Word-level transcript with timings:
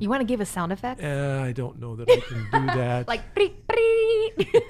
You 0.00 0.08
want 0.08 0.20
to 0.20 0.24
give 0.24 0.40
a 0.40 0.46
sound 0.46 0.70
effect? 0.72 1.02
Uh, 1.02 1.42
I 1.44 1.52
don't 1.52 1.80
know 1.80 1.96
that 1.96 2.08
I 2.08 2.20
can 2.20 2.44
do 2.52 2.66
that. 2.78 3.08
like 3.08 3.34
preet, 3.34 3.54
preet. 3.68 4.62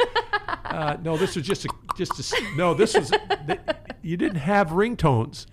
uh, 0.65 0.97
no, 1.03 1.17
this 1.19 1.37
was 1.37 1.45
just 1.47 1.67
a 1.67 1.69
just 1.97 2.33
a 2.33 2.57
no. 2.57 2.73
This 2.75 2.95
was 2.95 3.11
th- 3.47 3.61
you 4.03 4.17
didn't 4.17 4.39
have 4.39 4.69
ringtones. 4.71 5.47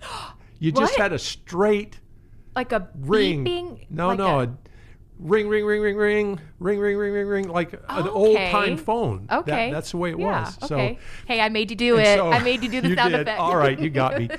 You 0.58 0.72
just 0.72 0.92
What? 0.94 1.00
had 1.02 1.12
a 1.12 1.18
straight 1.18 2.00
like 2.54 2.72
a 2.72 2.88
ring. 3.00 3.44
beeping. 3.44 3.86
no, 3.90 4.08
like 4.08 4.18
no, 4.18 4.40
a- 4.40 4.44
a, 4.44 4.56
ring, 5.18 5.46
ring, 5.48 5.66
ring, 5.66 5.82
ring, 5.82 5.96
ring, 5.96 6.40
ring, 6.58 6.78
ring, 6.80 6.96
ring, 6.96 7.12
ring, 7.12 7.26
ring, 7.26 7.48
like 7.48 7.74
an 7.74 7.80
Okay. 7.90 8.08
old 8.08 8.36
time 8.36 8.78
phone. 8.78 9.26
That- 9.26 9.38
Okay. 9.40 9.70
that's 9.70 9.90
the 9.90 9.98
way 9.98 10.12
it 10.12 10.18
yeah, 10.18 10.44
was. 10.44 10.58
Okay. 10.70 10.94
So, 10.98 11.06
hey, 11.26 11.40
I 11.42 11.50
made 11.50 11.70
you 11.70 11.76
do 11.76 11.98
it. 11.98 12.16
so 12.16 12.30
I 12.30 12.38
made 12.42 12.62
you 12.62 12.70
do 12.70 12.80
the 12.80 12.94
sound 12.94 13.12
did. 13.12 13.20
effect. 13.22 13.38
All 13.40 13.56
right, 13.56 13.78
you 13.78 13.90
got 13.90 14.18
me. 14.18 14.30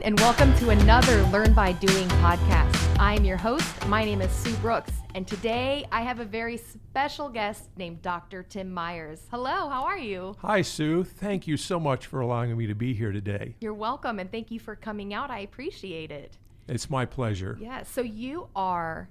Everyone, 0.00 0.02
and 0.02 0.20
welcome 0.20 0.54
to 0.58 0.70
another 0.70 1.22
Learn 1.24 1.52
by 1.52 1.72
Doing 1.72 2.08
podcast. 2.08 2.98
I'm 2.98 3.24
your 3.24 3.36
host. 3.36 3.86
My 3.86 4.04
name 4.04 4.20
is 4.20 4.30
Sue 4.30 4.54
Brooks, 4.56 4.92
and 5.14 5.26
today 5.26 5.86
I 5.92 6.02
have 6.02 6.20
a 6.20 6.24
very 6.24 6.56
special 6.56 7.28
guest 7.28 7.68
named 7.76 8.02
Dr. 8.02 8.42
Tim 8.42 8.72
Myers. 8.72 9.26
Hello, 9.30 9.68
how 9.68 9.84
are 9.84 9.98
you? 9.98 10.36
Hi, 10.40 10.62
Sue. 10.62 11.04
Thank 11.04 11.46
you 11.46 11.56
so 11.56 11.78
much 11.80 12.06
for 12.06 12.20
allowing 12.20 12.56
me 12.56 12.66
to 12.66 12.74
be 12.74 12.94
here 12.94 13.12
today. 13.12 13.56
You're 13.60 13.74
welcome, 13.74 14.18
and 14.18 14.30
thank 14.30 14.50
you 14.50 14.60
for 14.60 14.76
coming 14.76 15.14
out. 15.14 15.30
I 15.30 15.40
appreciate 15.40 16.10
it. 16.10 16.36
It's 16.68 16.90
my 16.90 17.04
pleasure. 17.04 17.58
Yeah, 17.60 17.82
so 17.82 18.00
you 18.00 18.48
are 18.54 19.08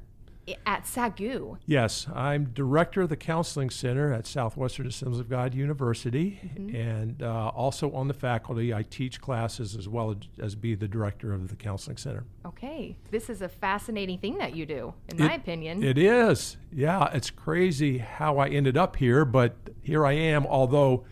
at 0.66 0.84
SAGU. 0.84 1.58
Yes, 1.66 2.08
I'm 2.14 2.46
director 2.46 3.02
of 3.02 3.10
the 3.10 3.16
Counseling 3.16 3.70
Center 3.70 4.12
at 4.14 4.26
Southwestern 4.28 4.88
Assemblies 4.88 5.20
of 5.20 5.30
God 5.30 5.54
University, 5.54 6.40
Mm-hmm. 6.44 6.76
and 6.76 7.24
uh, 7.24 7.48
also 7.50 7.92
on 7.92 8.08
the 8.08 8.14
faculty. 8.14 8.74
I 8.74 8.84
teach 8.84 9.20
classes 9.22 9.76
as 9.76 9.88
well 9.90 10.16
as 10.42 10.56
be 10.56 10.76
the 10.76 10.88
director 10.88 11.34
of 11.34 11.48
the 11.50 11.56
Counseling 11.56 11.98
Center. 11.98 12.24
Okay, 12.46 12.96
this 13.12 13.30
is 13.30 13.42
a 13.42 13.50
fascinating 13.50 14.18
thing 14.20 14.38
that 14.38 14.56
you 14.56 14.66
do, 14.66 14.94
in 15.10 15.18
my 15.26 15.34
opinion. 15.34 15.84
It 15.84 15.98
is. 15.98 16.58
Yeah, 16.72 17.10
it's 17.14 17.30
crazy 17.30 17.98
how 18.00 18.38
I 18.38 18.48
ended 18.50 18.78
up 18.78 18.96
here, 18.96 19.26
but 19.26 19.56
here 19.82 20.06
I 20.06 20.14
am, 20.14 20.46
although 20.46 21.06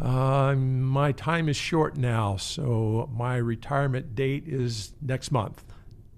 uh, 0.00 0.54
my 0.56 1.12
time 1.12 1.48
is 1.48 1.56
short 1.56 1.96
now, 1.96 2.36
so 2.36 3.08
my 3.12 3.36
retirement 3.36 4.14
date 4.14 4.44
is 4.46 4.92
next 5.00 5.30
month. 5.30 5.62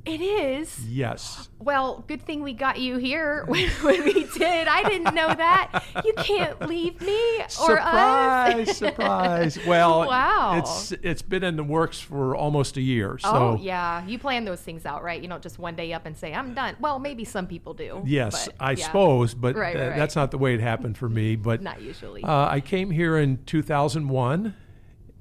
It 0.07 0.21
is. 0.21 0.87
Yes. 0.89 1.49
Well, 1.59 2.05
good 2.07 2.23
thing 2.23 2.43
we 2.43 2.53
got 2.53 2.79
you 2.79 2.97
here 2.99 3.45
when, 3.49 3.69
when 3.83 4.05
we 4.05 4.25
did. 4.25 4.69
I 4.69 4.89
didn't 4.89 5.15
know 5.15 5.27
that. 5.35 5.83
You 6.05 6.13
can't 6.19 6.61
leave 6.69 7.01
me 7.01 7.41
or 7.43 7.49
surprise, 7.49 8.69
us. 8.69 8.77
surprise. 8.79 9.59
Well, 9.67 10.07
Wow. 10.07 10.59
it's 10.59 10.93
it's 10.93 11.23
been 11.23 11.43
in 11.43 11.57
the 11.57 11.65
works 11.65 11.99
for 12.01 12.37
almost 12.37 12.77
a 12.77 12.81
year. 12.83 13.19
So 13.19 13.29
oh, 13.35 13.59
yeah. 13.61 14.07
You 14.07 14.19
plan 14.19 14.45
those 14.45 14.61
things 14.61 14.87
out, 14.87 15.03
right? 15.03 15.21
You 15.21 15.29
don't 15.29 15.43
just 15.43 15.59
one 15.59 15.75
day 15.75 15.93
up 15.93 16.07
and 16.07 16.17
say, 16.17 16.33
I'm 16.33 16.55
done. 16.55 16.77
Well, 16.79 16.99
maybe 16.99 17.25
some 17.25 17.47
people 17.47 17.75
do. 17.75 18.03
yes, 18.07 18.47
but, 18.47 18.55
I 18.61 18.71
yeah, 18.73 18.85
suppose, 18.87 19.35
but 19.35 19.57
Right, 19.57 19.77
tha- 19.77 19.89
right, 19.91 19.97
that's 19.99 20.15
not 20.15 20.31
the 20.31 20.39
way 20.39 20.55
it 20.55 20.61
happened 20.61 20.97
for 20.97 21.09
me. 21.09 21.35
But 21.37 21.63
Not 21.63 21.81
usually. 21.83 22.23
uh, 22.23 22.49
I 22.49 22.61
came 22.61 22.91
here 22.91 23.17
in 23.17 23.39
2001, 23.45 24.55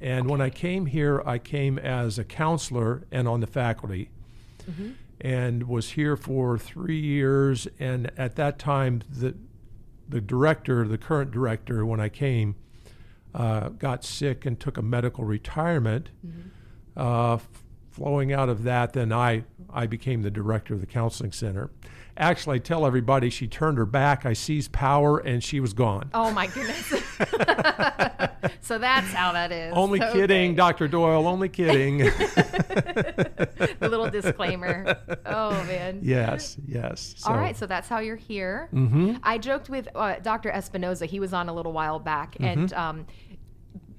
and 0.01 0.29
when 0.29 0.41
I 0.41 0.49
came 0.49 0.85
here, 0.85 1.23
I 1.25 1.37
came 1.39 1.79
as 1.79 2.19
a 2.19 2.23
counselor 2.23 3.03
and 3.11 3.27
on 3.27 3.39
the 3.39 3.47
faculty, 3.47 4.09
Mm-hmm. 4.69 4.89
and 5.21 5.63
was 5.67 5.91
here 5.91 6.15
for 6.17 6.57
three 6.57 6.99
years. 6.99 7.67
And 7.79 8.11
at 8.17 8.35
that 8.35 8.59
time, 8.59 9.01
the 9.09 9.35
the 10.07 10.21
director, 10.21 10.87
the 10.87 10.97
current 10.99 11.31
director, 11.31 11.83
when 11.85 11.99
I 11.99 12.09
came, 12.09 12.55
uh, 13.33 13.69
got 13.69 14.03
sick 14.03 14.45
and 14.45 14.59
took 14.59 14.77
a 14.77 14.81
medical 14.83 15.23
retirement. 15.23 16.09
Uh, 16.95 17.33
f- 17.35 17.47
flowing 17.91 18.31
out 18.31 18.47
of 18.49 18.63
that, 18.63 18.93
then 18.93 19.11
I 19.11 19.43
I 19.73 19.87
became 19.87 20.21
the 20.21 20.31
director 20.31 20.73
of 20.73 20.79
the 20.81 20.85
counseling 20.87 21.31
center. 21.31 21.69
Actually, 22.17 22.55
I 22.57 22.59
tell 22.59 22.85
everybody 22.85 23.29
she 23.29 23.47
turned 23.47 23.77
her 23.77 23.85
back. 23.85 24.25
I 24.25 24.31
seized 24.33 24.71
power, 24.71 25.17
and 25.17 25.43
she 25.43 25.59
was 25.59 25.73
gone. 25.73 26.09
oh, 26.13 26.31
my 26.31 26.47
goodness. 26.47 26.93
so 28.61 28.77
that's 28.77 29.11
how 29.13 29.31
that 29.33 29.51
is. 29.51 29.73
Only 29.75 30.01
Okay. 30.01 30.13
kidding, 30.13 30.55
Dr. 30.55 30.87
Doyle. 30.87 31.27
Only 31.27 31.49
kidding. 31.49 31.97
the 31.99 33.77
little 33.81 34.09
disclaimer. 34.09 34.97
Oh, 35.25 35.51
man. 35.65 35.99
yes, 36.01 36.57
yes. 36.67 37.15
So, 37.17 37.31
All 37.31 37.37
right, 37.37 37.55
so 37.55 37.65
that's 37.65 37.87
how 37.89 37.99
you're 37.99 38.15
here. 38.15 38.69
Mhm. 38.73 39.19
I 39.23 39.37
joked 39.37 39.69
with 39.69 39.87
uh, 39.95 40.15
Dr. 40.21 40.51
Espinoza. 40.51 41.05
He 41.05 41.19
was 41.19 41.33
on 41.33 41.49
a 41.49 41.53
little 41.53 41.73
while 41.73 41.99
back, 41.99 42.33
Mm-hmm. 42.35 42.43
and 42.45 42.73
um, 42.73 43.05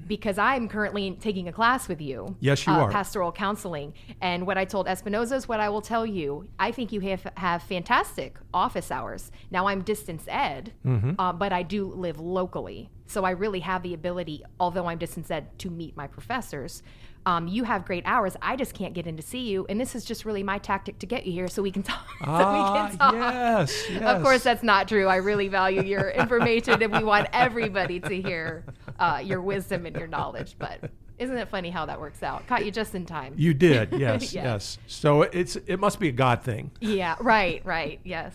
because 0.07 0.39
I'm 0.39 0.69
currently 0.69 1.17
taking 1.21 1.49
a 1.49 1.53
class 1.53 1.89
with 1.89 2.01
you, 2.01 2.37
Yes, 2.39 2.65
you 2.67 2.73
uh, 2.73 2.77
are. 2.83 2.91
pastoral 2.93 3.33
counseling. 3.33 3.93
And 4.21 4.47
what 4.47 4.57
I 4.57 4.65
told 4.65 4.87
Espinoza 4.87 5.33
is 5.33 5.49
what 5.49 5.59
I 5.59 5.69
will 5.69 5.81
tell 5.81 6.07
you. 6.07 6.47
I 6.61 6.71
think 6.71 6.93
you 6.93 7.01
have 7.01 7.27
have 7.37 7.63
fantastic 7.65 8.37
office 8.55 8.91
hours. 8.93 9.33
Now 9.51 9.67
I'm 9.67 9.83
distance 9.83 10.25
ed, 10.29 10.73
Mm-hmm. 10.85 11.13
uh, 11.19 11.33
but 11.33 11.53
I 11.53 11.63
do 11.65 11.87
live 11.93 12.21
locally, 12.21 12.89
so 13.07 13.25
I 13.25 13.31
really 13.31 13.61
have 13.61 13.83
the 13.83 13.95
ability, 13.95 14.43
although 14.61 14.87
I'm 14.87 14.99
distance 14.99 15.31
ed, 15.31 15.59
to 15.61 15.71
meet 15.71 15.97
my 15.97 16.07
professors. 16.07 16.83
Um, 17.25 17.49
you 17.49 17.65
have 17.65 17.85
great 17.85 18.05
hours. 18.07 18.37
I 18.41 18.55
just 18.55 18.73
can't 18.73 18.95
get 18.95 19.07
in 19.09 19.17
to 19.17 19.23
see 19.23 19.49
you, 19.49 19.67
and 19.69 19.81
this 19.81 19.97
is 19.97 20.05
just 20.05 20.25
really 20.25 20.45
my 20.45 20.59
tactic 20.59 21.01
to 21.01 21.07
get 21.07 21.27
you 21.27 21.33
here 21.33 21.49
so 21.49 21.61
we 21.61 21.73
can 21.73 21.83
talk. 21.93 22.07
so 22.21 22.27
we 22.27 22.33
Ah, 22.33 22.89
can 22.89 22.99
talk. 22.99 23.15
yes, 23.15 23.85
yes. 23.91 24.03
Of 24.03 24.23
course, 24.23 24.45
that's 24.45 24.63
not 24.63 24.87
true. 24.87 25.07
I 25.09 25.17
really 25.17 25.49
value 25.49 25.83
your 25.83 26.11
information, 26.23 26.81
and 26.83 26.93
we 26.93 27.03
want 27.03 27.29
everybody 27.33 27.99
to 28.01 28.23
hear 28.23 28.65
uh, 29.01 29.21
your 29.25 29.41
wisdom 29.41 29.87
and 29.87 29.97
your 29.97 30.07
knowledge. 30.07 30.55
But 30.57 30.89
isn't 31.19 31.37
it 31.37 31.49
funny 31.49 31.71
how 31.71 31.87
that 31.87 32.01
works 32.01 32.23
out? 32.23 32.47
Caught 32.47 32.65
you 32.65 32.71
just 32.71 32.95
in 32.95 33.07
time. 33.07 33.35
You 33.37 33.55
did, 33.55 33.93
yes, 33.99 34.33
Yeah. 34.33 34.45
yes. 34.45 34.79
So 34.87 35.23
it's 35.23 35.57
it 35.57 35.81
must 35.81 35.99
be 35.99 36.09
a 36.09 36.13
God 36.13 36.43
thing. 36.45 36.71
Yeah, 36.81 37.17
right, 37.21 37.61
right. 37.65 37.99
Yes. 38.05 38.35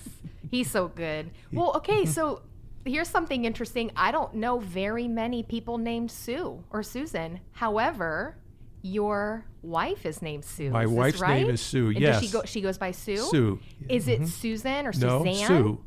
He's 0.49 0.69
so 0.69 0.89
good. 0.89 1.31
Well, 1.53 1.71
okay, 1.77 2.05
so 2.05 2.41
here's 2.85 3.07
something 3.09 3.45
interesting. 3.45 3.91
I 3.95 4.11
don't 4.11 4.35
know 4.35 4.59
very 4.59 5.07
many 5.07 5.43
people 5.43 5.77
named 5.77 6.11
Sue 6.11 6.63
or 6.71 6.83
Susan. 6.83 7.39
However, 7.51 8.37
your 8.81 9.45
wife 9.61 10.05
is 10.05 10.21
named 10.21 10.43
Sue. 10.45 10.69
My 10.71 10.83
Is 10.85 10.89
wife's 10.91 11.21
name 11.21 11.49
is 11.49 11.61
Sue, 11.61 11.89
And 11.89 11.99
Does 11.99 12.19
she 12.19 12.25
yes. 12.25 12.33
go 12.33 12.43
she 12.45 12.61
goes 12.61 12.77
by 12.77 12.91
Sue? 12.91 13.17
Sue. 13.17 13.59
Is 13.87 14.07
it 14.07 14.19
mm-hmm. 14.21 14.25
Susan 14.27 14.87
or 14.87 14.91
No, 14.97 15.23
Suzanne? 15.23 15.47
Sue. 15.47 15.83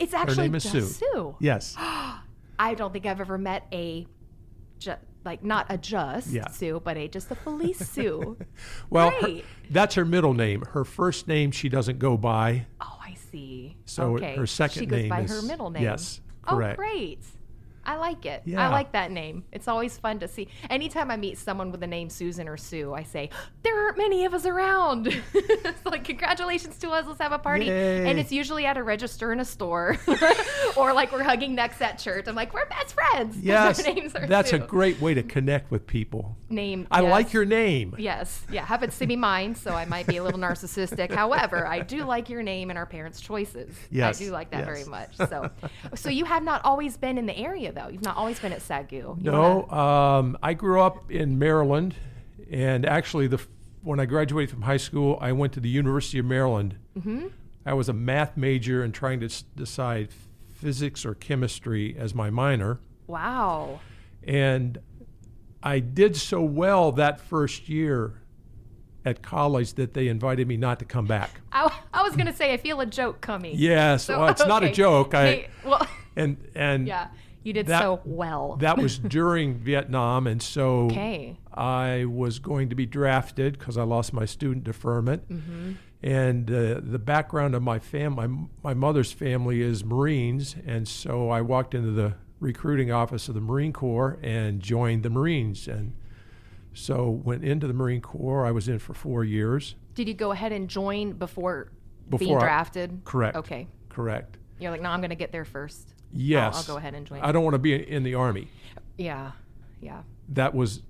It's 0.00 0.12
Her 0.12 0.18
actually 0.18 0.42
name 0.44 0.54
is 0.54 0.62
just 0.64 0.98
Sue. 0.98 1.06
Sue. 1.12 1.36
Yes. 1.40 1.74
I 1.78 2.74
don't 2.76 2.92
think 2.92 3.04
I've 3.06 3.20
ever 3.20 3.36
met 3.38 3.66
a, 3.72 4.06
ju- 4.78 4.94
like 5.24 5.42
not 5.44 5.66
a 5.70 5.76
just 5.76 6.28
Yeah. 6.28 6.48
Sue, 6.48 6.80
but 6.82 6.96
a 6.96 7.08
just 7.08 7.30
a 7.30 7.34
Felice 7.34 7.78
Sue. 7.90 8.36
Well, 8.90 9.10
her- 9.10 9.40
that's 9.70 9.94
her 9.96 10.04
middle 10.04 10.32
name. 10.34 10.62
Her 10.62 10.84
first 10.84 11.26
name 11.28 11.50
she 11.50 11.68
doesn't 11.68 11.98
go 11.98 12.16
by. 12.16 12.66
Oh, 12.80 12.98
I 13.04 13.14
see. 13.14 13.76
So 13.84 14.14
okay. 14.14 14.36
her 14.36 14.46
second 14.46 14.80
she 14.82 14.86
goes 14.86 15.00
name 15.00 15.08
by 15.08 15.20
is- 15.22 15.30
her 15.30 15.42
middle 15.42 15.70
name. 15.70 15.82
yes, 15.82 16.20
Oh, 16.46 16.54
Correct. 16.54 16.78
Oh, 16.78 16.82
great. 16.82 17.20
I 17.86 17.96
like 17.96 18.26
it. 18.26 18.42
I 18.56 18.68
like 18.68 18.92
that 18.92 19.12
name. 19.12 19.44
It's 19.52 19.68
always 19.68 19.96
fun 19.96 20.18
to 20.18 20.28
see. 20.28 20.48
Anytime 20.68 21.10
I 21.10 21.16
meet 21.16 21.38
someone 21.38 21.70
with 21.70 21.80
the 21.80 21.86
name 21.86 22.10
Susan 22.10 22.48
or 22.48 22.56
Sue, 22.56 22.92
I 22.92 23.04
say, 23.04 23.30
there 23.62 23.78
aren't 23.78 23.96
many 23.96 24.24
of 24.24 24.34
us 24.34 24.44
around. 24.44 25.06
it's 25.34 25.86
like, 25.86 26.04
congratulations 26.04 26.78
to 26.78 26.90
us. 26.90 27.06
Let's 27.06 27.20
have 27.20 27.32
a 27.32 27.38
party. 27.38 27.66
Yay. 27.66 28.10
And 28.10 28.18
it's 28.18 28.32
usually 28.32 28.66
at 28.66 28.76
a 28.76 28.82
register 28.82 29.32
in 29.32 29.38
a 29.38 29.44
store 29.44 29.96
or 30.76 30.92
like 30.92 31.12
we're 31.12 31.22
hugging 31.22 31.54
necks 31.54 31.80
at 31.80 31.98
church. 31.98 32.26
I'm 32.26 32.34
like, 32.34 32.52
we're 32.52 32.66
best 32.66 32.94
friends. 32.94 33.36
Yes. 33.46 33.86
Our 33.86 33.94
names 33.94 34.14
are 34.16 34.26
That's 34.26 34.50
Sue. 34.50 34.56
a 34.56 34.58
great 34.58 35.00
way 35.00 35.14
to 35.14 35.22
connect 35.22 35.70
with 35.70 35.86
people. 35.86 36.36
name. 36.48 36.88
I 36.90 37.02
yes. 37.02 37.10
like 37.10 37.32
your 37.32 37.44
name. 37.44 37.94
Yes, 37.98 38.44
yeah, 38.50 38.64
happens 38.64 38.98
to 38.98 39.06
be 39.06 39.14
mine, 39.14 39.54
so 39.54 39.70
I 39.70 39.84
might 39.84 40.06
be 40.06 40.16
a 40.16 40.22
little 40.22 40.40
narcissistic. 40.40 41.12
However, 41.12 41.64
I 41.66 41.80
do 41.80 42.04
like 42.04 42.28
your 42.28 42.42
name 42.42 42.70
and 42.70 42.78
our 42.78 42.86
parents' 42.86 43.20
choices. 43.20 43.76
Yes, 43.90 44.20
I 44.20 44.24
do 44.24 44.30
like 44.32 44.50
that 44.50 44.64
very 44.64 44.84
much. 44.84 45.16
So, 45.16 45.50
so 45.94 46.10
you 46.10 46.24
have 46.24 46.42
not 46.42 46.64
always 46.64 46.96
been 46.96 47.18
in 47.18 47.26
the 47.26 47.36
area, 47.36 47.72
though. 47.76 47.88
You've 47.88 48.02
not 48.02 48.16
always 48.16 48.40
been 48.40 48.52
at 48.52 48.60
SAGU. 48.60 48.90
You 48.92 49.16
No, 49.20 49.68
um, 49.70 50.36
I 50.42 50.54
grew 50.54 50.80
up 50.80 51.10
in 51.10 51.38
Maryland, 51.38 51.94
and 52.50 52.84
actually, 52.84 53.28
the 53.28 53.40
when 53.82 54.00
I 54.00 54.06
graduated 54.06 54.50
from 54.50 54.62
high 54.62 54.78
school, 54.78 55.16
I 55.20 55.30
went 55.30 55.52
to 55.52 55.60
the 55.60 55.68
University 55.68 56.18
of 56.18 56.24
Maryland. 56.26 56.76
Mm-hmm. 56.98 57.28
I 57.64 57.74
was 57.74 57.88
a 57.88 57.92
math 57.92 58.36
major 58.36 58.82
and 58.82 58.92
trying 58.92 59.20
to 59.20 59.26
s- 59.26 59.44
decide 59.54 60.08
physics 60.52 61.04
or 61.06 61.14
chemistry 61.14 61.94
as 61.96 62.14
my 62.14 62.30
minor, 62.30 62.80
Wow. 63.06 63.78
and 64.24 64.78
I 65.62 65.78
did 65.80 66.16
so 66.16 66.40
well 66.42 66.92
that 66.92 67.20
first 67.20 67.68
year 67.68 68.14
at 69.04 69.22
college 69.22 69.74
that 69.74 69.94
they 69.94 70.08
invited 70.08 70.48
me 70.48 70.56
not 70.56 70.78
to 70.80 70.84
come 70.84 71.06
back. 71.06 71.40
I, 71.52 71.72
I 71.92 72.02
was 72.02 72.16
gonna 72.16 72.32
say 72.34 72.52
I 72.52 72.56
feel 72.56 72.80
a 72.80 72.86
joke 72.86 73.20
coming. 73.20 73.54
Yes, 73.56 74.04
So, 74.04 74.18
well, 74.18 74.28
it's 74.28 74.44
not 74.46 74.64
a 74.64 74.72
joke. 74.72 75.14
I 75.14 75.26
Hey, 75.26 75.48
well, 75.64 75.86
and 76.16 76.36
and 76.54 76.86
yeah. 76.88 77.08
You 77.46 77.52
did 77.52 77.66
That- 77.66 77.80
so 77.80 78.00
well. 78.04 78.56
that 78.60 78.76
was 78.76 78.98
during 78.98 79.54
Vietnam, 79.54 80.26
and 80.26 80.42
so 80.42 80.86
okay. 80.86 81.38
I 81.54 82.04
was 82.04 82.40
going 82.40 82.70
to 82.70 82.74
be 82.74 82.86
drafted 82.86 83.56
because 83.56 83.78
I 83.78 83.84
lost 83.84 84.12
my 84.12 84.24
student 84.24 84.64
deferment. 84.64 85.30
Mm-hmm. 85.30 85.72
And 86.02 86.50
uh, 86.50 86.80
the 86.82 86.98
background 86.98 87.54
of 87.54 87.62
my 87.62 87.78
family, 87.78 88.26
my, 88.26 88.46
my 88.64 88.74
mother's 88.74 89.12
family 89.12 89.62
is 89.62 89.84
Marines, 89.84 90.56
and 90.66 90.88
so 90.88 91.30
I 91.30 91.40
walked 91.40 91.72
into 91.72 91.92
the 91.92 92.14
recruiting 92.40 92.90
office 92.90 93.28
of 93.28 93.36
the 93.36 93.40
Marine 93.40 93.72
Corps 93.72 94.18
and 94.24 94.60
joined 94.60 95.04
the 95.04 95.10
Marines. 95.10 95.68
And 95.68 95.92
so 96.74 97.08
went 97.08 97.44
into 97.44 97.68
the 97.68 97.72
Marine 97.74 98.00
Corps. 98.00 98.44
I 98.44 98.50
was 98.50 98.66
in 98.68 98.80
for 98.80 98.92
four 98.92 99.22
years. 99.22 99.76
Did 99.94 100.08
you 100.08 100.14
go 100.14 100.32
ahead 100.32 100.50
and 100.50 100.68
join 100.68 101.12
before, 101.12 101.70
being 102.10 102.18
Before 102.18 102.38
I- 102.38 102.42
drafted? 102.42 103.02
Correct. 103.04 103.36
Okay. 103.36 103.68
Correct. 103.88 104.36
You're 104.58 104.72
like, 104.72 104.82
no, 104.82 104.88
I'm 104.90 105.00
going 105.00 105.10
to 105.10 105.16
get 105.16 105.30
there 105.32 105.44
first. 105.44 105.94
Yes. 106.12 106.56
I'll 106.56 106.74
go 106.74 106.78
ahead 106.78 106.94
and 106.94 107.06
join. 107.06 107.20
I 107.20 107.32
don't 107.32 107.44
want 107.44 107.54
to 107.54 107.58
be 107.58 107.74
in 107.74 108.02
the 108.02 108.14
army. 108.14 108.48
Yeah. 108.98 109.32
Yeah. 109.80 110.02
That 110.30 110.54
was 110.54 110.82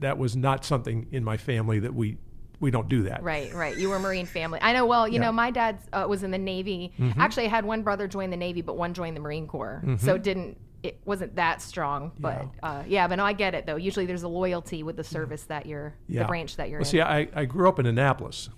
that 0.00 0.16
was 0.18 0.34
not 0.34 0.64
something 0.64 1.06
in 1.12 1.22
my 1.24 1.36
family 1.36 1.78
that 1.80 1.94
we 1.94 2.16
we 2.58 2.70
don't 2.70 2.88
do 2.88 3.04
that. 3.04 3.22
Right, 3.22 3.52
right. 3.54 3.76
You 3.76 3.88
were 3.88 3.96
a 3.96 4.00
Marine 4.00 4.26
family. 4.26 4.58
I 4.62 4.72
know. 4.74 4.84
Well, 4.86 5.08
you 5.08 5.14
Yeah. 5.14 5.20
know, 5.22 5.32
my 5.32 5.50
dad 5.50 5.78
uh, 5.94 6.04
was 6.08 6.22
in 6.22 6.30
the 6.30 6.38
Navy. 6.38 6.92
Actually, 7.18 7.46
I 7.46 7.48
had 7.48 7.64
one 7.64 7.82
brother 7.82 8.06
join 8.06 8.28
the 8.30 8.36
Navy, 8.36 8.60
but 8.60 8.76
one 8.76 8.92
joined 8.92 9.16
the 9.16 9.20
Marine 9.20 9.46
Corps. 9.46 9.82
So 9.98 10.14
it 10.14 10.22
didn't. 10.22 10.58
It 10.82 10.98
wasn't 11.04 11.36
that 11.36 11.60
strong, 11.60 12.12
but 12.18 12.42
yeah. 12.62 12.68
Uh, 12.68 12.82
yeah. 12.86 13.08
But 13.08 13.16
no, 13.16 13.24
I 13.24 13.34
get 13.34 13.54
it 13.54 13.66
though. 13.66 13.76
Usually, 13.76 14.06
there's 14.06 14.22
a 14.22 14.28
loyalty 14.28 14.82
with 14.82 14.96
the 14.96 15.04
service 15.04 15.42
that 15.44 15.66
you're, 15.66 15.94
Yeah. 16.08 16.22
the 16.22 16.28
branch 16.28 16.56
that 16.56 16.70
you're 16.70 16.78
Well, 16.80 16.86
in. 16.86 16.90
see, 16.90 17.00
I, 17.02 17.28
I 17.34 17.44
grew 17.44 17.68
up 17.68 17.78
in 17.78 17.84
Annapolis, 17.86 18.48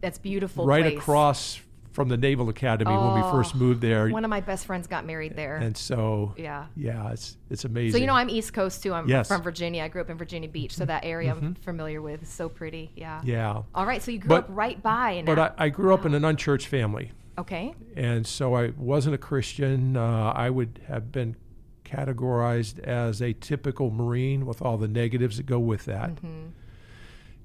That's 0.00 0.18
beautiful. 0.18 0.66
right 0.66 0.82
place. 0.82 0.98
across 0.98 1.60
from 2.00 2.08
the 2.08 2.16
Naval 2.16 2.48
Academy 2.48 2.90
when 2.96 3.14
we 3.14 3.20
first 3.30 3.54
Oh, 3.54 3.58
moved 3.58 3.82
there. 3.82 4.08
One 4.08 4.24
of 4.24 4.30
my 4.30 4.40
best 4.40 4.64
friends 4.64 4.86
got 4.86 5.04
married 5.04 5.36
there. 5.36 5.56
and 5.56 5.76
so, 5.76 6.34
yeah. 6.38 6.64
yeah, 6.74 7.10
it's 7.12 7.36
it's 7.50 7.66
amazing. 7.66 7.92
So 7.92 7.98
you 7.98 8.06
know, 8.06 8.14
I'm 8.14 8.30
East 8.30 8.54
Coast 8.54 8.82
too. 8.82 8.94
I'm 8.94 9.06
Yes. 9.06 9.26
Mm-hmm. 9.26 9.34
from 9.36 9.42
Virginia. 9.42 9.84
I 9.84 9.88
grew 9.88 10.00
up 10.00 10.08
in 10.08 10.16
Virginia 10.16 10.48
Beach, 10.48 10.74
so 10.74 10.86
that 10.86 11.04
area 11.04 11.30
I'm 11.30 11.54
familiar 11.56 12.00
with. 12.00 12.26
So 12.26 12.48
pretty. 12.48 12.90
Yeah. 12.96 13.20
yeah, 13.22 13.62
All 13.74 13.84
right. 13.84 14.02
So 14.02 14.12
you 14.12 14.18
grew 14.18 14.28
But- 14.30 14.44
up 14.44 14.50
right 14.50 14.82
by. 14.82 15.22
But 15.26 15.38
I, 15.38 15.50
I 15.58 15.68
grew 15.68 15.92
up 15.92 16.06
in 16.06 16.14
an 16.14 16.24
unchurched 16.24 16.68
family, 16.68 17.12
okay. 17.36 17.74
and 17.96 18.26
so 18.26 18.54
I 18.56 18.70
wasn't 18.78 19.14
a 19.14 19.18
Christian. 19.18 19.96
Uh, 19.98 20.32
I 20.34 20.48
would 20.48 20.80
have 20.88 21.12
been 21.12 21.36
categorized 21.84 22.78
as 22.78 23.20
a 23.20 23.34
typical 23.34 23.90
Marine 23.90 24.46
with 24.46 24.62
all 24.62 24.78
the 24.78 24.88
negatives 24.88 25.36
that 25.36 25.44
go 25.44 25.58
with 25.58 25.84
that. 25.84 26.12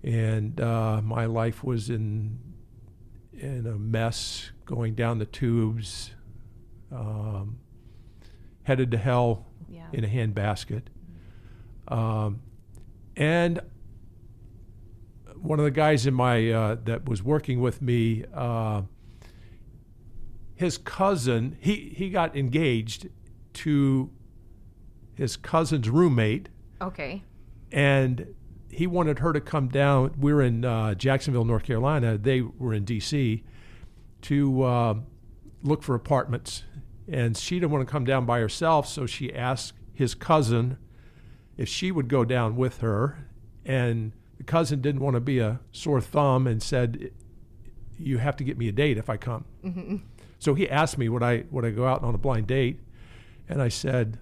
And 0.03 0.61
uh, 0.61 1.01
my 1.03 1.25
life 1.25 1.63
was 1.63 1.89
in 1.89 2.37
in 3.45 3.67
a 3.67 3.77
mess, 3.77 4.51
going 4.65 4.95
down 4.95 5.19
the 5.19 5.25
tubes, 5.25 6.11
um, 6.91 7.59
headed 8.63 8.91
to 8.91 8.97
hell 8.97 9.47
Yeah. 9.69 9.87
in 9.93 10.03
a 10.03 10.07
handbasket. 10.07 10.83
Um, 11.87 12.41
and 13.15 13.59
one 15.35 15.59
of 15.59 15.65
the 15.65 15.71
guys 15.71 16.07
in 16.07 16.13
my 16.13 16.49
uh, 16.49 16.75
that 16.85 17.07
was 17.07 17.21
working 17.21 17.61
with 17.61 17.81
me, 17.81 18.25
uh, 18.33 18.81
his 20.55 20.77
cousin, 20.77 21.57
he 21.59 21.93
he 21.95 22.09
got 22.09 22.35
engaged 22.35 23.07
to 23.53 24.09
his 25.13 25.37
cousin's 25.37 25.89
roommate, 25.89 26.49
Okay. 26.81 27.23
and 27.71 28.33
he 28.75 28.87
wanted 28.87 29.19
her 29.19 29.31
to 29.31 29.39
come 29.39 29.69
down. 29.69 30.13
We 30.19 30.33
were 30.33 30.41
in 30.41 30.65
uh, 30.65 30.95
Jacksonville, 30.95 31.45
North 31.45 31.63
Carolina. 31.63 32.17
They 32.17 32.41
were 32.41 32.73
in 32.73 32.83
D.C. 32.83 33.43
to 34.23 34.63
uh, 34.63 34.95
look 35.63 35.81
for 35.81 35.95
apartments, 35.95 36.63
and 37.07 37.37
she 37.37 37.55
didn't 37.55 37.71
want 37.71 37.87
to 37.87 37.91
come 37.91 38.03
down 38.03 38.25
by 38.25 38.39
herself, 38.39 38.87
so 38.87 39.05
she 39.05 39.33
asked 39.33 39.73
his 39.93 40.13
cousin 40.13 40.77
if 41.57 41.69
she 41.69 41.89
would 41.91 42.09
go 42.09 42.25
down 42.25 42.57
with 42.57 42.79
her, 42.79 43.29
and 43.63 44.11
the 44.37 44.43
cousin 44.43 44.81
didn't 44.81 45.01
want 45.01 45.13
to 45.13 45.21
be 45.21 45.39
a 45.39 45.61
sore 45.71 46.01
thumb 46.01 46.45
and 46.45 46.61
said, 46.61 47.11
"You 47.97 48.17
have 48.17 48.35
to 48.37 48.43
get 48.43 48.57
me 48.57 48.67
a 48.67 48.73
date 48.73 48.97
if 48.97 49.09
I 49.09 49.15
come." 49.15 49.45
So 50.37 50.53
he 50.53 50.69
asked 50.69 50.97
me 50.97 51.07
would 51.07 51.23
I 51.23 51.45
would 51.49 51.63
I 51.63 51.69
go 51.69 51.87
out 51.87 52.03
on 52.03 52.13
a 52.13 52.17
blind 52.17 52.47
date, 52.47 52.81
and 53.47 53.61
I 53.61 53.69
said, 53.69 54.19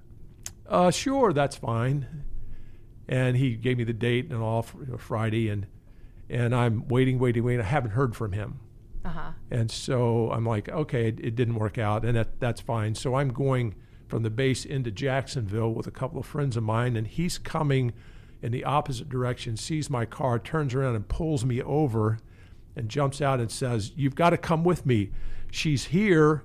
uh, 0.67 0.91
"Sure, 0.91 1.33
that's 1.33 1.55
fine." 1.55 2.23
And 3.07 3.37
he 3.37 3.55
gave 3.55 3.77
me 3.77 3.83
the 3.83 3.93
date 3.93 4.31
and 4.31 4.41
all 4.41 4.61
for 4.61 4.97
Friday, 4.97 5.49
and 5.49 5.67
and 6.29 6.55
I'm 6.55 6.87
waiting, 6.87 7.19
waiting, 7.19 7.43
waiting. 7.43 7.61
I 7.61 7.67
haven't 7.67 7.91
heard 7.91 8.15
from 8.15 8.31
him. 8.31 8.59
Uh 9.05 9.09
huh. 9.09 9.31
And 9.51 9.69
so 9.69 10.31
I'm 10.31 10.45
like, 10.45 10.69
okay, 10.69 11.09
it, 11.09 11.19
it 11.19 11.35
didn't 11.35 11.55
work 11.55 11.77
out, 11.77 12.05
and 12.05 12.15
that, 12.15 12.39
that's 12.39 12.61
fine. 12.61 12.95
So 12.95 13.15
I'm 13.15 13.29
going 13.29 13.75
from 14.07 14.23
the 14.23 14.29
base 14.29 14.63
into 14.63 14.91
Jacksonville 14.91 15.73
with 15.73 15.87
a 15.87 15.91
couple 15.91 16.19
of 16.19 16.25
friends 16.25 16.55
of 16.55 16.63
mine, 16.63 16.95
and 16.95 17.07
he's 17.07 17.37
coming 17.37 17.93
in 18.41 18.51
the 18.51 18.63
opposite 18.63 19.09
direction, 19.09 19.57
sees 19.57 19.89
my 19.89 20.05
car, 20.05 20.39
turns 20.39 20.73
around 20.73 20.95
and 20.95 21.07
pulls 21.07 21.45
me 21.45 21.61
over, 21.61 22.19
and 22.75 22.89
jumps 22.89 23.21
out 23.21 23.39
and 23.39 23.51
says, 23.51 23.91
"You've 23.95 24.15
got 24.15 24.31
to 24.31 24.37
come 24.37 24.63
with 24.63 24.85
me. 24.85 25.11
She's 25.51 25.85
here." 25.85 26.43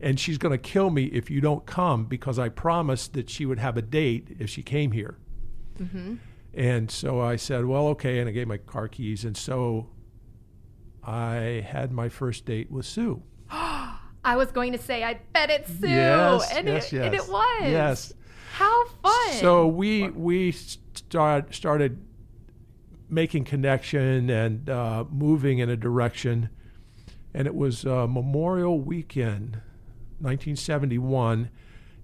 And 0.00 0.20
she's 0.20 0.38
going 0.38 0.52
to 0.52 0.58
kill 0.58 0.90
me 0.90 1.06
if 1.06 1.28
you 1.28 1.40
don't 1.40 1.66
come 1.66 2.04
because 2.04 2.38
I 2.38 2.50
promised 2.50 3.14
that 3.14 3.28
she 3.28 3.44
would 3.44 3.58
have 3.58 3.76
a 3.76 3.82
date 3.82 4.36
if 4.38 4.48
she 4.48 4.62
came 4.62 4.92
here. 4.92 5.18
And 6.54 6.90
so 6.90 7.20
I 7.20 7.36
said, 7.36 7.64
well, 7.64 7.88
okay. 7.88 8.18
And 8.18 8.28
I 8.28 8.32
gave 8.32 8.48
my 8.48 8.58
car 8.58 8.88
keys. 8.88 9.24
And 9.24 9.36
so 9.36 9.88
I 11.04 11.64
had 11.66 11.92
my 11.92 12.08
first 12.08 12.44
date 12.44 12.70
with 12.70 12.86
Sue. 12.86 13.22
I 13.50 14.36
was 14.36 14.50
going 14.50 14.72
to 14.72 14.78
say, 14.78 15.04
I 15.04 15.20
bet 15.32 15.50
it's 15.50 15.70
Sue. 15.70 15.88
Yes, 15.88 16.50
and, 16.52 16.66
yes, 16.66 16.92
it, 16.92 17.02
and 17.02 17.14
it 17.14 17.28
was. 17.28 17.62
Yes. 17.62 18.12
How 18.52 18.86
fun. 19.02 19.32
So 19.34 19.68
we 19.68 20.10
we 20.10 20.50
start, 20.50 21.54
started 21.54 22.04
making 23.08 23.44
connection 23.44 24.28
and 24.28 24.68
uh, 24.68 25.04
moving 25.10 25.60
in 25.60 25.70
a 25.70 25.76
direction, 25.76 26.50
and 27.32 27.46
it 27.46 27.54
was 27.54 27.86
uh, 27.86 28.06
Memorial 28.06 28.80
Weekend, 28.80 29.60
1971, 30.18 31.50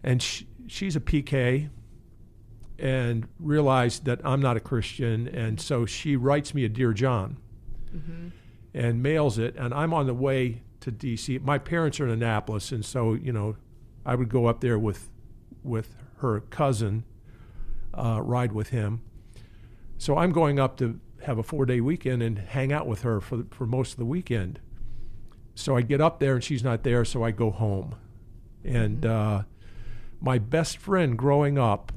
and 0.03 0.23
sh- 0.23 0.45
she's 0.67 0.95
a 0.97 1.01
PK, 1.01 1.69
and 2.79 3.29
realized 3.39 4.05
that 4.05 4.21
I'm 4.25 4.41
not 4.41 4.57
a 4.57 4.61
Christian, 4.61 5.29
and 5.29 5.61
so 5.61 5.87
she 5.87 6.17
writes 6.17 6.55
me 6.55 6.65
a 6.65 6.69
Dear 6.69 6.93
John, 6.93 7.37
and 8.75 9.03
mails 9.03 9.39
it, 9.39 9.55
and 9.57 9.73
I'm 9.73 9.95
on 9.95 10.07
the 10.07 10.15
way 10.15 10.63
to 10.81 10.91
D.C. 10.91 11.39
My 11.39 11.59
parents 11.59 12.01
are 12.01 12.05
in 12.07 12.11
Annapolis, 12.11 12.73
and 12.73 12.85
so 12.85 13.15
you 13.15 13.33
know, 13.33 13.57
I 14.05 14.15
would 14.15 14.29
go 14.29 14.47
up 14.47 14.61
there 14.61 14.79
with 14.79 15.11
with 15.63 15.95
her 16.19 16.41
cousin, 16.41 17.05
uh, 17.95 18.21
ride 18.23 18.53
with 18.53 18.71
him. 18.71 19.03
So 19.99 20.19
I'm 20.19 20.33
going 20.33 20.59
up 20.59 20.77
to 20.79 21.01
have 21.23 21.39
a 21.39 21.43
four 21.43 21.67
day 21.67 21.81
weekend 21.81 22.23
and 22.23 22.39
hang 22.39 22.73
out 22.73 22.87
with 22.87 23.03
her 23.03 23.21
for, 23.21 23.45
for 23.51 23.67
most 23.67 23.93
of 23.93 23.99
the 23.99 24.05
weekend. 24.05 24.61
So 25.55 25.77
I 25.77 25.83
get 25.83 26.01
up 26.01 26.19
there 26.19 26.35
and 26.35 26.45
she's 26.45 26.65
not 26.65 26.83
there, 26.83 27.05
so 27.05 27.23
I 27.23 27.31
go 27.31 27.51
home. 27.51 27.95
And 28.65 29.07
uh, 29.07 29.43
my 30.21 30.39
best 30.39 30.79
friend 30.79 31.17
growing 31.17 31.59
up, 31.59 31.93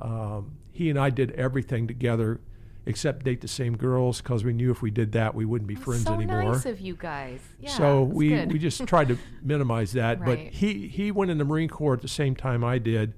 um, 0.00 0.52
he 0.72 0.90
and 0.90 0.98
I 0.98 1.10
did 1.10 1.32
everything 1.32 1.86
together 1.86 2.40
except 2.86 3.24
date 3.24 3.40
the 3.42 3.48
same 3.48 3.76
girls 3.76 4.20
because 4.22 4.42
we 4.42 4.52
knew 4.54 4.70
if 4.70 4.80
we 4.80 4.90
did 4.90 5.12
that, 5.12 5.34
we 5.34 5.44
wouldn't 5.44 5.68
be 5.68 5.74
friends 5.74 6.04
so 6.04 6.14
anymore 6.14 6.42
nice 6.44 6.64
of 6.66 6.80
you 6.80 6.94
guys. 6.94 7.40
Yeah, 7.60 7.68
so 7.70 8.02
we, 8.04 8.30
good. 8.30 8.52
we 8.52 8.58
just 8.58 8.86
tried 8.86 9.08
to 9.08 9.18
minimize 9.42 9.92
that. 9.92 10.24
But 10.24 10.38
he, 10.38 10.88
he 10.88 11.10
went 11.10 11.30
in 11.30 11.36
the 11.38 11.44
Marine 11.44 11.68
Corps 11.68 11.92
at 11.94 12.00
the 12.02 12.08
same 12.08 12.34
time 12.34 12.64
I 12.64 12.78
did, 12.78 13.12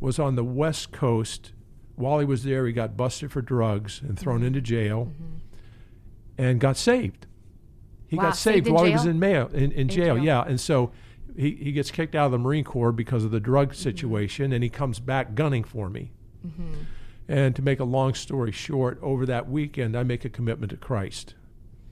was 0.00 0.18
on 0.18 0.34
the 0.34 0.44
West 0.44 0.90
Coast. 0.92 1.52
While 1.94 2.18
he 2.18 2.24
was 2.24 2.42
there, 2.42 2.66
he 2.66 2.72
got 2.72 2.96
busted 2.96 3.30
for 3.30 3.40
drugs 3.40 4.00
and 4.02 4.18
thrown 4.18 4.38
Mm-hmm. 4.38 4.46
into 4.46 4.60
jail 4.60 5.12
and 6.36 6.58
got 6.60 6.76
saved. 6.76 7.26
He 8.08 8.16
Wow, 8.16 8.24
got 8.24 8.36
saved 8.36 8.54
saved 8.56 8.66
in 8.68 8.74
while 8.74 8.84
he 8.84 8.92
was 8.92 9.06
in, 9.06 9.18
mail, 9.20 9.48
in, 9.54 9.70
in, 9.72 9.88
jail, 9.88 10.16
jail. 10.16 10.24
yeah. 10.24 10.42
And 10.42 10.60
so 10.60 10.90
he, 11.36 11.52
he 11.52 11.72
gets 11.72 11.90
kicked 11.92 12.14
out 12.16 12.26
of 12.26 12.32
the 12.32 12.38
Marine 12.38 12.64
Corps 12.64 12.92
because 12.92 13.24
of 13.24 13.30
the 13.30 13.40
drug 13.40 13.70
Mm-hmm. 13.70 13.82
situation, 13.82 14.52
and 14.52 14.62
he 14.64 14.70
comes 14.70 14.98
back 15.00 15.34
gunning 15.36 15.62
for 15.64 15.88
me. 15.88 16.10
Mm-hmm. 16.46 16.74
And 17.28 17.56
to 17.56 17.62
make 17.62 17.80
a 17.80 17.84
long 17.84 18.14
story 18.14 18.52
short, 18.52 18.98
over 19.00 19.24
that 19.26 19.48
weekend, 19.48 19.96
I 19.96 20.02
make 20.02 20.24
a 20.24 20.28
commitment 20.28 20.70
to 20.70 20.76
Christ. 20.76 21.34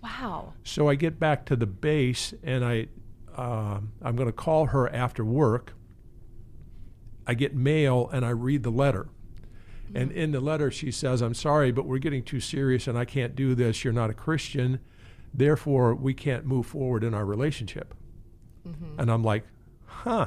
wow. 0.02 0.52
So 0.62 0.88
I 0.88 0.94
get 0.94 1.18
back 1.18 1.47
to 1.47 1.56
the 1.56 1.66
base 1.66 2.35
and 2.42 2.64
I, 2.64 2.88
um, 3.37 3.92
I'm 4.02 4.14
going 4.14 4.28
to 4.28 4.32
call 4.32 4.66
her 4.66 4.92
after 4.94 5.25
work. 5.25 5.75
I 7.26 7.35
get 7.35 7.54
mail 7.54 8.11
and 8.12 8.26
I 8.26 8.30
read 8.30 8.62
the 8.62 8.71
letter. 8.71 9.09
Mm-hmm. 9.87 9.97
And 9.97 10.12
in 10.12 10.32
the 10.32 10.40
letter, 10.40 10.71
she 10.71 10.90
says, 10.90 11.23
I'm 11.23 11.35
sorry, 11.35 11.73
but 11.73 11.87
we're 11.87 11.99
getting 11.99 12.23
too 12.25 12.40
serious 12.40 12.87
and 12.87 12.99
I 12.99 13.04
can't 13.06 13.35
do 13.35 13.54
this. 13.54 13.85
You're 13.85 13.92
not 13.94 14.11
a 14.11 14.14
Christian. 14.14 14.80
Therefore, 15.32 15.94
we 15.94 16.12
can't 16.12 16.44
move 16.44 16.66
forward 16.66 17.04
in 17.04 17.14
our 17.14 17.25
relationship. 17.25 17.94
Mm-hmm. 18.68 19.00
And 19.00 19.11
I'm 19.11 19.25
like, 19.25 19.44
huh, 19.87 20.26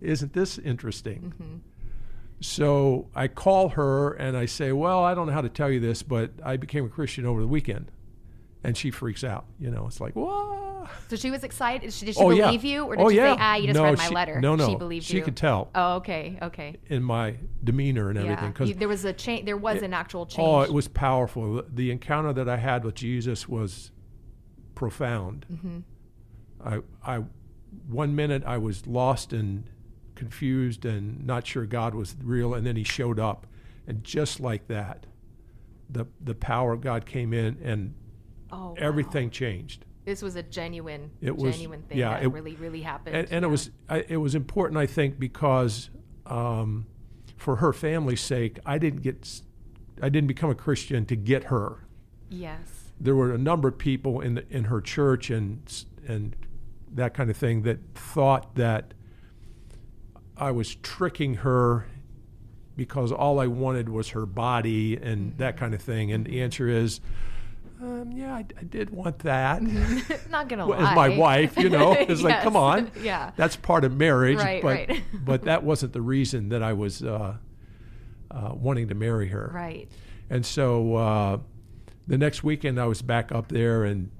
isn't 0.00 0.32
this 0.32 0.58
interesting? 0.58 1.62
So 2.44 3.08
I 3.14 3.28
call 3.28 3.70
her 3.70 4.12
and 4.12 4.36
I 4.36 4.44
say, 4.46 4.70
Well, 4.72 5.02
I 5.02 5.14
don't 5.14 5.26
know 5.26 5.32
how 5.32 5.40
to 5.40 5.48
tell 5.48 5.70
you 5.70 5.80
this, 5.80 6.02
but 6.02 6.30
I 6.44 6.56
became 6.58 6.84
a 6.84 6.88
Christian 6.88 7.24
over 7.26 7.40
the 7.40 7.46
weekend. 7.48 7.90
and 8.62 8.76
she 8.76 8.90
freaks 8.90 9.22
out. 9.24 9.44
You 9.58 9.70
know, 9.70 9.86
it's 9.86 10.00
like, 10.00 10.14
whoa. 10.14 10.86
So 11.08 11.16
she 11.16 11.30
was 11.30 11.44
excited. 11.44 11.82
Did 11.82 11.92
she, 11.92 12.06
did 12.06 12.14
she 12.14 12.20
Oh, 12.22 12.30
yeah. 12.30 12.46
believe 12.46 12.64
you, 12.64 12.84
or 12.84 12.96
did 12.96 13.02
Oh, 13.04 13.08
she 13.10 13.16
yeah. 13.16 13.34
say, 13.34 13.38
"Ah, 13.40 13.54
you 13.56 13.66
just 13.68 13.76
No, 13.78 13.84
read 13.84 13.98
my 13.98 14.08
she- 14.08 14.14
letter"? 14.14 14.40
no, 14.40 14.54
no. 14.56 14.68
She 14.68 14.74
believed 14.74 15.08
you. 15.10 15.18
She 15.18 15.22
could 15.22 15.36
tell. 15.36 15.70
Oh, 15.74 15.96
okay, 15.96 16.38
okay. 16.42 16.76
in 16.88 17.02
my 17.02 17.36
demeanor 17.62 18.08
and 18.10 18.18
everything 18.18 18.52
because 18.52 18.68
You- 18.70 18.74
there 18.74 18.88
was 18.88 19.04
a 19.06 19.12
change. 19.14 19.44
There 19.46 19.56
was 19.56 19.82
an 19.82 19.92
actual 19.94 20.24
change. 20.26 20.46
oh, 20.46 20.60
it 20.62 20.72
was 20.72 20.88
powerful. 20.88 21.62
The 21.72 21.90
encounter 21.90 22.32
that 22.34 22.48
I 22.48 22.56
had 22.58 22.84
with 22.84 22.94
Jesus 22.94 23.46
was 23.48 23.90
profound. 24.74 25.46
Mm-hmm. 25.52 25.78
I, 26.64 26.80
I, 27.18 27.24
one 27.88 28.14
minute 28.14 28.42
I 28.46 28.56
was 28.58 28.86
lost 28.86 29.32
and 29.32 29.64
confused 30.14 30.84
and 30.84 31.24
not 31.26 31.46
sure 31.46 31.66
God 31.66 31.94
was 31.94 32.16
real, 32.22 32.54
and 32.54 32.66
then 32.66 32.76
He 32.76 32.84
showed 32.84 33.18
up, 33.18 33.46
and 33.86 34.02
just 34.04 34.40
like 34.40 34.66
that, 34.68 35.06
the 35.90 36.06
the 36.22 36.34
power 36.34 36.72
of 36.72 36.80
God 36.80 37.06
came 37.06 37.32
in, 37.32 37.58
and 37.62 37.94
oh, 38.50 38.68
wow. 38.68 38.74
everything 38.78 39.30
changed. 39.30 39.84
This 40.04 40.20
was 40.20 40.36
a 40.36 40.42
genuine, 40.42 41.10
It 41.22 41.34
was- 41.34 41.54
genuine 41.54 41.82
thing 41.82 41.96
yeah, 41.98 42.10
that 42.10 42.24
it- 42.24 42.28
really, 42.28 42.56
really 42.56 42.82
happened. 42.82 43.16
and, 43.16 43.26
and 43.32 43.42
yeah. 43.42 43.48
it 43.48 43.50
was 43.50 43.70
I, 43.88 44.04
it 44.08 44.16
was 44.18 44.34
important 44.34 44.76
I 44.78 44.86
think 44.86 45.18
because 45.18 45.88
um, 46.26 46.86
for 47.36 47.56
her 47.56 47.72
family's 47.72 48.20
sake 48.20 48.58
I 48.66 48.76
didn't 48.78 49.00
get 49.02 49.40
I 50.02 50.08
didn't 50.10 50.28
become 50.28 50.50
a 50.50 50.54
Christian 50.54 51.06
to 51.06 51.16
get 51.16 51.44
her 51.44 51.86
Yes. 52.28 52.92
there 53.00 53.14
were 53.16 53.32
a 53.32 53.38
number 53.38 53.68
of 53.68 53.78
people 53.78 54.20
in 54.20 54.34
the, 54.34 54.44
in 54.50 54.64
her 54.64 54.80
church 54.82 55.30
and 55.30 55.60
and 56.06 56.36
that 56.92 57.14
kind 57.14 57.30
of 57.30 57.36
thing 57.36 57.62
that 57.62 57.78
thought 57.94 58.54
that 58.56 58.92
I 60.36 60.50
was 60.50 60.74
tricking 60.76 61.34
her 61.36 61.86
because 62.76 63.12
all 63.12 63.38
I 63.38 63.46
wanted 63.46 63.88
was 63.88 64.10
her 64.10 64.26
body 64.26 64.96
and 64.96 65.36
that 65.38 65.56
kind 65.56 65.74
of 65.74 65.82
thing 65.82 66.10
and 66.10 66.26
the 66.26 66.42
answer 66.42 66.68
is 66.68 67.00
um, 67.80 68.10
yeah 68.12 68.34
I, 68.34 68.44
I 68.58 68.64
did 68.64 68.90
want 68.90 69.20
that 69.20 69.62
Not 70.34 70.48
gonna 70.48 70.66
lie. 70.66 70.78
as 70.78 70.96
my 70.96 71.08
wife, 71.10 71.56
you 71.56 71.68
know, 71.68 71.92
it's 71.92 72.22
like, 72.22 72.42
come 72.42 72.56
on, 72.56 72.90
yeah. 73.02 73.30
that's 73.36 73.54
part 73.54 73.84
of 73.84 73.96
marriage. 73.96 74.38
Right, 74.38 74.60
but, 74.60 74.88
right. 74.88 75.02
but 75.12 75.42
that 75.42 75.62
wasn't 75.62 75.92
the 75.92 76.00
reason 76.02 76.48
that 76.48 76.62
I 76.62 76.72
was 76.72 77.04
uh, 77.04 77.36
uh, 78.30 78.50
wanting 78.52 78.88
to 78.88 78.94
marry 78.96 79.28
her. 79.28 79.50
Right. 79.54 79.88
And 80.28 80.44
so 80.44 80.96
uh, 80.96 81.38
the 82.08 82.18
next 82.18 82.42
weekend 82.42 82.80
I 82.80 82.86
was 82.86 83.00
back 83.00 83.30
up 83.30 83.48
there, 83.48 83.84
and 83.84 84.10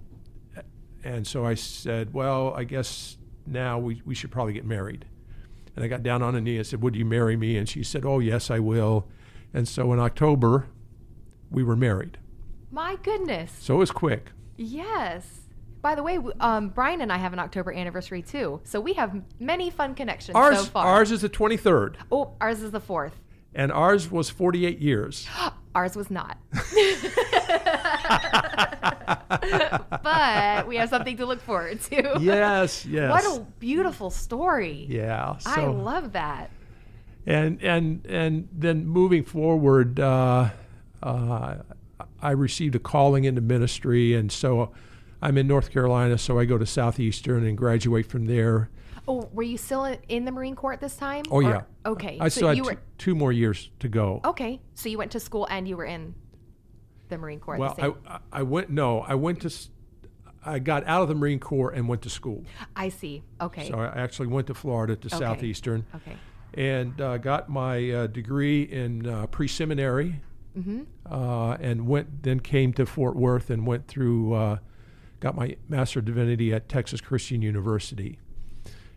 and 1.02 1.26
so 1.26 1.44
I 1.44 1.54
said, 1.54 2.14
well, 2.14 2.54
I 2.54 2.64
guess 2.64 3.16
now 3.47 3.78
we, 3.78 4.02
we 4.04 4.14
should 4.14 4.30
probably 4.30 4.52
get 4.52 4.64
married. 4.64 5.04
And 5.76 5.85
I 5.85 5.88
got 5.88 6.02
down 6.02 6.23
on 6.23 6.35
a 6.35 6.40
knee 6.40 6.57
and 6.57 6.66
said, 6.66 6.83
would 6.83 6.95
you 6.97 7.04
marry 7.04 7.37
me? 7.37 7.57
And 7.57 7.69
she 7.69 7.83
said, 7.83 8.04
oh, 8.04 8.19
yes, 8.21 8.50
I 8.50 8.59
will. 8.61 9.09
And 9.52 9.66
so 9.69 9.93
in 9.93 9.99
October, 10.00 10.66
we 11.50 11.62
were 11.62 11.76
married. 11.76 12.19
My 12.71 12.97
goodness. 13.02 13.52
So 13.61 13.75
it 13.75 13.78
was 13.78 13.90
quick. 13.90 14.31
Yes. 14.57 15.26
By 15.83 15.95
the 15.95 16.02
way, 16.02 16.19
um, 16.40 16.71
Brian 16.71 17.00
and 17.02 17.12
I 17.12 17.19
have 17.19 17.33
an 17.33 17.38
October 17.38 17.73
anniversary 17.73 18.23
too, 18.23 18.61
so 18.64 18.81
we 18.81 18.95
have 18.95 19.21
many 19.38 19.69
fun 19.69 19.95
connections 19.95 20.35
Ours, 20.35 20.59
so 20.61 20.64
far. 20.64 20.87
ours 20.87 21.11
is 21.11 21.21
the 21.21 21.28
23rd, 21.28 21.97
oh, 22.11 22.33
ours 22.40 22.62
is 22.62 22.71
the 22.71 22.81
fourth. 22.81 23.12
and 23.54 23.71
ours 23.71 24.11
was 24.11 24.31
48 24.31 24.78
years. 24.78 25.28
Ours 25.75 25.97
was 25.97 26.09
not. 26.09 26.38
but 30.02 30.66
we 30.66 30.76
have 30.76 30.88
something 30.88 31.16
to 31.16 31.26
look 31.26 31.40
forward 31.40 31.81
to. 31.83 32.19
yes, 32.21 32.85
yes. 32.87 33.11
What 33.11 33.25
a 33.25 33.40
beautiful 33.59 34.11
story. 34.11 34.87
yeah. 34.88 35.37
So, 35.38 35.50
I 35.50 35.66
love 35.66 36.12
that. 36.12 36.50
and 37.26 37.62
and 37.62 38.04
and 38.07 38.49
then 38.52 38.87
moving 38.87 39.25
forward, 39.25 40.00
uh, 40.00 40.50
uh, 41.02 41.54
I 42.23 42.31
received 42.31 42.75
a 42.75 42.78
calling 42.78 43.25
into 43.25 43.40
ministry, 43.40 44.14
and 44.14 44.31
so 44.31 44.73
I'm 45.23 45.38
in 45.38 45.47
North 45.47 45.71
Carolina. 45.71 46.19
So 46.19 46.38
I 46.38 46.45
go 46.45 46.59
to 46.59 46.66
Southeastern 46.66 47.45
and 47.47 47.57
graduate 47.57 48.07
from 48.07 48.26
there. 48.26 48.71
Oh, 49.07 49.28
were 49.35 49.43
you 49.43 49.59
still 49.59 49.85
in- 50.09 50.25
the 50.25 50.33
Marine 50.33 50.57
Corps 50.57 50.73
at 50.73 50.81
this 50.81 50.97
time? 50.97 51.25
Oh 51.31 51.37
Or- 51.37 51.43
yeah. 51.43 51.62
Okay. 51.85 52.16
I 52.21 52.28
so 52.28 52.38
still 52.38 52.49
had 52.49 52.64
were 52.64 52.76
two 52.97 53.14
more 53.14 53.33
years 53.33 53.71
to 53.81 53.88
go. 53.88 54.21
okay. 54.25 54.61
So 54.75 54.88
you 54.88 54.97
went 54.97 55.12
to 55.12 55.21
school 55.21 55.47
and 55.50 55.69
you 55.69 55.76
were 55.76 55.85
in 55.85 56.14
the 57.09 57.19
Marine 57.19 57.41
Corps. 57.41 57.57
well, 57.59 57.71
at 57.71 57.77
the 57.77 57.83
same. 57.83 57.95
I 58.07 58.19
I 58.33 58.43
went 58.43 58.71
no, 58.71 59.01
I 59.01 59.15
went 59.15 59.41
to. 59.43 59.51
I 60.47 60.59
got 60.59 60.87
out 60.87 61.01
of 61.03 61.09
the 61.09 61.15
Marine 61.15 61.39
Corps 61.41 61.71
and 61.71 61.89
went 61.89 62.03
to 62.03 62.11
school. 62.11 62.45
I 62.77 62.91
see. 62.91 63.23
Okay. 63.41 63.69
So 63.71 63.79
I 63.81 63.87
actually 63.99 64.29
went 64.29 64.47
to 64.49 64.55
Florida 64.55 64.95
to 64.97 65.07
Okay. 65.09 65.17
Southeastern. 65.19 65.87
Okay. 65.95 66.17
and 66.53 67.01
uh, 67.01 67.17
got 67.19 67.49
my 67.49 67.91
uh, 67.91 68.07
degree 68.09 68.63
in 68.63 69.07
uh, 69.07 69.27
pre-seminary, 69.29 70.21
Mm-hmm. 70.57 70.83
uh, 71.13 71.55
and 71.55 71.87
went 71.89 72.23
then 72.23 72.39
came 72.41 72.73
to 72.75 72.87
Fort 72.87 73.17
Worth 73.17 73.51
and 73.51 73.67
went 73.67 73.89
through, 73.89 74.35
uh, 74.35 74.59
got 75.19 75.35
my 75.35 75.57
Master 75.69 75.99
of 76.01 76.05
Divinity 76.05 76.53
at 76.55 76.69
Texas 76.69 77.01
Christian 77.01 77.41
University. 77.43 78.19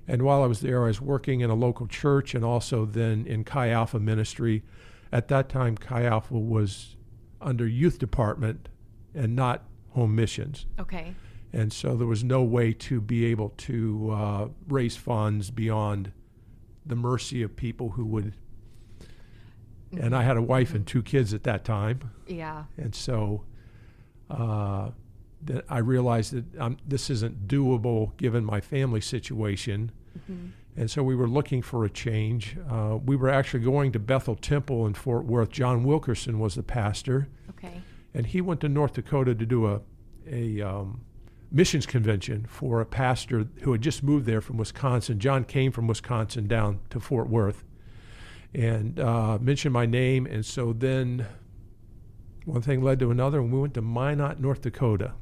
And 0.08 0.22
while 0.24 0.44
I 0.44 0.48
was 0.48 0.60
there, 0.60 0.84
I 0.84 0.88
was 0.88 1.02
working 1.02 1.40
in 1.40 1.50
a 1.50 1.56
local 1.56 1.88
church 1.88 2.36
and 2.36 2.44
also 2.46 2.86
then 2.86 3.26
in 3.26 3.44
Chi 3.46 3.70
Alpha 3.70 4.00
ministry. 4.00 4.64
At 5.12 5.30
that 5.30 5.48
time, 5.50 5.78
Chi 5.78 6.04
Alpha 6.04 6.36
was 6.38 6.97
under 7.42 7.68
youth 7.68 8.00
department 8.00 8.70
and 9.14 9.36
not 9.36 9.64
home 9.92 10.16
missions. 10.16 10.66
Okay. 10.80 11.14
And 11.54 11.72
so 11.72 11.96
there 11.96 12.08
was 12.08 12.24
no 12.24 12.44
way 12.44 12.74
to 12.74 13.02
be 13.02 13.26
able 13.26 13.50
to 13.58 14.12
uh, 14.12 14.48
raise 14.68 14.96
funds 14.96 15.50
beyond 15.50 16.12
the 16.86 16.96
mercy 16.96 17.42
of 17.42 17.56
people 17.56 17.92
who 17.92 18.06
would. 18.06 18.34
And 19.98 20.16
I 20.16 20.24
had 20.24 20.38
a 20.38 20.42
wife 20.42 20.74
and 20.74 20.86
two 20.86 21.02
kids 21.02 21.34
at 21.34 21.44
that 21.44 21.64
time. 21.64 22.12
Yeah. 22.28 22.66
And 22.78 22.94
so 22.94 23.46
uh, 24.30 24.92
that 25.44 25.66
I 25.70 25.78
realized 25.80 26.34
that 26.34 26.62
um, 26.62 26.78
this 26.86 27.10
isn't 27.10 27.48
doable 27.48 28.16
given 28.18 28.44
my 28.44 28.60
family 28.60 29.02
situation. 29.02 29.92
And 30.80 30.92
so 30.92 31.02
we 31.02 31.16
were 31.16 31.28
looking 31.28 31.64
for 31.64 31.84
a 31.86 31.90
change. 31.90 32.56
Uh, 32.70 33.00
we 33.04 33.16
were 33.16 33.30
actually 33.30 33.62
going 33.64 33.92
to 33.94 34.00
Bethel 34.00 34.36
Temple 34.36 34.86
in 34.86 34.94
Fort 34.94 35.26
Worth. 35.26 35.50
John 35.50 35.84
Wilkerson 35.84 36.38
was 36.40 36.54
the 36.56 36.62
pastor 36.64 37.28
Okay. 37.50 37.82
and 38.14 38.28
he 38.28 38.42
went 38.42 38.62
to 38.62 38.70
North 38.70 38.94
Dakota 38.94 39.34
to 39.36 39.46
do 39.46 39.66
a 39.68 39.82
a 40.30 40.62
um, 40.62 41.02
missions 41.52 41.86
convention 41.86 42.46
for 42.50 42.82
a 42.82 42.86
pastor 42.86 43.48
who 43.62 43.72
had 43.72 43.82
just 43.82 44.04
moved 44.04 44.26
there 44.26 44.42
from 44.42 44.58
Wisconsin. 44.58 45.18
John 45.20 45.46
came 45.46 45.72
from 45.72 45.88
Wisconsin 45.88 46.48
down 46.48 46.80
to 46.90 47.00
Fort 47.00 47.30
Worth, 47.30 47.64
and 48.54 49.00
uh, 49.00 49.38
mentioned 49.42 49.72
my 49.74 49.86
name. 49.86 50.26
And 50.26 50.46
so 50.46 50.74
then 50.74 51.26
one 52.44 52.62
thing 52.62 52.82
led 52.82 53.00
to 53.00 53.10
another, 53.10 53.40
and 53.40 53.52
we 53.54 53.60
went 53.62 53.74
to 53.76 53.82
Minot, 53.82 54.42
North 54.42 54.62
Dakota, 54.62 55.14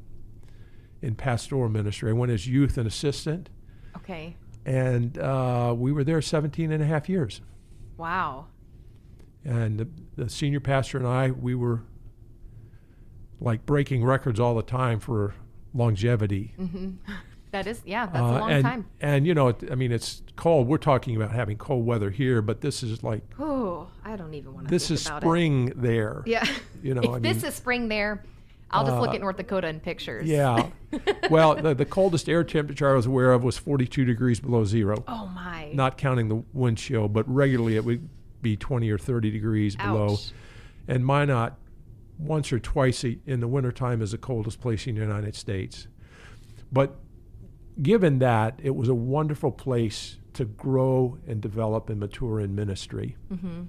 in 1.00 1.14
pastoral 1.14 1.68
ministry. 1.68 2.10
I 2.10 2.12
went 2.14 2.32
as 2.32 2.46
youth 2.48 2.76
and 2.76 2.86
assistant, 2.88 3.48
Okay. 3.96 4.36
And 4.66 5.16
uh, 5.18 5.72
we 5.76 5.92
were 5.92 6.04
there 6.04 6.20
17 6.20 6.70
and 6.72 6.82
a 6.82 6.86
half 6.86 7.08
years. 7.08 7.40
Wow. 7.96 8.46
And 9.44 9.78
the, 9.78 9.88
the 10.16 10.28
senior 10.28 10.60
pastor 10.60 10.98
and 10.98 11.06
I, 11.06 11.30
we 11.30 11.54
were 11.54 11.82
like 13.40 13.64
breaking 13.64 14.04
records 14.04 14.40
all 14.40 14.54
the 14.54 14.62
time 14.62 14.98
for 15.00 15.34
longevity. 15.72 16.54
Mm-hmm. 16.58 16.90
That 17.52 17.68
is, 17.68 17.80
yeah, 17.86 18.04
that's 18.06 18.18
Uh, 18.18 18.22
a 18.22 18.38
long 18.40 18.50
and, 18.50 18.64
time. 18.64 18.86
And 19.00 19.26
you 19.26 19.32
know, 19.32 19.48
it, 19.48 19.62
I 19.70 19.76
mean, 19.76 19.90
it's 19.90 20.20
cold. 20.34 20.66
We're 20.66 20.76
talking 20.76 21.16
about 21.16 21.30
having 21.30 21.56
cold 21.56 21.86
weather 21.86 22.10
here, 22.10 22.42
but 22.42 22.60
this 22.60 22.82
is 22.82 23.02
like 23.02 23.22
Oh, 23.38 23.88
I 24.04 24.16
don't 24.16 24.34
even 24.34 24.52
want 24.52 24.66
to. 24.66 24.70
this 24.70 24.90
is 24.90 25.02
spring 25.02 25.72
there. 25.76 26.22
Yeah. 26.26 26.44
You 26.82 26.92
know, 26.94 27.02
if 27.02 27.10
I 27.10 27.18
this 27.20 27.36
mean- 27.36 27.44
is 27.46 27.54
spring 27.54 27.88
there, 27.88 28.22
I'll 28.70 28.84
just 28.84 28.98
look 29.00 29.10
Uh, 29.10 29.14
at 29.14 29.20
North 29.20 29.36
Dakota 29.36 29.68
in 29.68 29.78
pictures. 29.80 30.28
Yeah. 30.28 30.70
well, 31.30 31.54
the, 31.54 31.74
the 31.74 31.84
coldest 31.84 32.28
air 32.28 32.42
temperature 32.44 32.90
I 32.90 32.94
was 32.94 33.06
aware 33.06 33.32
of 33.32 33.44
was 33.44 33.56
42 33.56 34.04
degrees 34.04 34.40
below 34.40 34.64
zero, 34.64 35.04
oh 35.06 35.26
my. 35.28 35.70
not 35.72 35.96
counting 35.98 36.28
the 36.28 36.42
wind 36.52 36.78
chill, 36.78 37.08
but 37.08 37.28
regularly 37.32 37.76
it 37.76 37.84
would 37.84 38.08
be 38.42 38.56
20 38.56 38.90
or 38.90 38.98
30 38.98 39.30
degrees 39.30 39.76
below. 39.76 40.12
Ouch. 40.14 40.32
And 40.88 41.04
Minot, 41.06 41.54
once 42.18 42.52
or 42.52 42.58
twice 42.58 43.04
a- 43.04 43.18
in 43.26 43.40
the 43.40 43.48
wintertime, 43.48 44.02
is 44.02 44.10
the 44.12 44.18
coldest 44.18 44.60
place 44.60 44.86
in 44.86 44.94
the 44.96 45.00
United 45.00 45.34
States. 45.34 45.86
But 46.72 46.96
given 47.80 48.18
that, 48.18 48.58
it 48.62 48.74
was 48.74 48.88
a 48.88 48.94
wonderful 48.94 49.52
place 49.52 50.16
to 50.34 50.44
grow 50.44 51.18
and 51.26 51.40
develop 51.40 51.88
and 51.88 52.00
mature 52.00 52.40
in 52.40 52.54
ministry. 52.54 53.16
Mm-hmm. 53.32 53.62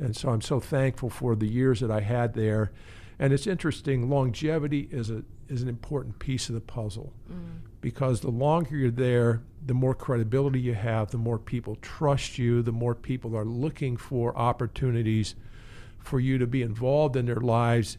And 0.00 0.16
so 0.16 0.30
I'm 0.30 0.40
so 0.40 0.58
thankful 0.60 1.10
for 1.10 1.36
the 1.36 1.46
years 1.46 1.80
that 1.80 1.90
I 1.90 2.00
had 2.00 2.34
there. 2.34 2.72
And 3.18 3.32
it's 3.32 3.46
interesting, 3.46 4.08
longevity 4.08 4.88
is 4.90 5.10
a 5.10 5.24
is 5.48 5.62
an 5.62 5.68
important 5.68 6.18
piece 6.18 6.50
of 6.50 6.54
the 6.54 6.60
puzzle 6.60 7.14
Mm. 7.32 7.60
because 7.80 8.20
the 8.20 8.30
longer 8.30 8.76
you're 8.76 8.90
there, 8.90 9.40
the 9.64 9.72
more 9.72 9.94
credibility 9.94 10.60
you 10.60 10.74
have, 10.74 11.10
the 11.10 11.16
more 11.16 11.38
people 11.38 11.76
trust 11.76 12.36
you, 12.36 12.60
the 12.60 12.70
more 12.72 12.94
people 12.94 13.34
are 13.34 13.46
looking 13.46 13.96
for 13.96 14.36
opportunities 14.36 15.34
for 15.98 16.20
you 16.20 16.36
to 16.36 16.46
be 16.46 16.60
involved 16.60 17.16
in 17.16 17.24
their 17.24 17.40
lives. 17.40 17.96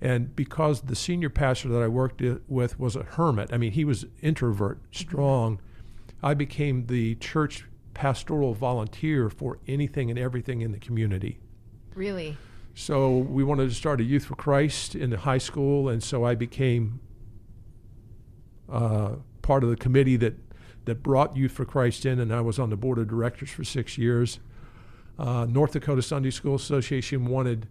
And 0.00 0.36
because 0.36 0.82
the 0.82 0.94
senior 0.94 1.28
pastor 1.28 1.68
that 1.70 1.82
I 1.82 1.88
worked 1.88 2.22
with 2.46 2.78
was 2.78 2.94
a 2.94 3.02
hermit, 3.02 3.52
I 3.52 3.56
mean, 3.58 3.72
he 3.72 3.84
was 3.84 4.06
introvert, 4.22 4.78
strong, 4.92 5.60
I 6.22 6.34
became 6.34 6.86
the 6.86 7.16
church 7.16 7.64
pastoral 7.94 8.54
volunteer 8.54 9.28
for 9.28 9.58
anything 9.66 10.08
and 10.08 10.18
everything 10.20 10.60
in 10.60 10.70
the 10.70 10.78
community. 10.78 11.40
Really? 11.96 12.36
So 12.78 13.16
we 13.16 13.42
wanted 13.42 13.70
to 13.70 13.74
start 13.74 14.02
a 14.02 14.04
Youth 14.04 14.26
for 14.26 14.34
Christ 14.34 14.94
in 14.94 15.08
the 15.08 15.16
high 15.16 15.38
school, 15.38 15.88
and 15.88 16.02
so 16.02 16.24
I 16.24 16.34
became 16.34 17.00
uh, 18.70 19.12
part 19.40 19.64
of 19.64 19.70
the 19.70 19.76
committee 19.76 20.16
that 20.18 20.34
that 20.84 21.02
brought 21.02 21.34
Youth 21.38 21.52
for 21.52 21.64
Christ 21.64 22.04
in, 22.04 22.20
and 22.20 22.30
I 22.32 22.42
was 22.42 22.58
on 22.58 22.68
the 22.68 22.76
board 22.76 22.98
of 22.98 23.08
directors 23.08 23.50
for 23.50 23.64
six 23.64 23.96
years. 23.96 24.40
Uh, 25.18 25.46
North 25.48 25.72
Dakota 25.72 26.02
Sunday 26.02 26.30
School 26.30 26.54
Association 26.54 27.24
wanted 27.24 27.66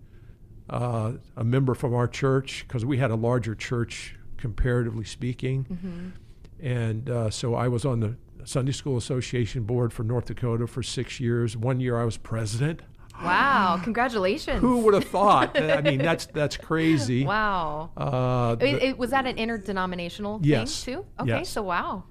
uh, 0.72 1.12
a 1.38 1.44
member 1.44 1.76
from 1.76 1.94
our 1.94 2.08
church 2.08 2.66
because 2.68 2.84
we 2.84 2.98
had 2.98 3.12
a 3.12 3.16
larger 3.16 3.54
church 3.54 4.16
comparatively 4.38 5.06
speaking, 5.06 5.66
Mm-hmm. 5.72 6.66
and 6.66 7.10
uh, 7.12 7.30
so 7.30 7.54
I 7.54 7.68
was 7.68 7.86
on 7.86 8.00
the 8.00 8.16
Sunday 8.44 8.72
School 8.72 8.98
Association 8.98 9.66
board 9.66 9.94
for 9.94 10.04
North 10.04 10.26
Dakota 10.26 10.66
for 10.66 10.82
six 10.82 11.20
years. 11.20 11.56
One 11.56 11.80
year 11.80 11.96
I 11.96 12.06
was 12.06 12.18
president. 12.18 12.82
Wow, 13.24 13.80
congratulations. 13.84 14.60
Who 14.62 14.80
would 14.80 14.94
have 14.94 15.06
thought? 15.06 15.60
I 15.60 15.82
mean, 15.82 16.00
that's 16.00 16.26
that's 16.28 16.58
crazy. 16.58 17.26
Wow. 17.26 17.90
Uh, 17.96 18.56
It, 18.60 18.84
it- 18.84 18.98
was 18.98 19.12
that 19.12 19.26
an 19.26 19.38
interdenominational 19.38 20.40
Yes. 20.44 20.84
thing 20.84 20.96
too? 20.96 21.06
Okay, 21.22 21.30
Yes. 21.30 21.50
so 21.50 21.64
wow. 21.64 22.04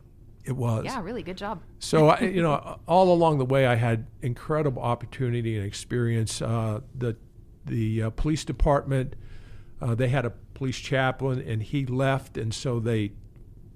it 0.44 0.52
was. 0.56 0.84
Yeah, 0.84 1.00
really 1.02 1.22
good 1.22 1.36
job. 1.36 1.60
So 1.78 2.08
I, 2.08 2.20
you 2.20 2.42
know, 2.42 2.78
all 2.86 3.12
along 3.12 3.38
the 3.38 3.44
way, 3.44 3.66
I 3.66 3.74
had 3.76 4.06
incredible 4.22 4.82
opportunity 4.82 5.56
and 5.56 5.64
experience. 5.66 6.40
Uh, 6.42 6.80
the 6.94 7.16
the 7.66 8.02
uh, 8.04 8.10
police 8.10 8.44
department, 8.44 9.14
uh, 9.80 9.94
they 9.94 10.08
had 10.08 10.24
a 10.26 10.30
police 10.54 10.76
chaplain, 10.78 11.40
and 11.46 11.62
he 11.62 11.86
left, 11.86 12.36
and 12.36 12.52
so 12.52 12.78
they 12.78 13.12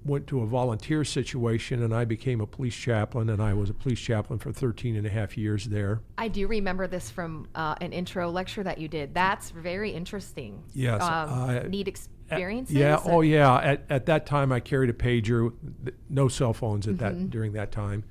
went 0.05 0.27
to 0.27 0.41
a 0.41 0.45
volunteer 0.45 1.03
situation, 1.03 1.83
and 1.83 1.93
I 1.93 2.05
became 2.05 2.39
a 2.41 2.47
police 2.47 2.75
chaplain, 2.75 3.29
and 3.29 3.41
I 3.41 3.53
was 3.53 3.69
a 3.69 3.73
police 3.73 3.99
chaplain 3.99 4.39
for 4.39 4.51
13 4.51 4.95
and 4.95 5.05
a 5.05 5.09
half 5.09 5.37
years 5.37 5.65
there. 5.65 6.01
I 6.17 6.27
do 6.29 6.47
remember 6.47 6.87
this 6.87 7.09
from 7.11 7.47
uh, 7.53 7.75
an 7.81 7.91
intro 7.91 8.29
lecture 8.29 8.63
that 8.63 8.77
you 8.77 8.87
did. 8.87 9.13
That's 9.13 9.49
very 9.51 9.91
interesting. 9.91 10.63
Yes, 10.73 11.01
Um, 11.01 11.09
I- 11.29 11.63
neat 11.67 11.87
experiences. 11.87 12.75
Yeah. 12.75 12.97
and- 13.03 13.11
Oh, 13.11 13.21
yeah. 13.21 13.55
At, 13.57 13.85
at 13.89 14.05
that 14.05 14.25
time, 14.25 14.51
I 14.51 14.59
carried 14.61 14.89
a 14.89 14.93
pager. 14.93 15.51
No 16.09 16.27
cell 16.27 16.53
phones 16.53 16.87
at 16.87 16.97
that 16.99 17.29
during 17.29 17.53
that 17.53 17.71
time, 17.71 18.03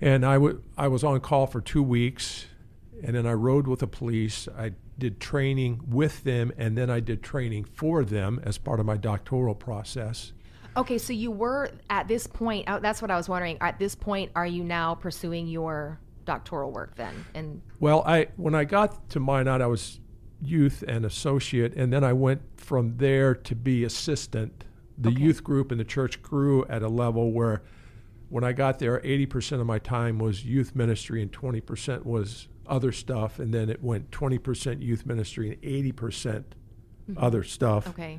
and 0.00 0.24
I 0.26 0.38
wa- 0.38 0.54
I 0.76 0.88
was 0.88 1.04
on 1.04 1.20
call 1.20 1.46
for 1.46 1.60
two 1.60 1.82
weeks, 1.82 2.46
and 3.02 3.14
then 3.14 3.26
I 3.26 3.32
rode 3.34 3.66
with 3.68 3.80
the 3.80 3.86
police. 3.86 4.48
I 4.58 4.72
did 4.98 5.20
training 5.20 5.80
with 5.88 6.24
them, 6.24 6.52
and 6.56 6.76
then 6.76 6.90
I 6.90 7.00
did 7.00 7.22
training 7.22 7.64
for 7.64 8.04
them 8.04 8.40
as 8.44 8.58
part 8.58 8.80
of 8.80 8.86
my 8.86 8.96
doctoral 8.96 9.54
process. 9.54 10.32
Okay, 10.76 10.98
so 10.98 11.12
you 11.12 11.30
were 11.30 11.70
at 11.90 12.08
this 12.08 12.26
point. 12.26 12.68
Uh, 12.68 12.78
that's 12.80 13.00
what 13.00 13.10
I 13.10 13.16
was 13.16 13.28
wondering. 13.28 13.58
At 13.60 13.78
this 13.78 13.94
point, 13.94 14.32
are 14.34 14.46
you 14.46 14.64
now 14.64 14.94
pursuing 14.94 15.46
your 15.46 15.98
doctoral 16.24 16.72
work 16.72 16.96
then? 16.96 17.24
And 17.34 17.62
Well, 17.80 18.02
I 18.06 18.28
when 18.36 18.54
I 18.54 18.64
got 18.64 19.08
to 19.10 19.20
Minot, 19.20 19.62
I 19.62 19.66
was 19.66 20.00
youth 20.42 20.82
and 20.86 21.04
associate, 21.04 21.74
and 21.74 21.92
then 21.92 22.02
I 22.04 22.12
went 22.12 22.42
from 22.56 22.96
there 22.96 23.34
to 23.34 23.54
be 23.54 23.84
assistant. 23.84 24.64
The 24.98 25.10
Okay. 25.10 25.20
youth 25.22 25.42
group 25.44 25.72
in 25.72 25.78
the 25.78 25.84
church 25.84 26.22
grew 26.22 26.64
at 26.66 26.82
a 26.82 26.88
level 26.88 27.32
where, 27.32 27.62
when 28.28 28.44
I 28.44 28.52
got 28.52 28.78
there, 28.78 29.00
80% 29.04 29.60
of 29.60 29.66
my 29.66 29.78
time 29.78 30.18
was 30.18 30.44
youth 30.44 30.74
ministry 30.74 31.22
and 31.22 31.32
20% 31.32 32.04
was 32.04 32.48
other 32.66 32.92
stuff, 32.92 33.38
and 33.38 33.52
then 33.54 33.68
it 33.70 33.82
went 33.82 34.10
20% 34.10 34.82
youth 34.82 35.04
ministry 35.06 35.50
and 35.50 35.60
80% 35.62 36.44
other 37.16 37.42
stuff. 37.42 37.86
okay, 37.88 38.18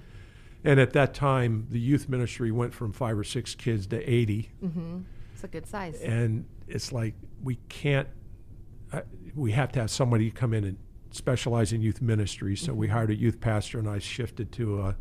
And 0.65 0.79
at 0.79 0.93
that 0.93 1.13
time, 1.13 1.67
the 1.69 1.79
youth 1.79 2.09
ministry 2.09 2.51
went 2.51 2.73
from 2.73 2.91
five 2.91 3.17
or 3.17 3.23
six 3.23 3.53
kids 3.55 3.85
to 3.87 4.09
80 4.09 4.51
it's 5.33 5.43
a 5.43 5.47
good 5.47 5.67
size. 5.67 6.01
and 6.01 6.45
it's 6.67 6.91
like 6.91 7.13
we 7.43 7.55
can't 7.69 8.07
uh, 8.91 9.01
we 9.35 9.51
have 9.51 9.71
to 9.73 9.81
have 9.81 9.91
somebody 9.91 10.31
come 10.31 10.53
in 10.53 10.63
and 10.63 10.77
specialize 11.11 11.71
in 11.73 11.81
youth 11.81 12.01
ministry. 12.01 12.55
So 12.55 12.73
we 12.73 12.87
hired 12.87 13.11
a 13.11 13.15
youth 13.15 13.39
pastor 13.39 13.79
and 13.79 13.87
i 13.89 13.99
shifted 13.99 14.51
to 14.53 14.81
a 14.81 14.95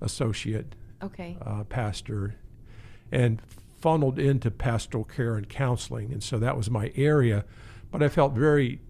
associate 0.00 0.74
Okay, 1.02 1.36
uh, 1.44 1.64
pastor 1.64 2.36
and 3.10 3.40
funneled 3.80 4.18
into 4.18 4.50
pastoral 4.50 5.04
care 5.04 5.34
and 5.36 5.48
counseling. 5.48 6.12
And 6.12 6.22
so 6.22 6.38
that 6.38 6.56
was 6.56 6.70
my 6.70 6.92
area. 6.96 7.44
But 7.90 8.02
i 8.02 8.08
felt 8.08 8.32
very 8.34 8.80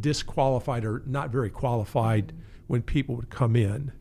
disqualified 0.00 0.84
or 0.84 1.02
not 1.06 1.30
very 1.30 1.50
qualified 1.50 2.32
when 2.66 2.82
people 2.82 3.16
would 3.16 3.30
come 3.30 3.56
in 3.56 3.92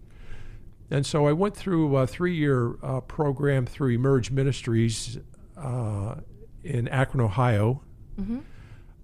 and 0.89 1.05
so 1.05 1.27
I 1.27 1.33
went 1.33 1.55
through 1.55 1.95
a 1.97 2.07
three-year 2.07 2.75
uh, 2.81 3.01
program 3.01 3.65
through 3.65 3.89
Emerge 3.93 4.31
Ministries 4.31 5.17
uh, 5.57 6.15
in 6.63 6.87
Akron, 6.87 7.21
Ohio. 7.21 7.81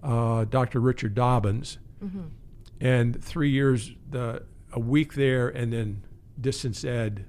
Uh, 0.02 0.44
Dr. 0.46 0.80
Richard 0.82 1.16
Dobbins, 1.16 1.78
and 2.82 3.24
three 3.24 3.50
years, 3.52 3.92
the 4.10 4.44
a 4.74 4.80
week 4.80 5.14
there, 5.14 5.48
and 5.48 5.72
then 5.72 6.04
distance 6.42 6.84
ed 6.84 7.26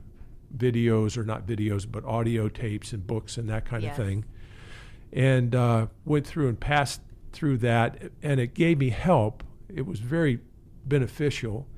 videos 0.56 1.16
or 1.18 1.24
not 1.24 1.46
videos, 1.46 1.86
but 1.90 2.04
audio 2.04 2.48
tapes 2.48 2.92
and 2.92 3.06
books 3.06 3.36
and 3.36 3.48
that 3.50 3.64
kind 3.64 3.82
Yes. 3.84 3.96
of 3.98 4.04
thing. 4.06 4.24
And 5.12 5.54
uh, 5.54 5.86
went 6.04 6.26
through 6.26 6.48
and 6.48 6.58
passed 6.58 7.00
through 7.32 7.58
that, 7.58 8.10
and 8.22 8.40
it 8.40 8.54
gave 8.54 8.78
me 8.78 8.88
help. 8.88 9.44
It 9.68 9.86
was 9.86 10.00
very 10.00 10.40
beneficial, 10.86 11.68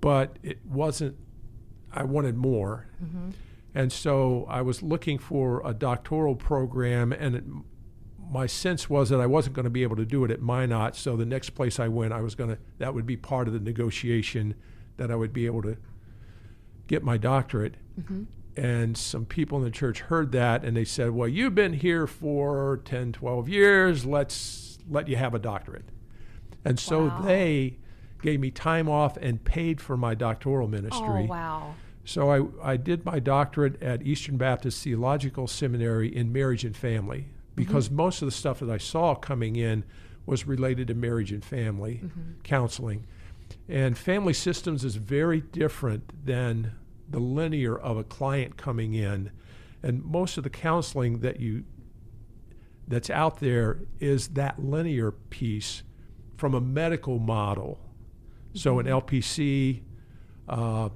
but 0.00 0.38
it 0.44 0.58
wasn't 0.64 1.16
I 1.96 2.04
wanted 2.04 2.36
more. 2.36 2.86
Mm-hmm. 3.02 3.30
And 3.74 3.92
so 3.92 4.46
I 4.48 4.62
was 4.62 4.82
looking 4.82 5.18
for 5.18 5.60
a 5.64 5.74
doctoral 5.74 6.34
program, 6.34 7.12
and 7.12 7.34
it, 7.36 7.44
my 8.30 8.46
sense 8.46 8.88
was 8.88 9.10
that 9.10 9.20
I 9.20 9.26
wasn't 9.26 9.54
going 9.54 9.64
to 9.64 9.70
be 9.70 9.82
able 9.82 9.96
to 9.96 10.06
do 10.06 10.24
it 10.24 10.30
at 10.30 10.40
Minot. 10.40 10.96
So 10.96 11.16
the 11.16 11.26
next 11.26 11.50
place 11.50 11.78
I 11.78 11.88
went, 11.88 12.12
I 12.12 12.20
was 12.20 12.34
going 12.34 12.50
to, 12.50 12.58
that 12.78 12.94
would 12.94 13.06
be 13.06 13.16
part 13.16 13.48
of 13.48 13.54
the 13.54 13.60
negotiation 13.60 14.54
that 14.96 15.10
I 15.10 15.14
would 15.14 15.32
be 15.32 15.46
able 15.46 15.62
to 15.62 15.76
get 16.86 17.02
my 17.04 17.16
doctorate. 17.18 17.74
Mm-hmm. 18.00 18.24
And 18.56 18.96
some 18.96 19.26
people 19.26 19.58
in 19.58 19.64
the 19.64 19.70
church 19.70 20.00
heard 20.00 20.32
that 20.32 20.64
and 20.64 20.74
they 20.74 20.84
said, 20.84 21.10
Well, 21.10 21.28
you've 21.28 21.54
been 21.54 21.74
here 21.74 22.06
for 22.06 22.80
10, 22.86 23.12
12 23.12 23.48
years. 23.50 24.06
Let's 24.06 24.78
let 24.88 25.08
you 25.08 25.16
have 25.16 25.34
a 25.34 25.38
doctorate. 25.38 25.90
And 26.64 26.80
so 26.80 27.08
Wow. 27.08 27.20
they 27.20 27.78
gave 28.22 28.40
me 28.40 28.50
time 28.50 28.88
off 28.88 29.18
and 29.18 29.44
paid 29.44 29.80
for 29.80 29.96
my 29.98 30.14
doctoral 30.14 30.68
ministry. 30.68 31.04
oh 31.06 31.26
wow, 31.26 31.74
So 32.06 32.30
I, 32.30 32.72
I 32.72 32.76
did 32.76 33.04
my 33.04 33.18
doctorate 33.18 33.82
at 33.82 34.06
Eastern 34.06 34.36
Baptist 34.36 34.82
Theological 34.82 35.48
Seminary 35.48 36.14
in 36.14 36.32
marriage 36.32 36.64
and 36.64 36.74
family 36.74 37.18
mm-hmm. 37.18 37.56
because 37.56 37.90
most 37.90 38.22
of 38.22 38.26
the 38.26 38.32
stuff 38.32 38.60
that 38.60 38.70
I 38.70 38.78
saw 38.78 39.16
coming 39.16 39.56
in 39.56 39.84
was 40.24 40.46
related 40.46 40.86
to 40.88 40.94
marriage 40.94 41.32
and 41.32 41.44
family 41.44 42.00
mm-hmm. 42.04 42.40
counseling. 42.44 43.06
And 43.68 43.98
family 43.98 44.32
systems 44.32 44.84
is 44.84 44.94
very 44.94 45.40
different 45.40 46.24
than 46.24 46.72
the 47.08 47.18
linear 47.18 47.76
of 47.76 47.96
a 47.96 48.04
client 48.04 48.56
coming 48.56 48.94
in. 48.94 49.32
And 49.82 50.04
most 50.04 50.38
of 50.38 50.44
the 50.44 50.50
counseling 50.50 51.20
that 51.20 51.40
you 51.40 51.64
that's 52.86 53.10
out 53.10 53.40
there 53.40 53.80
is 53.98 54.28
that 54.28 54.62
linear 54.62 55.10
piece 55.10 55.82
from 56.36 56.54
a 56.54 56.60
medical 56.60 57.18
model. 57.18 57.80
So 58.54 58.78
an 58.78 58.86
mm-hmm. 58.86 58.94
LPC, 58.94 59.82
uh, 60.48 60.90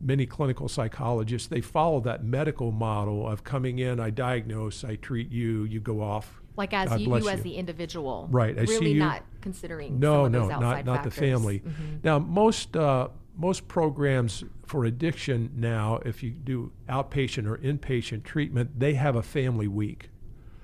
many 0.00 0.26
clinical 0.26 0.68
psychologists, 0.68 1.48
they 1.48 1.60
follow 1.60 2.00
that 2.00 2.24
medical 2.24 2.70
model 2.72 3.26
of 3.28 3.44
coming 3.44 3.78
in, 3.78 3.98
I 4.00 4.10
diagnose, 4.10 4.84
I 4.84 4.96
treat 4.96 5.30
you, 5.30 5.64
you 5.64 5.80
go 5.80 6.02
off. 6.02 6.40
like 6.56 6.72
as 6.72 6.88
God 6.88 7.00
you, 7.00 7.16
you 7.16 7.28
as 7.28 7.42
the 7.42 7.56
individual, 7.56 8.28
Right, 8.30 8.58
I 8.58 8.64
see 8.64 8.72
really 8.78 8.94
not 8.94 9.22
considering 9.40 9.98
No, 9.98 10.24
some 10.24 10.26
of 10.26 10.32
no, 10.32 10.40
those 10.40 10.48
not 10.50 10.62
outside 10.62 10.86
not 10.86 11.04
the 11.04 11.10
family. 11.10 11.60
Mhm. 11.60 12.04
Now 12.04 12.18
most 12.18 12.76
uh, 12.76 13.08
most 13.36 13.68
programs 13.68 14.42
for 14.64 14.84
addiction 14.86 15.50
now, 15.54 16.00
if 16.04 16.22
you 16.22 16.30
do 16.30 16.72
outpatient 16.88 17.46
or 17.46 17.58
inpatient 17.58 18.24
treatment, 18.24 18.78
they 18.78 18.94
have 18.94 19.14
a 19.16 19.22
family 19.22 19.68
week. 19.68 20.08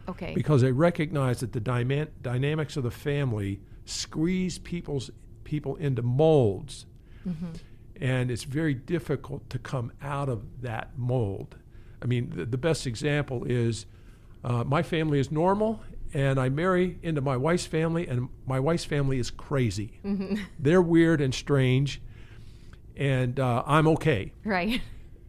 Okay, 0.09 0.33
because 0.35 0.62
they 0.62 0.73
recognize 0.73 1.40
that 1.40 1.53
the 1.53 1.61
dyma- 1.61 2.09
dynamics 2.23 2.77
of 2.77 2.83
the 2.83 2.90
family 2.90 3.61
squeeze 3.85 4.59
people's 4.59 5.11
people 5.45 5.77
into 5.77 6.03
molds, 6.03 6.87
and 8.03 8.33
it's 8.33 8.43
very 8.43 8.75
difficult 8.75 9.49
to 9.49 9.61
come 9.61 9.93
out 10.03 10.29
of 10.29 10.43
that 10.61 10.91
mold. 10.99 11.57
I 12.03 12.07
mean, 12.07 12.33
the, 12.35 12.45
the 12.45 12.59
best 12.59 12.85
example 12.85 13.45
is 13.45 13.87
uh, 14.43 14.65
my 14.65 14.83
family 14.83 15.21
is 15.21 15.31
normal, 15.31 15.81
and 16.12 16.41
I 16.41 16.49
marry 16.49 16.99
into 17.05 17.21
my 17.21 17.37
wife's 17.37 17.65
family, 17.65 18.09
and 18.09 18.29
my 18.45 18.59
wife's 18.59 18.85
family 18.85 19.21
is 19.21 19.31
crazy. 19.31 20.01
They're 20.59 20.83
weird 20.83 21.21
and 21.21 21.33
strange, 21.33 22.03
and 22.97 23.38
uh, 23.38 23.62
I'm 23.65 23.87
okay. 23.88 24.33
right. 24.45 24.83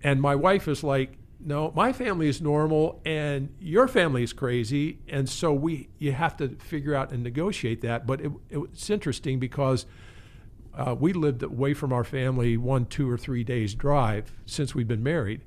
And 0.05 0.19
my 0.19 0.35
wife 0.35 0.67
is 0.67 0.83
like, 0.83 1.13
no, 1.39 1.71
my 1.75 1.93
family 1.93 2.27
is 2.27 2.41
normal 2.41 3.01
and 3.05 3.53
your 3.59 3.87
family 3.87 4.23
is 4.23 4.33
crazy. 4.33 4.99
And 5.07 5.29
so 5.29 5.53
we, 5.53 5.89
you 5.97 6.11
have 6.11 6.35
to 6.37 6.49
figure 6.49 6.93
out 6.95 7.11
and 7.11 7.23
negotiate 7.23 7.81
that. 7.81 8.05
But 8.05 8.19
it, 8.19 8.31
it's 8.49 8.89
interesting 8.89 9.39
because 9.39 9.85
uh, 10.75 10.95
we 10.99 11.13
lived 11.13 11.43
away 11.43 11.73
from 11.73 11.93
our 11.93 12.03
family 12.03 12.57
one, 12.57 12.85
two, 12.85 13.09
or 13.09 13.17
three 13.17 13.43
days 13.43 13.75
drive 13.75 14.33
since 14.45 14.73
we've 14.73 14.87
been 14.87 15.03
married. 15.03 15.41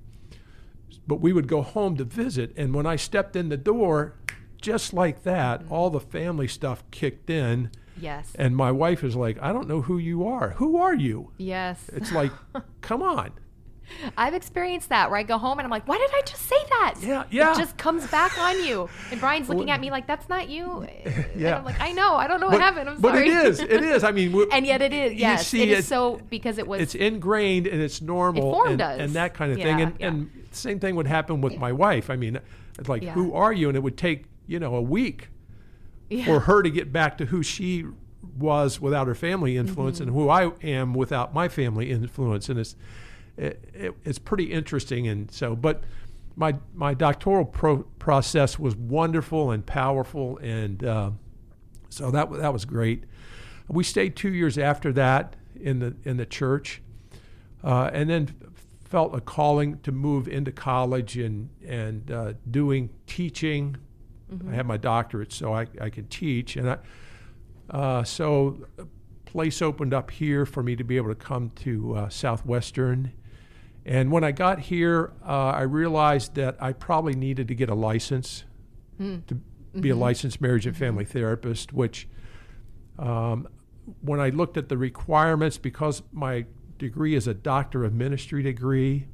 But 1.07 1.21
we 1.21 1.33
would 1.33 1.49
go 1.49 1.63
home 1.63 1.97
to 1.97 2.05
visit. 2.05 2.53
And 2.57 2.75
when 2.75 2.87
I 2.87 2.97
stepped 2.97 3.37
in 3.37 3.49
the 3.49 3.57
door, 3.57 4.15
just 4.61 4.93
like 4.93 5.23
that, 5.25 5.63
all 5.71 5.91
the 5.91 6.01
family 6.01 6.49
stuff 6.49 6.83
kicked 6.91 7.31
in. 7.31 7.71
Yes. 8.01 8.33
And 8.35 8.57
my 8.57 8.73
wife 8.73 9.03
is 9.05 9.17
like, 9.17 9.41
I 9.41 9.53
don't 9.53 9.69
know 9.69 9.83
who 9.83 9.99
you 9.99 10.27
are. 10.27 10.51
Who 10.51 10.77
are 10.77 10.95
you? 10.95 11.31
yes. 11.39 11.89
It's 11.93 12.13
like, 12.13 12.33
come 12.81 13.03
on. 13.03 13.33
I've 14.17 14.35
experienced 14.35 14.89
that 14.91 15.11
where 15.11 15.19
I 15.19 15.23
go 15.23 15.39
home 15.39 15.59
and 15.59 15.67
I'm 15.67 15.71
like, 15.71 15.87
why 15.89 15.99
did 15.99 16.11
I 16.13 16.23
just 16.27 16.43
say 16.43 16.57
that? 16.71 16.95
Yeah, 17.01 17.25
yeah. 17.31 17.53
It 17.53 17.59
just 17.59 17.77
comes 17.77 18.07
back 18.09 18.39
on 18.39 18.65
you. 18.65 18.89
And 19.11 19.21
Brian's 19.21 19.49
looking 19.49 19.71
at 19.71 19.81
me 19.81 19.91
like, 19.91 20.07
that's 20.07 20.29
not 20.29 20.49
you. 20.49 20.87
And 21.07 21.41
Yeah. 21.41 21.59
I'm 21.59 21.65
like, 21.65 21.81
I 21.81 21.93
know. 21.93 22.17
I 22.17 22.27
don't 22.27 22.41
know 22.41 22.49
but, 22.49 22.55
what 22.55 22.63
happened. 22.63 22.89
I'm 22.89 23.01
sorry. 23.01 23.29
but 23.29 23.29
it 23.29 23.47
is. 23.47 23.61
It 23.61 23.83
is. 23.83 24.05
I 24.05 24.11
mean, 24.11 24.47
and 24.53 24.67
yet 24.67 24.83
it 24.83 24.93
is. 24.93 25.15
Yes. 25.15 25.47
see 25.47 25.63
it 25.63 25.69
is 25.71 25.79
it- 25.81 25.89
so 25.89 26.21
because 26.31 26.59
it 26.59 26.67
was. 26.67 26.81
it's 26.81 26.95
ingrained 26.95 27.67
and 27.67 27.81
it's 27.81 28.01
normal 28.01 28.53
formed 28.53 28.81
and, 28.81 28.83
us. 28.83 29.01
and 29.01 29.13
that 29.13 29.35
kind 29.35 29.53
of 29.53 29.59
thing. 29.59 29.81
And, 29.81 29.95
yeah. 29.99 30.07
and 30.09 30.31
same 30.53 30.81
thing 30.81 30.97
would 30.97 31.07
happen 31.07 31.41
with 31.41 31.59
my 31.59 31.73
wife. 31.73 32.11
I 32.11 32.17
mean, 32.17 32.41
it's 32.79 32.89
like, 32.89 33.03
Yeah. 33.03 33.13
who 33.13 33.35
are 33.35 33.53
you? 33.53 33.69
And 33.69 33.77
it 33.77 33.83
would 33.83 33.97
take, 33.97 34.25
you 34.47 34.59
know, 34.59 34.75
a 34.75 34.83
week 34.83 35.29
yeah. 36.09 36.25
for 36.25 36.41
her 36.41 36.63
to 36.63 36.71
get 36.71 36.93
back 36.93 37.19
to 37.19 37.27
who 37.27 37.43
she 37.43 37.85
was 38.39 38.81
without 38.81 39.07
her 39.07 39.15
family 39.15 39.57
influence 39.57 39.99
mm-hmm. 39.99 40.09
and 40.09 40.17
who 40.17 40.29
I 40.29 40.51
am 40.63 40.95
without 40.95 41.33
my 41.33 41.49
family 41.49 41.91
influence. 41.91 42.49
And 42.49 42.59
it's, 42.59 42.77
it, 43.37 43.69
it, 43.75 43.95
it's 44.05 44.19
pretty 44.19 44.53
interesting. 44.53 45.09
And 45.09 45.31
so, 45.31 45.55
but 45.55 45.83
my, 46.37 46.57
my 46.75 46.95
doctoral 46.95 47.45
pro- 47.45 47.85
process 47.99 48.59
was 48.59 48.77
wonderful 48.77 49.51
and 49.51 49.65
powerful. 49.65 50.39
And 50.39 50.85
uh, 50.85 51.11
so 51.89 52.11
that, 52.11 52.31
that 52.33 52.53
was 52.53 52.65
great. 52.65 53.05
We 53.69 53.85
stayed 53.85 54.17
two 54.17 54.33
years 54.33 54.59
after 54.59 54.93
that 54.93 55.37
in 55.61 55.79
the, 55.81 55.97
in 56.05 56.17
the 56.17 56.27
church 56.27 56.83
uh, 57.65 57.91
and 57.93 58.09
then 58.09 58.35
felt 58.85 59.15
a 59.15 59.21
calling 59.21 59.81
to 59.81 59.91
move 59.91 60.29
into 60.29 60.53
college 60.53 61.17
and, 61.17 61.49
and 61.67 62.11
uh, 62.11 62.33
doing 62.51 62.91
teaching. 63.07 63.77
I 64.49 64.55
have 64.55 64.67
my 64.67 64.77
doctorate, 64.77 65.33
so 65.33 65.53
I, 65.53 65.67
I 65.81 65.89
can 65.89 66.07
teach. 66.09 66.57
And 66.57 66.71
I, 66.71 66.79
uh, 67.71 68.05
so 68.05 68.59
a 68.79 68.85
place 69.25 69.63
opened 69.63 69.95
up 69.95 70.11
here 70.11 70.47
for 70.47 70.63
me 70.63 70.77
to 70.77 70.85
be 70.85 70.97
able 70.97 71.09
to 71.09 71.15
come 71.15 71.51
to 71.51 71.95
uh, 71.95 72.09
Southwestern. 72.09 73.13
And 73.87 74.11
when 74.11 74.25
I 74.25 74.33
got 74.33 74.59
here, 74.59 75.13
uh, 75.25 75.31
I 75.51 75.63
realized 75.63 76.35
that 76.35 76.57
I 76.61 76.73
probably 76.73 77.15
needed 77.15 77.47
to 77.49 77.55
get 77.55 77.71
a 77.71 77.75
license 77.75 78.45
to 78.99 79.41
be 79.79 79.91
a 79.91 79.97
licensed 79.97 80.41
marriage 80.41 80.67
and 80.67 80.77
family 80.77 81.05
therapist, 81.05 81.73
which 81.73 82.09
um, 82.99 83.47
when 84.01 84.19
I 84.21 84.31
looked 84.31 84.57
at 84.57 84.69
the 84.69 84.77
requirements, 84.77 85.57
because 85.59 86.03
my 86.13 86.47
degree 86.79 87.15
is 87.15 87.27
a 87.29 87.35
doctor 87.35 87.85
of 87.85 87.95
ministry 87.95 88.43
degree, 88.43 89.07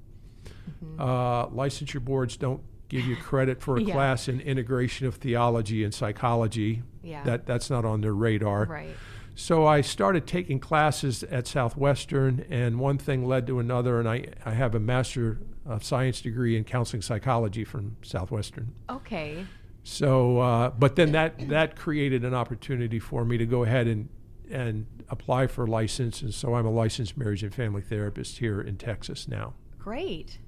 uh, 0.99 1.47
licensure 1.49 2.03
boards 2.03 2.37
don't 2.37 2.63
give 2.89 3.05
you 3.05 3.17
credit 3.17 3.61
for 3.61 3.77
a 3.77 3.83
Yeah. 3.83 3.93
class 3.95 4.29
in 4.29 4.41
integration 4.41 5.07
of 5.07 5.17
theology 5.17 5.85
and 5.85 5.93
psychology. 5.93 6.83
Yeah. 7.03 7.25
That 7.25 7.45
that's 7.47 7.69
not 7.69 7.85
on 7.85 8.01
their 8.01 8.15
radar. 8.15 8.65
right. 8.67 8.95
So 9.35 9.67
I 9.67 9.81
started 9.81 10.27
taking 10.27 10.61
classes 10.61 11.23
at 11.25 11.47
Southwestern, 11.47 12.45
and 12.51 12.79
one 12.79 12.99
thing 12.99 13.27
led 13.27 13.47
to 13.47 13.59
another, 13.59 13.99
and 13.99 14.09
I, 14.09 14.27
I 14.45 14.53
have 14.53 14.75
a 14.75 14.81
Master 14.81 15.39
of 15.65 15.85
Science 15.85 16.21
degree 16.21 16.57
in 16.57 16.65
counseling 16.65 17.03
psychology 17.03 17.65
from 17.65 17.97
Southwestern. 18.03 18.75
Okay. 18.91 19.47
So, 19.85 20.39
uh, 20.39 20.71
but 20.71 20.97
then 20.97 21.13
that 21.13 21.49
that 21.49 21.77
created 21.77 22.25
an 22.25 22.35
opportunity 22.35 22.99
for 22.99 23.25
me 23.25 23.37
to 23.39 23.47
go 23.47 23.65
ahead 23.65 23.87
and 23.87 24.09
and 24.51 24.87
apply 25.09 25.47
for 25.47 25.65
a 25.65 25.71
license, 25.71 26.23
and 26.23 26.33
so 26.33 26.55
I'm 26.55 26.67
a 26.67 26.71
licensed 26.71 27.17
marriage 27.17 27.43
and 27.43 27.55
family 27.55 27.83
therapist 27.83 28.39
here 28.39 28.61
in 28.61 28.77
Texas 28.77 29.27
now. 29.27 29.55
Great. 29.79 30.39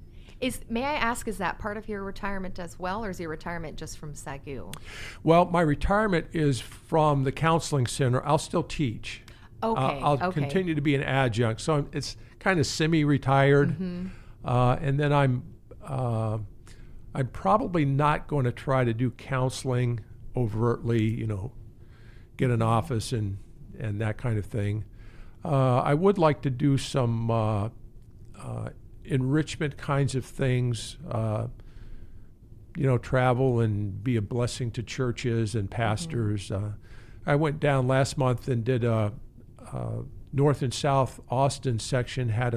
Is 0.41 0.59
may 0.69 0.83
I 0.83 0.93
ask, 0.95 1.27
is 1.27 1.37
that 1.37 1.59
part 1.59 1.77
of 1.77 1.87
your 1.87 2.03
retirement 2.03 2.59
as 2.59 2.77
well, 2.77 3.05
or 3.05 3.09
is 3.09 3.19
your 3.19 3.29
retirement 3.29 3.77
just 3.77 3.97
from 3.97 4.13
SAGU? 4.13 4.73
Well, 5.23 5.45
my 5.45 5.61
retirement 5.61 6.27
is 6.33 6.59
from 6.59 7.23
the 7.23 7.31
counseling 7.31 7.87
center. 7.87 8.25
I'll 8.25 8.37
still 8.37 8.63
teach. 8.63 9.21
Uh, 9.63 9.71
Okay. 9.71 9.99
I'll 10.03 10.13
okay. 10.21 10.41
continue 10.41 10.75
to 10.75 10.81
be 10.81 10.93
an 10.93 11.01
adjunct, 11.03 11.61
so 11.61 11.75
I'm, 11.75 11.89
it's 11.93 12.17
kind 12.39 12.59
of 12.59 12.67
semi-retired, 12.67 13.69
Mm-hmm. 13.79 14.07
uh, 14.43 14.75
and 14.81 14.99
then 14.99 15.11
I'm 15.13 15.43
uh, 15.83 16.37
I'm 17.15 17.27
probably 17.27 17.85
not 17.85 18.27
going 18.27 18.43
to 18.45 18.51
try 18.51 18.83
to 18.83 18.93
do 18.93 19.09
counseling 19.11 20.01
overtly. 20.35 21.03
You 21.03 21.27
know, 21.27 21.51
get 22.37 22.51
an 22.51 22.61
office 22.61 23.13
and 23.13 23.37
and 23.79 24.01
that 24.01 24.17
kind 24.17 24.37
of 24.37 24.45
thing. 24.45 24.83
Uh, 25.43 25.77
I 25.79 25.93
would 25.93 26.17
like 26.17 26.41
to 26.41 26.49
do 26.49 26.77
some 26.77 27.31
uh, 27.31 27.69
uh, 28.37 28.69
enrichment 29.07 29.77
kinds 29.77 30.15
of 30.15 30.25
things. 30.25 30.97
Uh, 31.09 31.47
you 32.77 32.85
know, 32.85 32.97
travel 32.97 33.61
and 33.61 34.03
be 34.03 34.17
a 34.17 34.21
blessing 34.21 34.69
to 34.71 34.83
churches 34.83 35.55
and 35.55 35.71
pastors. 35.71 36.51
Uh, 36.51 36.71
I 37.25 37.35
went 37.35 37.61
down 37.61 37.87
last 37.87 38.17
month 38.17 38.49
and 38.49 38.65
did 38.65 38.83
a, 38.83 39.13
a 39.71 39.89
North 40.33 40.61
and 40.61 40.73
South 40.73 41.21
Austin 41.29 41.79
section 41.79 42.27
had 42.29 42.53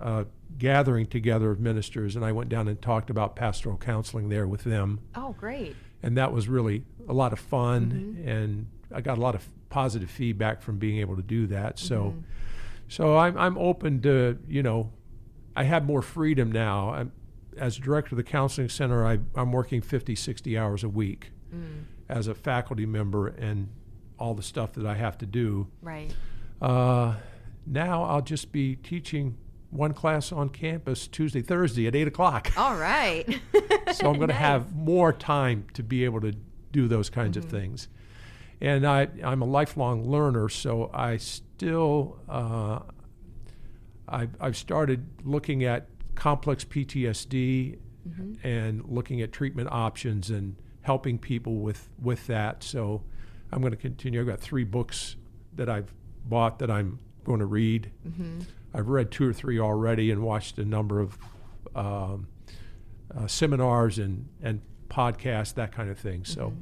a 0.00 0.26
gathering 0.58 1.06
together 1.06 1.52
of 1.52 1.60
ministers, 1.60 2.16
and 2.16 2.24
I 2.24 2.32
went 2.32 2.48
down 2.50 2.66
and 2.66 2.82
talked 2.82 3.08
about 3.08 3.36
pastoral 3.36 3.76
counseling 3.76 4.28
there 4.30 4.48
with 4.48 4.64
them, 4.64 4.98
Oh, 5.14 5.32
great. 5.38 5.76
and 6.02 6.16
that 6.18 6.32
was 6.32 6.48
really 6.48 6.82
a 7.08 7.12
lot 7.12 7.32
of 7.32 7.38
fun, 7.38 8.20
and 8.26 8.66
I 8.92 9.00
got 9.00 9.16
a 9.16 9.20
lot 9.20 9.36
of 9.36 9.46
positive 9.70 10.10
feedback 10.10 10.60
from 10.60 10.78
being 10.78 10.98
able 10.98 11.14
to 11.16 11.22
do 11.22 11.46
that. 11.46 11.78
So, 11.78 12.16
so 12.88 13.16
I'm 13.16 13.38
I'm 13.38 13.56
open 13.56 14.02
to 14.02 14.38
you 14.48 14.62
know, 14.64 14.90
I 15.54 15.64
have 15.64 15.84
more 15.84 16.02
freedom 16.02 16.50
now. 16.50 16.90
I'm, 16.90 17.12
as 17.56 17.76
director 17.76 18.14
of 18.14 18.16
the 18.16 18.22
counseling 18.22 18.68
center, 18.68 19.06
I, 19.06 19.18
I'm 19.34 19.52
working 19.52 19.82
50, 19.82 20.14
60 20.14 20.56
hours 20.56 20.84
a 20.84 20.88
week 20.88 21.32
as 22.08 22.26
a 22.26 22.34
faculty 22.34 22.86
member, 22.86 23.28
and 23.28 23.68
all 24.18 24.34
the 24.34 24.42
stuff 24.42 24.72
that 24.74 24.86
I 24.86 24.94
have 24.94 25.18
to 25.18 25.26
do. 25.26 25.68
Right. 25.82 26.14
Uh, 26.60 27.16
now 27.66 28.04
I'll 28.04 28.22
just 28.22 28.52
be 28.52 28.76
teaching 28.76 29.36
one 29.70 29.94
class 29.94 30.32
on 30.32 30.48
campus 30.50 31.06
Tuesday, 31.06 31.42
Thursday 31.42 31.86
at 31.86 31.96
eight 31.96 32.06
o'clock. 32.06 32.52
All 32.56 32.76
right. 32.76 33.26
so 33.92 34.08
I'm 34.08 34.16
going 34.16 34.28
to 34.28 34.34
have 34.34 34.74
more 34.74 35.12
time 35.12 35.66
to 35.74 35.82
be 35.82 36.04
able 36.04 36.20
to 36.20 36.34
do 36.72 36.88
those 36.88 37.10
kinds 37.10 37.36
of 37.36 37.46
things. 37.46 37.88
And 38.60 38.86
I, 38.86 39.08
I'm 39.24 39.42
a 39.42 39.46
lifelong 39.46 40.08
learner, 40.08 40.48
so 40.48 40.90
I 40.94 41.16
still, 41.16 42.18
uh, 42.28 42.80
I've, 44.08 44.30
I've 44.40 44.56
started 44.56 45.06
looking 45.24 45.64
at 45.64 45.86
complex 46.14 46.64
PTSD 46.64 47.78
and 48.42 48.84
looking 48.88 49.22
at 49.22 49.32
treatment 49.32 49.68
options 49.70 50.30
and 50.30 50.56
helping 50.82 51.18
people 51.18 51.56
with, 51.56 51.88
with 52.00 52.26
that. 52.26 52.62
So 52.62 53.02
I'm 53.52 53.60
going 53.60 53.70
to 53.70 53.76
continue. 53.76 54.20
I've 54.20 54.26
got 54.26 54.40
three 54.40 54.64
books 54.64 55.16
that 55.54 55.68
I've 55.68 55.92
bought 56.24 56.58
that 56.60 56.70
I'm 56.70 56.98
going 57.24 57.40
to 57.40 57.46
read. 57.46 57.90
I've 58.74 58.88
read 58.88 59.10
two 59.10 59.28
or 59.28 59.32
three 59.32 59.60
already 59.60 60.10
and 60.10 60.22
watched 60.22 60.58
a 60.58 60.64
number 60.64 60.98
of 61.00 61.18
um, 61.74 62.26
uh, 63.16 63.26
seminars 63.26 63.98
and, 63.98 64.28
and 64.42 64.60
podcasts, 64.88 65.54
that 65.54 65.72
kind 65.72 65.90
of 65.90 65.98
thing. 65.98 66.24
So, 66.24 66.52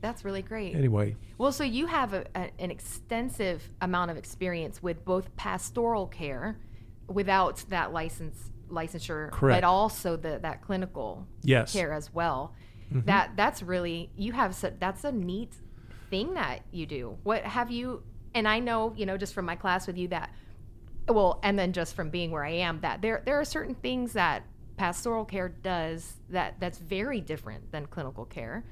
That's 0.00 0.24
really 0.24 0.42
great. 0.42 0.74
anyway, 0.74 1.16
Well, 1.38 1.52
so 1.52 1.64
you 1.64 1.86
have 1.86 2.12
a, 2.12 2.26
a, 2.34 2.50
an 2.58 2.70
extensive 2.70 3.68
amount 3.80 4.10
of 4.10 4.16
experience 4.16 4.82
with 4.82 5.04
both 5.04 5.34
pastoral 5.36 6.06
care, 6.06 6.58
without 7.08 7.64
that 7.68 7.92
license 7.92 8.50
licensure, 8.70 9.30
Correct. 9.30 9.62
but 9.62 9.66
also 9.66 10.16
the 10.16 10.38
that 10.42 10.62
clinical 10.62 11.26
yes. 11.42 11.72
care 11.72 11.92
as 11.92 12.12
well. 12.12 12.54
Mm-hmm. 12.92 13.06
That 13.06 13.32
that's 13.36 13.62
really 13.62 14.10
you 14.16 14.32
have 14.32 14.54
so, 14.54 14.72
that's 14.78 15.04
a 15.04 15.12
neat 15.12 15.54
thing 16.10 16.34
that 16.34 16.62
you 16.70 16.86
do. 16.86 17.18
What 17.22 17.42
have 17.42 17.70
you? 17.70 18.02
And 18.34 18.48
I 18.48 18.58
know 18.58 18.92
you 18.96 19.06
know 19.06 19.16
just 19.16 19.34
from 19.34 19.46
my 19.46 19.56
class 19.56 19.86
with 19.86 19.96
you 19.96 20.08
that 20.08 20.30
well, 21.08 21.38
and 21.42 21.58
then 21.58 21.72
just 21.72 21.94
from 21.94 22.10
being 22.10 22.30
where 22.30 22.44
I 22.44 22.52
am 22.52 22.80
that 22.80 23.02
there 23.02 23.22
there 23.24 23.38
are 23.38 23.44
certain 23.44 23.74
things 23.74 24.12
that 24.14 24.44
pastoral 24.76 25.24
care 25.24 25.48
does 25.48 26.16
that 26.30 26.56
that's 26.58 26.78
very 26.78 27.20
different 27.20 27.70
than 27.72 27.86
clinical 27.86 28.24
care. 28.24 28.64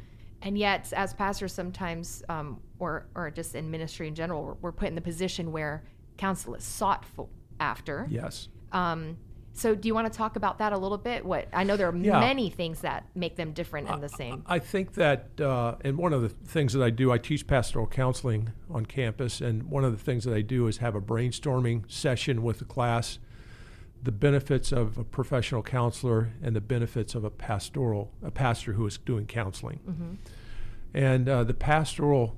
And 0.44 0.58
yet, 0.58 0.92
as 0.96 1.14
pastors, 1.14 1.52
sometimes, 1.52 2.24
um, 2.28 2.60
or 2.80 3.06
or 3.14 3.30
just 3.30 3.54
in 3.54 3.70
ministry 3.70 4.08
in 4.08 4.14
general, 4.14 4.42
we're, 4.42 4.54
we're 4.54 4.72
put 4.72 4.88
in 4.88 4.94
the 4.94 5.00
position 5.00 5.52
where 5.52 5.84
counsel 6.16 6.54
is 6.54 6.64
sought 6.64 7.04
for 7.04 7.28
after. 7.60 8.06
Yes. 8.10 8.48
Um, 8.72 9.16
so, 9.54 9.74
do 9.74 9.86
you 9.86 9.94
want 9.94 10.10
to 10.10 10.16
talk 10.16 10.36
about 10.36 10.58
that 10.58 10.72
a 10.72 10.78
little 10.78 10.96
bit? 10.96 11.26
What 11.26 11.46
I 11.52 11.62
know 11.64 11.76
there 11.76 11.88
are 11.90 11.94
Yeah. 11.96 12.20
many 12.20 12.48
things 12.48 12.80
that 12.80 13.04
make 13.14 13.36
them 13.36 13.52
different 13.52 13.90
and 13.90 14.02
the 14.02 14.08
same. 14.08 14.42
I 14.46 14.58
think 14.58 14.94
that, 14.94 15.38
uh, 15.38 15.74
and 15.82 15.98
one 15.98 16.14
of 16.14 16.22
the 16.22 16.30
things 16.30 16.72
that 16.72 16.82
I 16.82 16.88
do, 16.88 17.12
I 17.12 17.18
teach 17.18 17.46
pastoral 17.46 17.86
counseling 17.86 18.50
on 18.70 18.86
campus, 18.86 19.42
and 19.42 19.64
one 19.64 19.84
of 19.84 19.92
the 19.92 19.98
things 20.02 20.24
that 20.24 20.32
I 20.32 20.40
do 20.40 20.66
is 20.68 20.78
have 20.78 20.94
a 20.94 21.02
brainstorming 21.02 21.90
session 21.90 22.42
with 22.42 22.60
the 22.60 22.64
class, 22.64 23.18
the 24.02 24.10
benefits 24.12 24.72
of 24.72 24.96
a 24.96 25.04
professional 25.04 25.62
counselor 25.62 26.32
and 26.42 26.56
the 26.56 26.60
benefits 26.62 27.14
of 27.14 27.22
a 27.22 27.30
pastoral, 27.30 28.10
a 28.22 28.30
pastor 28.30 28.72
who 28.72 28.86
is 28.86 28.96
doing 28.96 29.26
counseling. 29.26 30.18
And 30.94 31.28
uh, 31.28 31.44
the 31.44 31.54
pastoral 31.54 32.36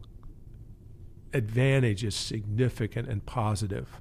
advantage 1.32 2.04
is 2.04 2.14
significant 2.14 3.08
and 3.08 3.24
positive. 3.24 4.00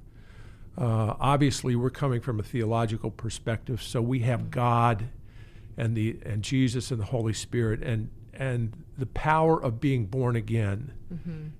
Uh, 0.76 1.14
obviously, 1.20 1.76
we're 1.76 1.90
coming 1.90 2.20
from 2.20 2.40
a 2.40 2.42
theological 2.42 3.10
perspective, 3.10 3.82
so 3.82 4.02
we 4.02 4.20
have 4.20 4.50
God 4.50 5.06
and 5.76 5.96
the 5.96 6.18
and 6.24 6.42
Jesus 6.42 6.90
and 6.90 7.00
the 7.00 7.06
Holy 7.06 7.32
Spirit 7.32 7.82
and 7.82 8.10
and 8.32 8.72
the 8.98 9.06
power 9.06 9.62
of 9.62 9.80
being 9.80 10.06
born 10.06 10.34
again 10.34 10.92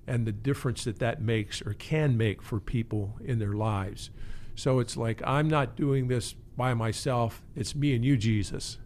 and 0.07 0.27
the 0.27 0.31
difference 0.31 0.83
that 0.83 0.99
that 0.99 1.21
makes 1.21 1.61
or 1.61 1.73
can 1.73 2.17
make 2.17 2.41
for 2.41 2.59
people 2.59 3.15
in 3.23 3.39
their 3.39 3.53
lives. 3.53 4.09
So 4.55 4.79
it's 4.79 4.97
like 4.97 5.21
I'm 5.25 5.49
not 5.49 5.75
doing 5.75 6.07
this 6.07 6.33
by 6.57 6.73
myself. 6.73 7.41
It's 7.55 7.75
me 7.75 7.95
and 7.95 8.03
you, 8.03 8.17
Jesus. 8.17 8.77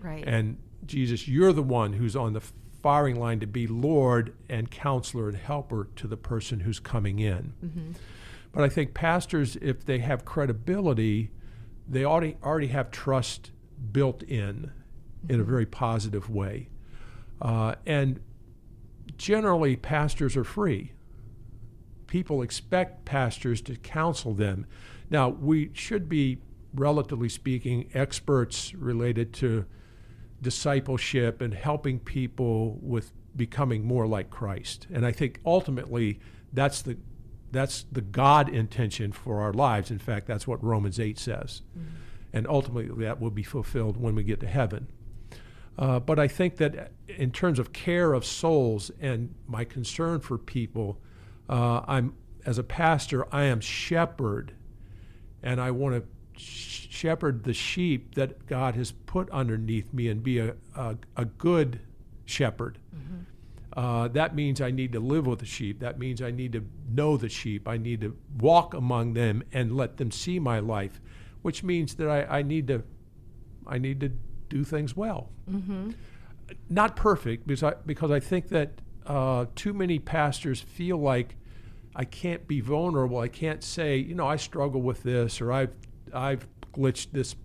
Right. 0.00 0.24
And 0.26 0.58
Jesus, 0.86 1.26
you're 1.26 1.52
the 1.52 1.62
one 1.62 1.94
who's 1.94 2.14
on 2.14 2.32
the 2.32 2.42
firing 2.82 3.18
line 3.18 3.40
to 3.40 3.46
be 3.46 3.66
Lord 3.66 4.34
and 4.48 4.70
counselor 4.70 5.28
and 5.28 5.36
helper 5.36 5.88
to 5.96 6.06
the 6.06 6.16
person 6.16 6.60
who's 6.60 6.78
coming 6.78 7.18
in. 7.18 7.52
Mm-hmm. 7.64 7.92
But 8.52 8.64
I 8.64 8.68
think 8.68 8.94
pastors, 8.94 9.56
if 9.56 9.84
they 9.84 9.98
have 9.98 10.24
credibility, 10.24 11.30
they 11.88 12.04
already 12.04 12.36
already 12.42 12.68
have 12.68 12.90
trust 12.90 13.52
built 13.92 14.22
in 14.22 14.72
in 15.28 15.40
a 15.40 15.44
very 15.44 15.66
positive 15.66 16.30
way. 16.30 16.68
Uh, 17.40 17.74
and 17.86 18.20
generally, 19.16 19.76
pastors 19.76 20.36
are 20.36 20.44
free. 20.44 20.92
People 22.06 22.42
expect 22.42 23.04
pastors 23.04 23.60
to 23.62 23.76
counsel 23.76 24.34
them. 24.34 24.66
Now, 25.10 25.28
we 25.28 25.70
should 25.72 26.08
be, 26.08 26.38
relatively 26.74 27.28
speaking, 27.28 27.90
experts 27.94 28.74
related 28.74 29.32
to 29.34 29.66
discipleship 30.40 31.40
and 31.40 31.52
helping 31.52 31.98
people 31.98 32.78
with 32.80 33.12
becoming 33.36 33.84
more 33.84 34.06
like 34.06 34.30
Christ. 34.30 34.86
And 34.92 35.04
I 35.04 35.12
think 35.12 35.40
ultimately 35.44 36.20
that's 36.52 36.82
the 36.82 36.96
that's 37.50 37.86
the 37.90 38.00
God 38.00 38.48
intention 38.48 39.12
for 39.12 39.40
our 39.40 39.52
lives. 39.52 39.90
In 39.90 39.98
fact, 39.98 40.26
that's 40.26 40.46
what 40.46 40.62
Romans 40.62 41.00
8 41.00 41.18
says. 41.18 41.62
Mm-hmm. 41.78 41.88
And 42.32 42.46
ultimately 42.46 43.04
that 43.04 43.20
will 43.20 43.30
be 43.30 43.42
fulfilled 43.42 43.96
when 43.96 44.14
we 44.14 44.22
get 44.22 44.40
to 44.40 44.46
heaven. 44.46 44.88
Uh, 45.78 46.00
but 46.00 46.18
I 46.18 46.28
think 46.28 46.56
that 46.56 46.90
in 47.06 47.30
terms 47.30 47.58
of 47.58 47.72
care 47.72 48.12
of 48.12 48.24
souls 48.24 48.90
and 49.00 49.34
my 49.46 49.64
concern 49.64 50.20
for 50.20 50.36
people, 50.36 50.98
uh, 51.48 51.82
I'm 51.86 52.14
as 52.44 52.58
a 52.58 52.64
pastor, 52.64 53.32
I 53.34 53.44
am 53.44 53.60
shepherd, 53.60 54.54
and 55.42 55.60
I 55.60 55.70
want 55.70 56.02
to 56.02 56.40
shepherd 56.40 57.44
the 57.44 57.52
sheep 57.52 58.14
that 58.14 58.46
God 58.46 58.74
has 58.74 58.92
put 58.92 59.28
underneath 59.30 59.92
me 59.92 60.08
and 60.08 60.22
be 60.22 60.38
a, 60.38 60.54
a, 60.74 60.96
a 61.16 61.24
good 61.24 61.80
shepherd. 62.24 62.78
Mm-hmm. 62.94 63.22
Uh, 63.76 64.08
that 64.08 64.34
means 64.34 64.60
I 64.60 64.70
need 64.70 64.92
to 64.92 65.00
live 65.00 65.26
with 65.26 65.40
the 65.40 65.46
sheep. 65.46 65.80
That 65.80 65.98
means 65.98 66.22
I 66.22 66.30
need 66.30 66.52
to 66.52 66.64
know 66.88 67.16
the 67.16 67.28
sheep. 67.28 67.68
I 67.68 67.76
need 67.76 68.00
to 68.00 68.16
walk 68.38 68.74
among 68.74 69.12
them 69.12 69.42
and 69.52 69.76
let 69.76 69.98
them 69.98 70.10
see 70.10 70.38
my 70.38 70.58
life, 70.58 71.00
which 71.42 71.62
means 71.62 71.94
that 71.96 72.08
I, 72.08 72.38
I 72.38 72.42
need 72.42 72.66
to 72.68 72.82
I 73.66 73.78
need 73.78 74.00
to 74.00 74.10
do 74.48 74.64
things 74.64 74.96
well. 74.96 75.28
Mm-hmm. 75.50 75.90
Not 76.70 76.96
perfect 76.96 77.46
because 77.46 77.62
I 77.62 77.74
because 77.84 78.10
I 78.10 78.20
think 78.20 78.48
that 78.48 78.80
uh, 79.06 79.46
too 79.54 79.74
many 79.74 79.98
pastors 79.98 80.60
feel 80.60 80.96
like 80.96 81.36
I 81.94 82.04
can't 82.04 82.48
be 82.48 82.60
vulnerable. 82.60 83.18
I 83.18 83.28
can't 83.28 83.62
say 83.62 83.98
you 83.98 84.14
know 84.14 84.26
I 84.26 84.36
struggle 84.36 84.80
with 84.80 85.02
this 85.02 85.42
or 85.42 85.52
I've 85.52 85.74
I've 86.14 86.48
glitched 86.72 87.08
this 87.12 87.36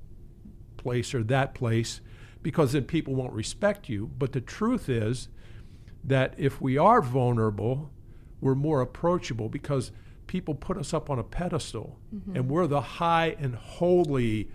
place 0.78 1.14
or 1.14 1.24
that 1.24 1.54
place 1.54 2.00
because 2.42 2.72
then 2.72 2.84
people 2.84 3.14
won't 3.14 3.34
respect 3.34 3.90
you. 3.90 4.10
But 4.18 4.32
the 4.32 4.42
truth 4.42 4.88
is 4.88 5.28
that 6.04 6.34
if 6.38 6.62
we 6.62 6.78
are 6.78 7.02
vulnerable, 7.02 7.92
we're 8.42 8.56
more 8.56 8.82
approachable 8.82 9.50
because 9.50 9.92
people 10.28 10.56
put 10.56 10.78
us 10.78 10.94
up 10.94 11.10
on 11.10 11.20
a 11.20 11.24
pedestal 11.24 11.98
mm-hmm. 12.14 12.36
and 12.36 12.50
we're 12.50 12.68
the 12.68 12.82
high 12.82 13.36
and 13.40 13.56
holy 13.56 14.50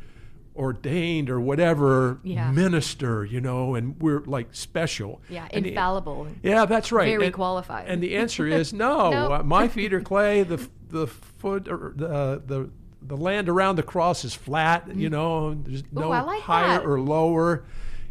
ordained 0.59 1.31
or 1.31 1.41
whatever 1.41 2.19
yeah. 2.25 2.51
minister, 2.51 3.25
you 3.25 3.41
know, 3.41 3.77
and 3.77 4.01
we're 4.01 4.21
like 4.21 4.49
special. 4.51 5.23
Yeah, 5.29 5.47
and 5.53 5.65
infallible. 5.65 6.25
The, 6.25 6.49
yeah, 6.51 6.65
that's 6.65 6.91
right. 6.91 7.07
Very 7.07 7.27
and, 7.27 7.35
qualified. 7.35 7.87
And 7.87 8.03
the 8.03 8.17
answer 8.17 8.47
is 8.47 8.73
no. 8.73 9.33
uh, 9.33 9.43
my 9.45 9.69
feet 9.69 9.93
are 9.93 10.01
clay. 10.01 10.43
The 10.43 10.69
the 10.89 11.07
foot 11.07 11.69
or 11.69 11.93
the 11.95 12.43
the 12.45 12.71
the 13.01 13.17
land 13.17 13.49
around 13.49 13.77
the 13.77 13.83
cross 13.85 14.25
is 14.25 14.35
flat. 14.35 14.89
You 14.95 15.09
mm. 15.09 15.13
know, 15.13 15.55
there's 15.55 15.85
no 15.93 16.09
like 16.09 16.43
higher 16.43 16.79
that. 16.79 16.85
or 16.85 17.01
lower 17.01 17.65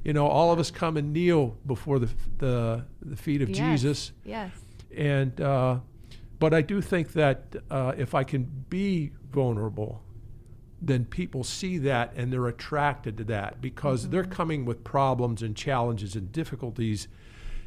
you 0.08 0.14
know, 0.14 0.26
all 0.26 0.54
of 0.54 0.58
us 0.58 0.72
come 0.72 0.96
and 0.96 1.12
kneel 1.12 1.58
before 1.68 2.00
the 2.00 2.10
the, 2.38 2.86
the 3.02 3.18
feet 3.18 3.42
of 3.42 3.50
yes. 3.50 3.58
Jesus. 3.58 4.12
Yes. 4.24 4.52
And 4.96 5.40
uh, 5.42 5.80
but 6.40 6.54
I 6.54 6.62
do 6.62 6.82
think 6.82 7.12
that 7.12 7.58
uh, 7.70 7.92
if 7.98 8.16
I 8.16 8.24
can 8.24 8.50
be 8.70 9.12
vulnerable, 9.30 10.02
then 10.82 11.04
people 11.04 11.44
see 11.44 11.78
that 11.80 12.14
and 12.16 12.32
they're 12.32 12.48
attracted 12.48 13.18
to 13.18 13.26
that 13.26 13.60
because 13.62 14.04
mm-hmm. 14.04 14.12
they're 14.12 14.24
coming 14.24 14.64
with 14.64 14.86
problems 14.86 15.44
and 15.44 15.58
challenges 15.58 16.16
and 16.16 16.32
difficulties. 16.32 17.10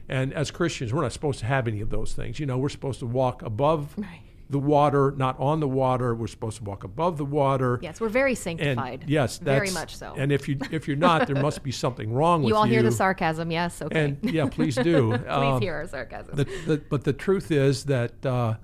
And 0.09 0.33
as 0.33 0.50
Christians, 0.50 0.94
we're 0.94 1.03
not 1.03 1.12
supposed 1.12 1.40
to 1.40 1.46
have 1.46 1.68
any 1.68 1.83
of 1.83 1.90
those 1.90 2.14
things. 2.14 2.40
You 2.40 2.46
know, 2.46 2.57
we're 2.57 2.70
supposed 2.70 3.00
to 3.00 3.07
walk 3.07 3.42
above 3.42 3.94
right 3.98 4.30
the 4.50 4.58
water, 4.58 5.14
not 5.16 5.38
on 5.38 5.60
the 5.60 5.68
water. 5.68 6.14
We're 6.14 6.26
supposed 6.26 6.58
to 6.58 6.64
walk 6.64 6.82
above 6.82 7.16
the 7.18 7.24
water. 7.24 7.78
Yes, 7.82 8.00
we're 8.00 8.08
very 8.08 8.34
sanctified. 8.34 9.02
And 9.02 9.10
yes, 9.10 9.38
very 9.38 9.70
much 9.70 9.94
so. 9.96 10.14
And 10.16 10.32
if 10.32 10.48
you 10.48 10.58
if 10.72 10.88
you're 10.88 10.96
not, 10.96 11.28
there 11.28 11.40
must 11.40 11.62
be 11.62 11.70
something 11.70 12.12
wrong 12.12 12.40
you 12.40 12.46
with 12.46 12.48
you. 12.48 12.54
You 12.54 12.58
all 12.58 12.64
hear 12.64 12.82
the 12.82 12.90
sarcasm, 12.90 13.52
yes? 13.52 13.80
Okay. 13.80 14.04
And 14.04 14.18
yeah, 14.22 14.48
please 14.48 14.74
do. 14.74 15.10
please 15.18 15.28
um, 15.28 15.60
hear 15.60 15.74
our 15.76 15.86
sarcasm. 15.86 16.34
The, 16.34 16.44
the, 16.66 16.82
but 16.90 17.04
the 17.04 17.12
truth 17.12 17.52
is 17.52 17.84
that 17.84 18.26
uh, 18.26 18.54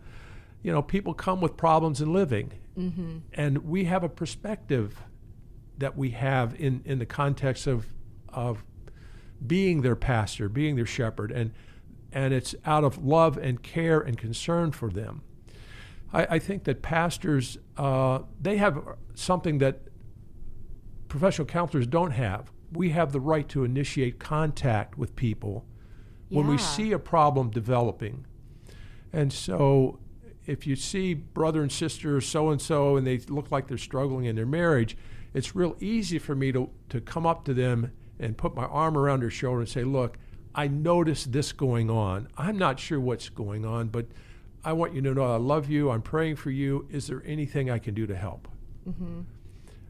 you 0.63 0.73
know 0.73 0.83
people 0.83 1.15
come 1.15 1.41
with 1.41 1.57
problems 1.57 2.01
in 2.01 2.13
living, 2.13 2.53
mm-hmm. 2.77 3.19
and 3.33 3.59
we 3.59 3.85
have 3.85 4.03
a 4.03 4.09
perspective 4.09 5.01
that 5.79 5.97
we 5.97 6.11
have 6.11 6.61
in 6.61 6.83
in 6.85 6.99
the 6.99 7.07
context 7.07 7.69
of 7.69 7.87
of 8.29 8.65
being 9.47 9.83
their 9.83 9.97
pastor, 9.97 10.49
being 10.49 10.75
their 10.75 10.87
shepherd, 10.87 11.31
and 11.31 11.53
and 12.11 12.35
it's 12.35 12.57
out 12.65 12.83
of 12.83 13.05
love 13.05 13.39
and 13.39 13.63
care 13.63 14.01
and 14.01 14.19
concern 14.19 14.73
for 14.73 14.91
them. 14.91 15.23
I, 16.13 16.27
I 16.31 16.39
think 16.39 16.65
that 16.65 16.83
pastors 16.83 17.59
uh, 17.77 18.21
they 18.41 18.57
have 18.57 18.83
something 19.15 19.59
that 19.59 19.81
professional 21.09 21.47
counselors 21.47 21.87
don't 21.87 22.13
have. 22.13 22.51
We 22.73 22.91
have 22.91 23.13
the 23.13 23.21
right 23.21 23.49
to 23.51 23.65
initiate 23.65 24.19
contact 24.19 24.99
with 24.99 25.15
people 25.17 25.65
yeah. 26.29 26.39
when 26.39 26.49
we 26.49 26.59
see 26.59 26.93
a 26.93 26.99
problem 26.99 27.51
developing. 27.51 28.27
And 29.13 29.33
so 29.33 29.99
if 30.47 30.67
you 30.67 30.77
see 30.77 31.15
brother 31.15 31.63
and 31.63 31.71
sister 31.71 32.21
so 32.21 32.51
and 32.51 32.61
so 32.61 32.97
and 32.97 33.07
they 33.07 33.19
look 33.29 33.51
like 33.51 33.67
they're 33.67 33.79
struggling 33.79 34.27
in 34.27 34.37
their 34.37 34.47
marriage, 34.47 34.97
it's 35.35 35.55
real 35.55 35.77
easy 35.81 36.19
for 36.19 36.35
me 36.35 36.53
to, 36.53 36.71
to 36.89 37.01
come 37.01 37.27
up 37.27 37.45
to 37.45 37.55
them 37.55 37.93
and 38.19 38.37
put 38.37 38.55
my 38.55 38.65
arm 38.65 38.97
around 38.97 39.21
their 39.21 39.31
shoulder 39.31 39.61
and 39.61 39.69
say, 39.69 39.85
Look, 39.85 40.19
I 40.55 40.69
noticed 40.69 41.33
this 41.33 41.53
going 41.53 41.91
on. 41.91 42.29
I'm 42.39 42.57
not 42.57 42.81
sure 42.81 42.99
what's 42.99 43.29
going 43.29 43.65
on, 43.65 43.89
but 43.89 44.07
I 44.67 44.73
want 44.73 44.95
you 44.95 45.01
to 45.03 45.15
know 45.15 45.33
I 45.33 45.37
love 45.37 45.71
you. 45.71 45.91
I'm 45.91 46.03
praying 46.03 46.37
for 46.37 46.51
you. 46.51 46.89
Is 46.91 47.07
there 47.07 47.23
anything 47.25 47.71
I 47.71 47.79
can 47.79 47.95
do 47.95 48.05
to 48.09 48.17
help? 48.17 48.49
Mm-hmm. 48.87 49.21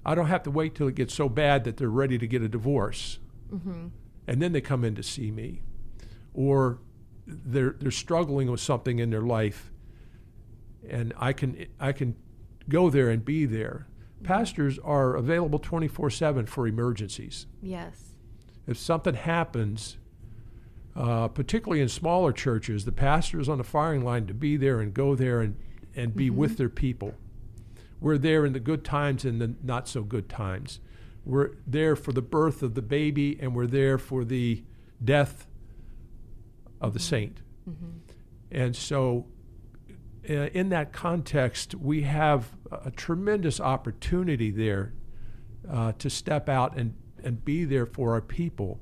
I 0.04 0.14
don't 0.14 0.26
have 0.26 0.42
to 0.42 0.50
wait 0.50 0.74
till 0.74 0.86
it 0.86 0.94
gets 0.94 1.14
so 1.14 1.30
bad 1.30 1.64
that 1.64 1.78
they're 1.78 1.88
ready 1.88 2.18
to 2.18 2.26
get 2.26 2.42
a 2.42 2.48
divorce, 2.48 3.18
mm-hmm. 3.50 3.86
and 4.28 4.42
then 4.42 4.52
they 4.52 4.60
come 4.60 4.84
in 4.84 4.94
to 4.94 5.02
see 5.02 5.30
me, 5.30 5.62
or 6.34 6.78
they're 7.26 7.74
they're 7.80 7.90
struggling 7.90 8.50
with 8.50 8.60
something 8.60 8.98
in 8.98 9.08
their 9.08 9.22
life, 9.22 9.72
and 10.88 11.14
I 11.16 11.32
can 11.32 11.66
I 11.80 11.92
can 11.92 12.14
go 12.68 12.90
there 12.90 13.08
and 13.08 13.24
be 13.24 13.46
there. 13.46 13.86
Mm-hmm. 14.18 14.26
Pastors 14.26 14.78
are 14.80 15.16
available 15.16 15.58
24/7 15.58 16.46
for 16.48 16.68
emergencies. 16.68 17.46
Yes. 17.62 18.12
If 18.66 18.76
something 18.76 19.14
happens, 19.14 19.96
uh, 20.96 21.28
particularly 21.28 21.82
in 21.82 21.88
smaller 21.88 22.32
churches, 22.32 22.86
the 22.86 22.92
pastor 22.92 23.38
is 23.38 23.48
on 23.48 23.58
the 23.58 23.64
firing 23.64 24.02
line 24.02 24.26
to 24.26 24.34
be 24.34 24.56
there 24.56 24.80
and 24.80 24.94
go 24.94 25.14
there 25.14 25.40
and, 25.40 25.56
and 25.94 26.16
be 26.16 26.28
mm-hmm. 26.28 26.38
with 26.38 26.56
their 26.56 26.70
people. 26.70 27.14
We're 28.00 28.18
there 28.18 28.46
in 28.46 28.54
the 28.54 28.60
good 28.60 28.82
times 28.82 29.24
and 29.24 29.40
the 29.40 29.54
not 29.62 29.88
so 29.88 30.02
good 30.02 30.28
times. 30.28 30.80
We're 31.24 31.50
there 31.66 31.96
for 31.96 32.12
the 32.12 32.22
birth 32.22 32.62
of 32.62 32.74
the 32.74 32.82
baby 32.82 33.38
and 33.40 33.54
we're 33.54 33.66
there 33.66 33.98
for 33.98 34.24
the 34.24 34.62
death 35.04 35.46
of 36.80 36.94
the 36.94 37.00
saint. 37.00 37.40
Mm-hmm. 37.68 37.90
And 38.50 38.74
so, 38.74 39.26
uh, 40.28 40.32
in 40.32 40.70
that 40.70 40.92
context, 40.92 41.74
we 41.74 42.02
have 42.02 42.56
a, 42.70 42.86
a 42.86 42.90
tremendous 42.90 43.60
opportunity 43.60 44.50
there 44.50 44.94
uh, 45.70 45.92
to 45.98 46.08
step 46.08 46.48
out 46.48 46.76
and, 46.76 46.94
and 47.22 47.44
be 47.44 47.64
there 47.64 47.86
for 47.86 48.12
our 48.12 48.22
people 48.22 48.80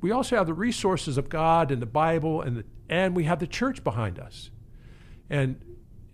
we 0.00 0.10
also 0.10 0.36
have 0.36 0.46
the 0.46 0.54
resources 0.54 1.18
of 1.18 1.28
God 1.28 1.70
and 1.70 1.82
the 1.82 1.86
Bible, 1.86 2.42
and, 2.42 2.58
the, 2.58 2.64
and 2.88 3.16
we 3.16 3.24
have 3.24 3.40
the 3.40 3.46
church 3.46 3.82
behind 3.82 4.18
us. 4.18 4.50
And, 5.28 5.60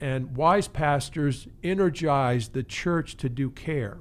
and 0.00 0.36
wise 0.36 0.68
pastors 0.68 1.46
energize 1.62 2.48
the 2.48 2.62
church 2.62 3.16
to 3.18 3.28
do 3.28 3.50
care. 3.50 3.98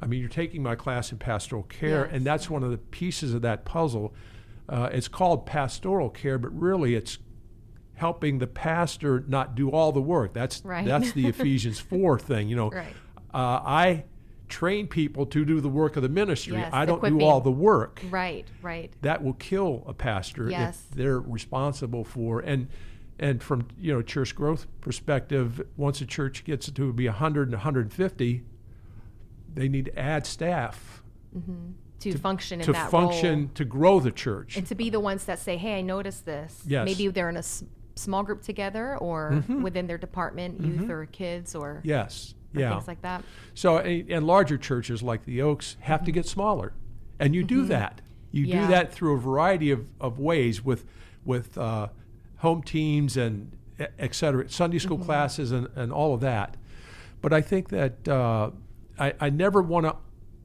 I 0.00 0.06
mean, 0.06 0.20
you're 0.20 0.28
taking 0.28 0.62
my 0.62 0.74
class 0.74 1.12
in 1.12 1.18
pastoral 1.18 1.64
care, 1.64 2.04
yes. 2.06 2.10
and 2.12 2.24
that's 2.24 2.48
one 2.48 2.62
of 2.62 2.70
the 2.70 2.78
pieces 2.78 3.34
of 3.34 3.42
that 3.42 3.64
puzzle. 3.64 4.14
Uh, 4.68 4.90
it's 4.92 5.08
called 5.08 5.46
pastoral 5.46 6.10
care, 6.10 6.38
but 6.38 6.56
really 6.58 6.94
it's 6.94 7.18
helping 7.94 8.38
the 8.38 8.46
pastor 8.46 9.24
not 9.26 9.54
do 9.54 9.70
all 9.70 9.90
the 9.90 10.00
work. 10.00 10.32
That's 10.32 10.64
right. 10.64 10.86
that's 10.86 11.12
the 11.12 11.26
Ephesians 11.28 11.80
four 11.80 12.18
thing. 12.18 12.48
You 12.48 12.56
know, 12.56 12.70
right. 12.70 12.94
uh, 13.34 13.60
I 13.64 14.04
train 14.48 14.86
people 14.86 15.26
to 15.26 15.44
do 15.44 15.60
the 15.60 15.68
work 15.68 15.96
of 15.96 16.02
the 16.02 16.08
ministry. 16.08 16.56
Yes, 16.56 16.70
I 16.72 16.84
don't 16.84 16.98
equipping. 16.98 17.18
do 17.18 17.24
all 17.24 17.40
the 17.40 17.50
work. 17.50 18.00
Right, 18.10 18.46
right. 18.62 18.92
That 19.02 19.22
will 19.22 19.34
kill 19.34 19.84
a 19.86 19.94
pastor 19.94 20.50
yes. 20.50 20.86
if 20.90 20.96
they're 20.96 21.20
responsible 21.20 22.04
for 22.04 22.40
and 22.40 22.68
and 23.18 23.42
from 23.42 23.66
you 23.78 23.92
know 23.92 24.02
church 24.02 24.34
growth 24.34 24.66
perspective, 24.80 25.60
once 25.76 26.00
a 26.00 26.06
church 26.06 26.44
gets 26.44 26.70
to 26.70 26.92
be 26.92 27.06
100 27.06 27.48
and 27.48 27.52
150, 27.52 28.42
they 29.54 29.68
need 29.68 29.86
to 29.86 29.98
add 29.98 30.26
staff 30.26 31.02
mm-hmm. 31.36 31.72
to, 32.00 32.16
function 32.18 32.60
in 32.60 32.66
to 32.66 32.72
that 32.72 32.90
function 32.90 33.40
role 33.40 33.50
to 33.54 33.64
grow 33.64 34.00
the 34.00 34.12
church. 34.12 34.56
and 34.56 34.66
to 34.66 34.74
be 34.74 34.90
the 34.90 35.00
ones 35.00 35.24
that 35.24 35.38
say, 35.38 35.56
"Hey, 35.56 35.78
I 35.78 35.82
noticed 35.82 36.24
this." 36.24 36.62
Yes. 36.66 36.84
Maybe 36.84 37.08
they're 37.08 37.28
in 37.28 37.36
a 37.36 37.40
s- 37.40 37.64
small 37.96 38.22
group 38.22 38.42
together, 38.42 38.96
or 38.98 39.32
mm-hmm. 39.32 39.62
within 39.62 39.86
their 39.86 39.98
department, 39.98 40.60
youth 40.60 40.82
mm-hmm. 40.82 40.90
or 40.90 41.06
kids, 41.06 41.54
or, 41.54 41.80
yes, 41.84 42.34
yeah. 42.52 42.74
things 42.74 42.88
like 42.88 43.02
that. 43.02 43.22
So, 43.54 43.78
and, 43.78 44.10
and 44.10 44.26
larger 44.26 44.56
churches 44.58 45.02
like 45.02 45.24
the 45.24 45.42
Oaks 45.42 45.76
have 45.80 46.04
to 46.04 46.12
get 46.12 46.26
smaller, 46.26 46.72
and 47.18 47.34
you 47.34 47.44
do 47.44 47.64
that. 47.66 48.00
You 48.30 48.44
Mm-hmm. 48.46 48.52
Yeah. 48.52 48.60
do 48.66 48.66
that 48.72 48.92
through 48.92 49.14
a 49.14 49.18
variety 49.18 49.70
of, 49.70 49.88
of 50.00 50.18
ways 50.18 50.64
with 50.64 50.84
with 51.24 51.56
uh, 51.58 51.88
home 52.38 52.62
teams 52.62 53.16
and 53.16 53.52
et 53.98 54.14
cetera, 54.14 54.48
Sunday 54.50 54.76
Mm-hmm. 54.76 54.86
school 54.86 54.98
classes 54.98 55.50
and, 55.52 55.68
and 55.76 55.92
all 55.92 56.12
of 56.14 56.20
that. 56.20 56.56
But 57.20 57.32
I 57.32 57.40
think 57.40 57.68
that 57.70 58.06
uh, 58.08 58.50
I, 58.98 59.14
I 59.20 59.30
never 59.30 59.60
want 59.62 59.86
to 59.86 59.96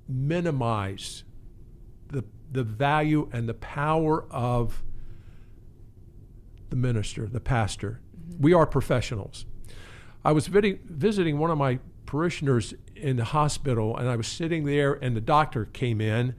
minimize 0.08 1.24
the 2.10 2.24
the 2.52 2.64
value 2.64 3.30
and 3.34 3.48
the 3.50 3.54
power 3.54 4.26
of 4.32 4.84
the 6.70 6.76
minister, 6.76 7.28
the 7.28 7.40
pastor. 7.40 8.00
We 8.40 8.54
are 8.54 8.66
professionals. 8.66 9.46
I 10.26 10.32
was 10.32 10.48
visiting, 10.48 10.80
visiting 10.86 11.38
one 11.38 11.52
of 11.52 11.58
my 11.58 11.80
parishioners 12.14 12.76
in 12.96 13.18
the 13.18 13.24
hospital, 13.24 13.98
and 13.98 14.08
I 14.08 14.16
was 14.16 14.28
sitting 14.28 14.66
there, 14.66 14.94
and 14.94 15.16
the 15.16 15.22
doctor 15.22 15.66
came 15.66 16.00
in, 16.00 16.36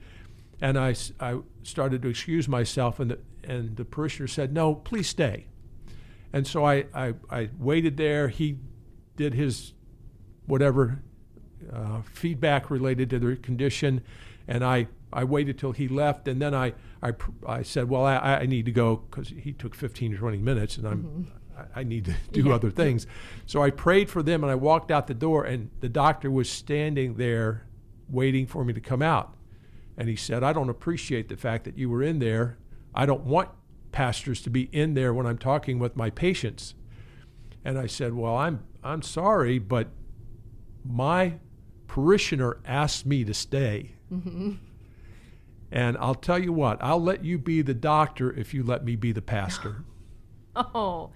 and 0.61 0.79
I, 0.79 0.95
I 1.19 1.41
started 1.65 2.01
to 2.03 2.09
excuse 2.09 2.47
myself, 2.47 3.01
and 3.01 3.11
the, 3.11 3.19
and 3.43 3.75
the 3.75 3.85
parishioner 3.85 4.29
said, 4.29 4.53
No, 4.53 4.77
please 4.77 5.09
stay. 5.09 5.49
And 6.33 6.47
so 6.47 6.65
I, 6.65 6.85
I, 6.95 7.15
I 7.29 7.51
waited 7.59 7.97
there. 7.97 8.29
He 8.29 8.61
did 9.17 9.35
his 9.35 9.73
whatever 10.47 11.03
uh, 11.73 12.03
feedback 12.03 12.71
related 12.71 13.11
to 13.11 13.19
the 13.19 13.35
condition, 13.35 14.05
and 14.47 14.65
I, 14.65 14.87
I 15.13 15.25
waited 15.25 15.59
till 15.59 15.73
he 15.73 15.89
left, 15.89 16.29
and 16.29 16.41
then 16.41 16.55
I, 16.55 16.75
I, 17.03 17.15
I 17.49 17.63
said, 17.63 17.89
well, 17.89 18.05
I, 18.05 18.19
I 18.19 18.47
need 18.47 18.67
to 18.67 18.73
go 18.73 19.03
because 19.11 19.31
he 19.31 19.53
took 19.53 19.75
15 19.75 20.15
or 20.15 20.19
20 20.19 20.39
minutes, 20.39 20.77
and 20.77 20.87
I'm, 20.87 21.33
I, 21.35 21.44
I 21.75 21.83
need 21.85 22.05
to 22.07 22.15
do 22.33 22.45
Yeah. 22.49 22.55
other 22.55 22.71
things. 22.71 23.07
So 23.47 23.63
I 23.63 23.71
prayed 23.71 24.09
for 24.11 24.23
them, 24.23 24.43
and 24.45 24.51
I 24.51 24.55
walked 24.55 24.91
out 24.91 25.07
the 25.07 25.15
door, 25.15 25.45
and 25.45 25.71
the 25.81 25.89
doctor 25.89 26.31
was 26.31 26.49
standing 26.51 27.15
there 27.15 27.67
waiting 28.09 28.47
for 28.47 28.65
me 28.65 28.73
to 28.73 28.81
come 28.81 29.03
out. 29.03 29.35
And 29.97 30.09
he 30.09 30.17
said, 30.17 30.43
I 30.43 30.53
don't 30.53 30.69
appreciate 30.69 31.29
the 31.29 31.37
fact 31.37 31.65
that 31.65 31.79
you 31.79 31.89
were 31.89 32.03
in 32.03 32.19
there. 32.19 32.59
I 32.95 33.07
don't 33.07 33.25
want 33.25 33.49
pastors 33.93 34.41
to 34.43 34.51
be 34.51 34.63
in 34.73 34.95
there 34.95 35.15
when 35.15 35.27
I'm 35.27 35.39
talking 35.39 35.79
with 35.79 35.95
my 35.97 36.11
patients. 36.11 36.75
And 37.65 37.79
I 37.79 37.87
said, 37.87 38.13
Well, 38.15 38.37
I'm, 38.37 38.65
I'm 38.83 39.03
sorry, 39.03 39.59
but 39.59 39.89
my 40.85 41.35
parishioner 41.87 42.59
asked 42.67 43.07
me 43.07 43.25
to 43.25 43.33
stay. 43.33 43.93
Mm-hmm. 44.13 44.53
And 45.71 45.97
I'll 45.99 46.15
tell 46.15 46.39
you 46.39 46.53
what, 46.53 46.79
I'll 46.83 47.03
let 47.03 47.25
you 47.25 47.39
be 47.39 47.63
the 47.63 47.75
doctor 47.75 48.33
if 48.33 48.53
you 48.55 48.63
let 48.63 48.85
me 48.85 48.97
be 48.97 49.13
the 49.13 49.23
pastor. 49.23 49.85
Oh, 50.57 51.11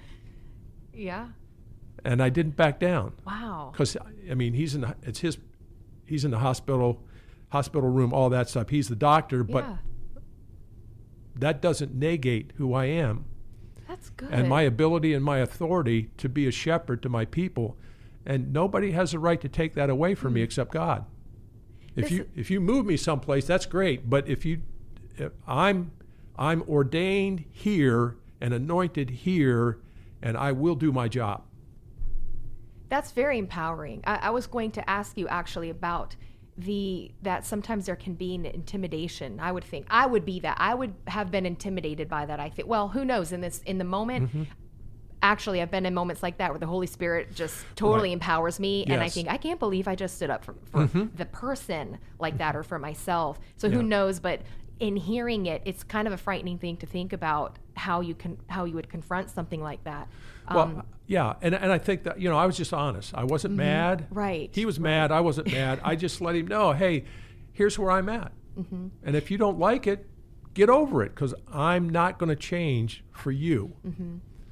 yeah. 0.99 1.29
and 2.05 2.23
I 2.23 2.29
didn't 2.29 2.57
back 2.57 2.79
down 2.81 3.13
Wow. 3.27 3.71
because 3.73 3.97
I 4.31 4.35
mean 4.35 4.53
he's 4.55 4.75
in 4.75 4.83
the- 4.83 4.97
it's 5.03 5.21
his 5.21 5.39
he's 6.05 6.25
in 6.25 6.31
the 6.31 6.39
hospital 6.39 7.03
hospital 7.51 7.89
room 7.89 8.13
all 8.13 8.29
that 8.31 8.49
stuff. 8.49 8.69
He's 8.71 8.89
the 8.89 8.97
doctor, 8.97 9.43
but 9.45 9.65
yeah, 9.65 9.77
that 11.37 11.63
doesn't 11.63 11.95
negate 11.95 12.53
who 12.57 12.75
I 12.75 12.87
am. 12.87 13.25
that's 13.87 14.11
good. 14.11 14.29
and 14.31 14.49
my 14.49 14.63
ability 14.63 15.15
and 15.15 15.25
my 15.25 15.39
authority 15.39 16.11
to 16.19 16.29
be 16.29 16.47
a 16.47 16.51
shepherd 16.51 17.03
to 17.03 17.09
my 17.09 17.25
people. 17.25 17.77
And 18.27 18.53
nobody 18.53 18.91
has 18.91 19.15
a 19.15 19.19
right 19.19 19.41
to 19.41 19.49
take 19.49 19.73
that 19.75 19.89
away 19.89 20.15
from 20.15 20.35
me 20.35 20.41
mm-hmm. 20.41 20.45
except 20.45 20.73
God. 20.73 21.07
If 21.97 22.05
This- 22.05 22.13
you 22.13 22.29
if 22.37 22.51
you 22.51 22.61
move 22.61 22.85
me 22.87 22.97
someplace, 22.97 23.47
that's 23.47 23.67
great. 23.67 24.11
But 24.11 24.29
if 24.29 24.45
you, 24.45 24.61
if 25.17 25.33
I'm 25.47 25.93
I'm 26.37 26.63
ordained 26.63 27.45
here 27.51 28.17
and 28.41 28.53
anointed 28.55 29.11
here, 29.11 29.79
and 30.23 30.37
I 30.37 30.53
will 30.53 30.75
do 30.75 30.93
my 30.93 31.09
job. 31.09 31.43
That's 32.89 33.13
very 33.13 33.39
empowering. 33.39 34.03
I, 34.07 34.17
I 34.17 34.31
was 34.31 34.47
going 34.47 34.71
to 34.73 34.89
ask 34.91 35.17
you 35.19 35.29
actually 35.29 35.71
about 35.71 36.17
the 36.57 37.13
that 37.23 37.47
sometimes 37.47 37.87
there 37.87 37.95
can 37.97 38.15
be 38.15 38.35
an 38.35 38.45
intimidation. 38.47 39.39
I 39.41 39.53
would 39.53 39.65
think 39.65 39.87
I 39.91 40.07
would 40.07 40.25
be 40.25 40.41
that. 40.41 40.57
I 40.59 40.75
would 40.75 40.95
have 41.07 41.31
been 41.31 41.47
intimidated 41.47 42.09
by 42.09 42.27
that. 42.27 42.41
I 42.41 42.49
think. 42.49 42.67
Well, 42.69 42.89
who 42.89 43.05
knows? 43.05 43.33
In 43.33 43.41
this 43.41 43.61
in 43.67 43.79
the 43.79 43.85
moment. 43.85 44.29
Mm-hmm. 44.29 44.43
Actually, 45.21 45.61
I've 45.61 45.71
been 45.71 45.85
in 45.85 45.95
moments 45.95 46.23
like 46.23 46.39
that 46.39 46.51
where 46.51 46.61
the 46.61 46.67
Holy 46.67 46.87
Spirit 46.87 47.35
just 47.35 47.65
totally 47.75 48.11
Right. 48.11 48.13
empowers 48.13 48.61
me, 48.61 48.85
and 48.85 49.03
I 49.03 49.09
think 49.09 49.29
I 49.29 49.37
can't 49.37 49.59
believe 49.59 49.89
I 49.89 49.97
just 49.97 50.15
stood 50.15 50.31
up 50.31 50.45
for, 50.45 50.55
for 50.71 50.87
Mhm. 50.87 51.17
the 51.17 51.27
person 51.27 51.99
like 52.21 52.39
that, 52.39 52.55
or 52.55 52.63
for 52.63 52.79
myself. 52.79 53.41
So 53.57 53.69
who 53.69 53.83
knows? 53.83 54.21
But 54.21 54.43
in 54.81 54.97
hearing 54.97 55.47
it, 55.47 55.63
it's 55.65 55.83
kind 55.83 56.07
of 56.07 56.15
a 56.15 56.17
frightening 56.17 56.59
thing 56.59 56.77
to 56.79 56.87
think 56.87 57.13
about 57.13 57.57
how 57.77 58.01
you 58.01 58.15
can 58.15 58.39
how 58.49 58.65
you 58.65 58.75
would 58.75 58.89
confront 58.89 59.31
something 59.31 59.63
like 59.63 59.83
that. 59.85 60.09
Well, 60.51 60.61
Um, 60.61 60.83
yeah, 61.07 61.35
and 61.43 61.55
and 61.55 61.71
I 61.73 61.79
think 61.79 62.05
that 62.05 62.21
you 62.21 62.29
know 62.29 62.37
I 62.39 62.47
was 62.47 62.57
just 62.57 62.73
honest. 62.73 63.15
I 63.15 63.25
wasn't 63.25 63.55
mad. 63.55 64.07
right, 64.11 64.51
He 64.53 64.65
was 64.67 64.79
mad. 64.81 65.11
I 65.13 65.21
wasn't 65.21 65.51
mad. 65.53 65.81
I 65.85 65.97
just 65.97 66.21
let 66.21 66.35
him 66.37 66.47
know, 66.47 66.73
hey, 66.73 67.05
here's 67.53 67.79
where 67.79 67.91
I'm 67.91 68.09
at, 68.09 68.33
Mm-hmm. 68.59 68.89
and 69.05 69.17
if 69.17 69.31
you 69.31 69.39
don't 69.39 69.59
like 69.59 69.87
it, 69.87 70.07
get 70.55 70.69
over 70.71 71.03
it 71.03 71.15
because 71.15 71.35
I'm 71.53 71.89
not 71.91 72.19
going 72.19 72.29
to 72.31 72.37
change 72.37 73.05
for 73.13 73.31
you. 73.31 73.73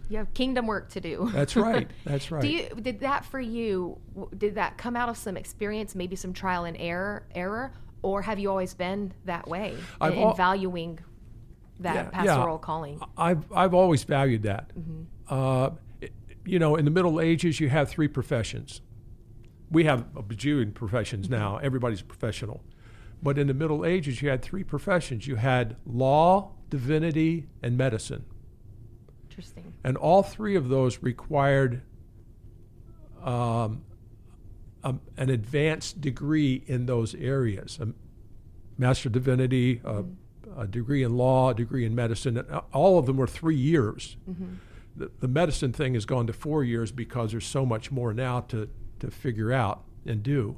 You 0.09 0.19
have 0.19 0.33
kingdom 0.35 0.69
work 0.69 0.89
to 0.91 1.01
do. 1.01 1.29
That's 1.33 1.57
right. 1.57 1.91
That's 2.05 2.31
right. 2.31 2.41
Do 2.41 2.49
you 2.49 2.69
did 2.81 3.01
that 3.01 3.25
for 3.25 3.41
you? 3.41 3.99
Did 4.39 4.55
that 4.55 4.79
come 4.79 4.95
out 4.95 5.09
of 5.09 5.17
some 5.17 5.37
experience, 5.37 5.97
maybe 5.97 6.15
some 6.15 6.33
trial 6.33 6.65
and 6.65 6.77
error, 6.79 7.27
error, 7.35 7.73
or 8.03 8.23
have 8.23 8.39
you 8.39 8.51
always 8.51 8.75
been 8.75 9.13
that 9.25 9.49
way 9.49 9.73
in, 9.73 9.79
I've 10.01 10.13
in 10.15 10.19
al- 10.23 10.35
valuing 10.35 10.99
that 11.81 11.95
Yeah, 11.95 12.03
yeah. 12.05 12.11
pastoral 12.11 12.59
calling? 12.59 13.01
I've 13.17 13.51
I've 13.53 13.75
always 13.75 14.05
valued 14.05 14.43
that. 14.45 14.73
Mm-hmm. 14.79 15.03
Uh, 15.29 15.71
it- 16.01 16.13
you 16.45 16.59
know, 16.59 16.77
in 16.77 16.85
the 16.85 16.91
Middle 16.91 17.21
Ages, 17.21 17.59
you 17.61 17.69
have 17.69 17.89
three 17.89 18.09
professions. 18.09 18.81
We 19.71 19.85
have 19.85 20.03
a 20.17 20.23
bajillion 20.23 20.73
professions 20.75 21.29
now. 21.29 21.57
Everybody's 21.59 22.01
a 22.03 22.05
professional, 22.05 22.63
but 23.23 23.37
in 23.37 23.49
the 23.49 23.55
Middle 23.55 23.85
Ages, 23.85 24.23
you 24.23 24.29
had 24.29 24.43
three 24.43 24.63
professions. 24.63 25.27
You 25.27 25.35
had 25.37 25.77
law, 25.85 26.53
divinity, 26.71 27.47
and 27.63 27.77
medicine. 27.77 28.25
Interesting. 29.29 29.75
and 29.85 29.97
all 29.99 30.23
three 30.23 30.55
of 30.57 30.69
those 30.71 31.03
required 31.03 31.83
um, 33.23 33.83
um, 34.87 35.01
an 35.17 35.31
advanced 35.31 36.01
degree 36.01 36.63
in 36.67 36.87
those 36.87 37.15
areas 37.15 37.79
a 37.81 37.89
master 38.79 39.09
of 39.09 39.13
divinity 39.13 39.81
a, 39.85 40.05
a 40.57 40.67
degree 40.67 41.03
in 41.03 41.17
law 41.17 41.51
a 41.51 41.55
degree 41.55 41.85
in 41.85 41.95
medicine 41.95 42.39
all 42.73 42.99
of 42.99 43.07
them 43.07 43.17
were 43.17 43.27
three 43.27 43.57
years. 43.57 44.17
The, 44.97 45.11
the 45.21 45.29
medicine 45.29 45.73
thing 45.73 45.93
has 45.95 46.07
gone 46.07 46.27
to 46.27 46.33
four 46.33 46.65
years 46.65 46.91
because 46.91 47.33
there's 47.33 47.47
so 47.47 47.67
much 47.67 47.91
more 47.91 48.15
now 48.15 48.41
to, 48.53 48.69
to 49.01 49.11
figure 49.11 49.53
out 49.53 49.85
and 50.07 50.23
do. 50.23 50.57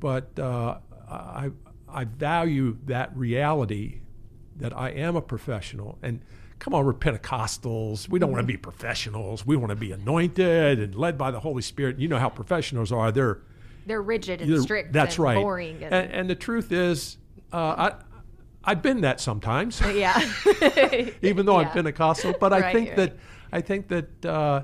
But 0.00 0.38
uh, 0.38 0.78
I, 1.10 1.50
I 1.88 2.04
value 2.04 2.76
that 2.84 3.16
reality 3.16 4.00
that 4.56 4.76
I 4.76 4.90
am 4.90 5.16
a 5.16 5.22
professional. 5.22 5.98
And 6.02 6.20
come 6.58 6.74
on, 6.74 6.84
we're 6.84 6.92
Pentecostals. 6.94 8.08
We 8.08 8.18
don't 8.18 8.30
want 8.32 8.42
to 8.42 8.46
be 8.46 8.56
professionals. 8.56 9.46
We 9.46 9.56
want 9.56 9.70
to 9.70 9.76
be 9.76 9.92
anointed 9.92 10.78
and 10.80 10.94
led 10.94 11.16
by 11.18 11.30
the 11.30 11.40
Holy 11.40 11.62
Spirit. 11.62 11.98
You 11.98 12.08
know 12.08 12.18
how 12.18 12.28
professionals 12.28 12.90
are. 12.92 13.12
They're, 13.12 13.40
They're 13.86 14.02
rigid 14.02 14.40
and 14.42 14.52
they're- 14.52 14.60
strict. 14.62 14.92
that's 14.92 15.16
and 15.16 15.24
right. 15.24 15.36
Boring. 15.36 15.82
And, 15.84 15.94
And, 15.94 16.12
and 16.12 16.30
the 16.30 16.34
truth 16.34 16.72
is, 16.72 17.16
uh, 17.52 17.56
I, 17.56 17.92
I've 18.64 18.82
been 18.82 19.02
that 19.02 19.20
sometimes, 19.20 19.80
yeah. 19.94 20.18
even 21.22 21.46
though 21.46 21.58
Yeah. 21.60 21.66
I'm 21.68 21.70
Pentecostal. 21.72 22.34
But 22.38 22.52
I 22.52 22.72
think 22.72 22.88
right. 22.88 22.96
that 22.96 23.16
I 23.52 23.60
think 23.62 23.88
that 23.88 24.24
uh, 24.26 24.62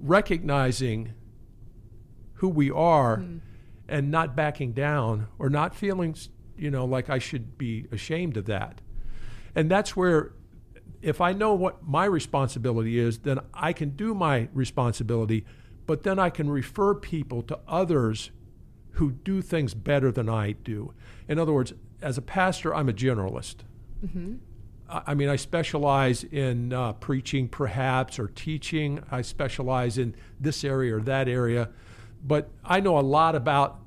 recognizing 0.00 1.12
who 2.34 2.48
we 2.48 2.70
are 2.70 3.16
Hmm. 3.18 3.38
and 3.88 4.10
not 4.10 4.34
backing 4.34 4.72
down 4.72 5.28
or 5.38 5.48
not 5.50 5.74
feeling, 5.74 6.16
you 6.56 6.70
know, 6.70 6.84
like 6.84 7.08
I 7.10 7.18
should 7.18 7.56
be 7.58 7.86
ashamed 7.92 8.36
of 8.36 8.46
that. 8.46 8.80
And 9.54 9.70
that's 9.70 9.94
where, 9.96 10.32
if 11.04 11.20
I 11.20 11.32
know 11.32 11.52
what 11.54 11.86
my 11.86 12.06
responsibility 12.06 12.98
is, 12.98 13.18
then 13.18 13.38
I 13.52 13.72
can 13.72 13.90
do 13.90 14.14
my 14.14 14.48
responsibility, 14.54 15.44
but 15.86 16.02
then 16.02 16.18
I 16.18 16.30
can 16.30 16.48
refer 16.48 16.94
people 16.94 17.42
to 17.42 17.58
others 17.68 18.30
who 18.92 19.10
do 19.12 19.42
things 19.42 19.74
better 19.74 20.10
than 20.10 20.28
I 20.28 20.52
do. 20.52 20.94
In 21.28 21.38
other 21.38 21.52
words, 21.52 21.74
as 22.00 22.16
a 22.16 22.22
pastor, 22.22 22.74
I'm 22.74 22.88
a 22.88 22.92
generalist. 22.92 23.56
I 24.88 25.02
I 25.06 25.14
mean, 25.14 25.28
I 25.28 25.36
specialize 25.36 26.24
in 26.24 26.72
uh, 26.72 26.92
preaching, 26.94 27.48
perhaps, 27.48 28.18
or 28.18 28.28
teaching. 28.28 29.02
I 29.10 29.22
specialize 29.22 29.98
in 29.98 30.14
this 30.40 30.62
area 30.64 30.96
or 30.96 31.00
that 31.02 31.28
area, 31.28 31.70
but 32.22 32.50
I 32.64 32.80
know 32.80 32.98
a 32.98 33.00
lot 33.00 33.34
about. 33.34 33.80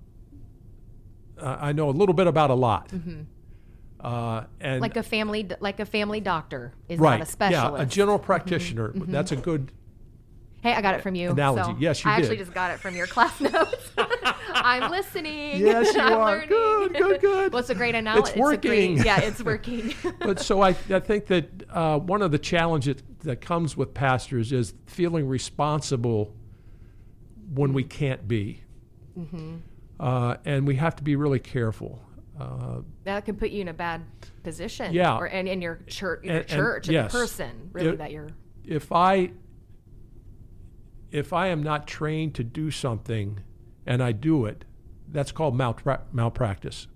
Uh, 1.40 1.58
I 1.60 1.72
know 1.72 1.90
a 1.90 1.92
little 1.92 2.16
bit 2.16 2.26
about 2.28 2.50
a 2.50 2.56
lot. 2.56 2.92
Uh, 4.00 4.44
and 4.62 4.80
like 4.80 4.96
a 4.96 5.04
family, 5.04 5.48
like 5.60 5.80
a 5.80 5.86
family 5.86 6.20
doctor 6.20 6.74
is 6.88 7.00
right, 7.00 7.18
not 7.18 7.28
a 7.28 7.32
specialist. 7.32 7.66
Mm-hmm. 7.66 7.76
yeah, 7.78 7.82
a 7.82 7.86
general 7.86 8.20
practitioner. 8.20 8.92
That's 8.94 9.32
a 9.32 9.36
good. 9.36 9.72
Hey, 10.62 10.74
I 10.74 10.82
got 10.82 10.96
it 10.96 11.02
from 11.02 11.16
you. 11.16 11.32
Analogy. 11.32 11.64
so 11.64 11.78
Yes, 11.80 12.04
you 12.04 12.12
I 12.12 12.16
actually 12.16 12.38
just 12.38 12.54
got 12.54 12.72
it 12.72 12.80
from 12.80 12.96
your 12.96 13.08
class 13.16 13.40
notes. 13.40 13.92
I'm 14.50 14.92
listening. 14.92 15.60
Yes, 15.60 15.94
you 15.96 16.02
are. 16.02 16.32
learning. 16.40 16.50
Good, 16.50 16.94
good, 16.94 17.22
good. 17.22 17.54
well, 17.54 17.60
it's 17.60 17.70
a 17.70 17.76
great 17.76 17.96
analogy. 17.96 18.32
It's 18.32 18.38
working. 18.40 18.98
yeah, 18.98 19.20
it's 19.22 19.44
working. 19.44 19.94
but 20.20 20.40
so 20.40 20.62
I, 20.62 20.70
I 20.90 21.00
think 21.00 21.28
that 21.28 21.50
uh, 21.70 22.00
one 22.00 22.22
of 22.22 22.32
the 22.32 22.40
challenges 22.40 22.98
that 23.24 23.42
comes 23.42 23.78
with 23.78 23.94
pastors 23.94 24.52
is 24.52 24.74
feeling 24.86 25.28
responsible 25.28 26.34
when 27.54 27.74
we 27.74 27.84
can't 27.84 28.28
be. 28.28 28.62
Uh, 30.00 30.36
and 30.46 30.68
we 30.68 30.76
have 30.76 30.96
to 30.98 31.04
be 31.04 31.16
really 31.16 31.40
careful. 31.40 32.00
Uh, 32.40 32.82
that 33.04 33.26
can 33.26 33.36
put 33.36 33.50
you 33.50 33.62
in 33.62 33.68
a 33.70 33.74
bad 33.74 34.02
position. 34.44 34.94
Yeah. 34.94 35.18
Or 35.18 35.26
and 35.26 35.48
in 35.48 35.62
your 35.62 35.80
church, 35.88 36.24
your 36.24 36.38
And- 36.38 36.48
church, 36.48 36.88
and 36.88 36.94
yes. 36.94 37.12
the 37.12 37.18
person 37.20 37.70
really 37.74 37.90
It- 37.90 37.98
that 37.98 38.12
you're. 38.12 38.30
if 38.66 38.92
I 38.92 39.32
if 41.12 41.32
I 41.34 41.48
am 41.48 41.64
not 41.64 41.88
trained 41.88 42.36
to 42.36 42.44
do 42.44 42.70
something 42.70 43.40
and 43.86 44.04
I 44.04 44.12
do 44.12 44.46
it, 44.46 44.66
that's 45.10 45.32
called 45.32 45.56
malpra- 45.58 46.02
malpractice. 46.12 46.88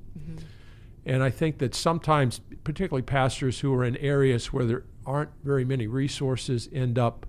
And 1.05 1.23
I 1.23 1.29
think 1.29 1.57
that 1.59 1.73
sometimes, 1.73 2.41
particularly 2.63 3.01
pastors 3.03 3.61
who 3.61 3.73
are 3.73 3.83
in 3.83 3.95
areas 3.97 4.51
where 4.53 4.65
there 4.65 4.83
aren't 5.05 5.31
very 5.43 5.65
many 5.65 5.87
resources, 5.87 6.69
end 6.73 6.99
up 6.99 7.25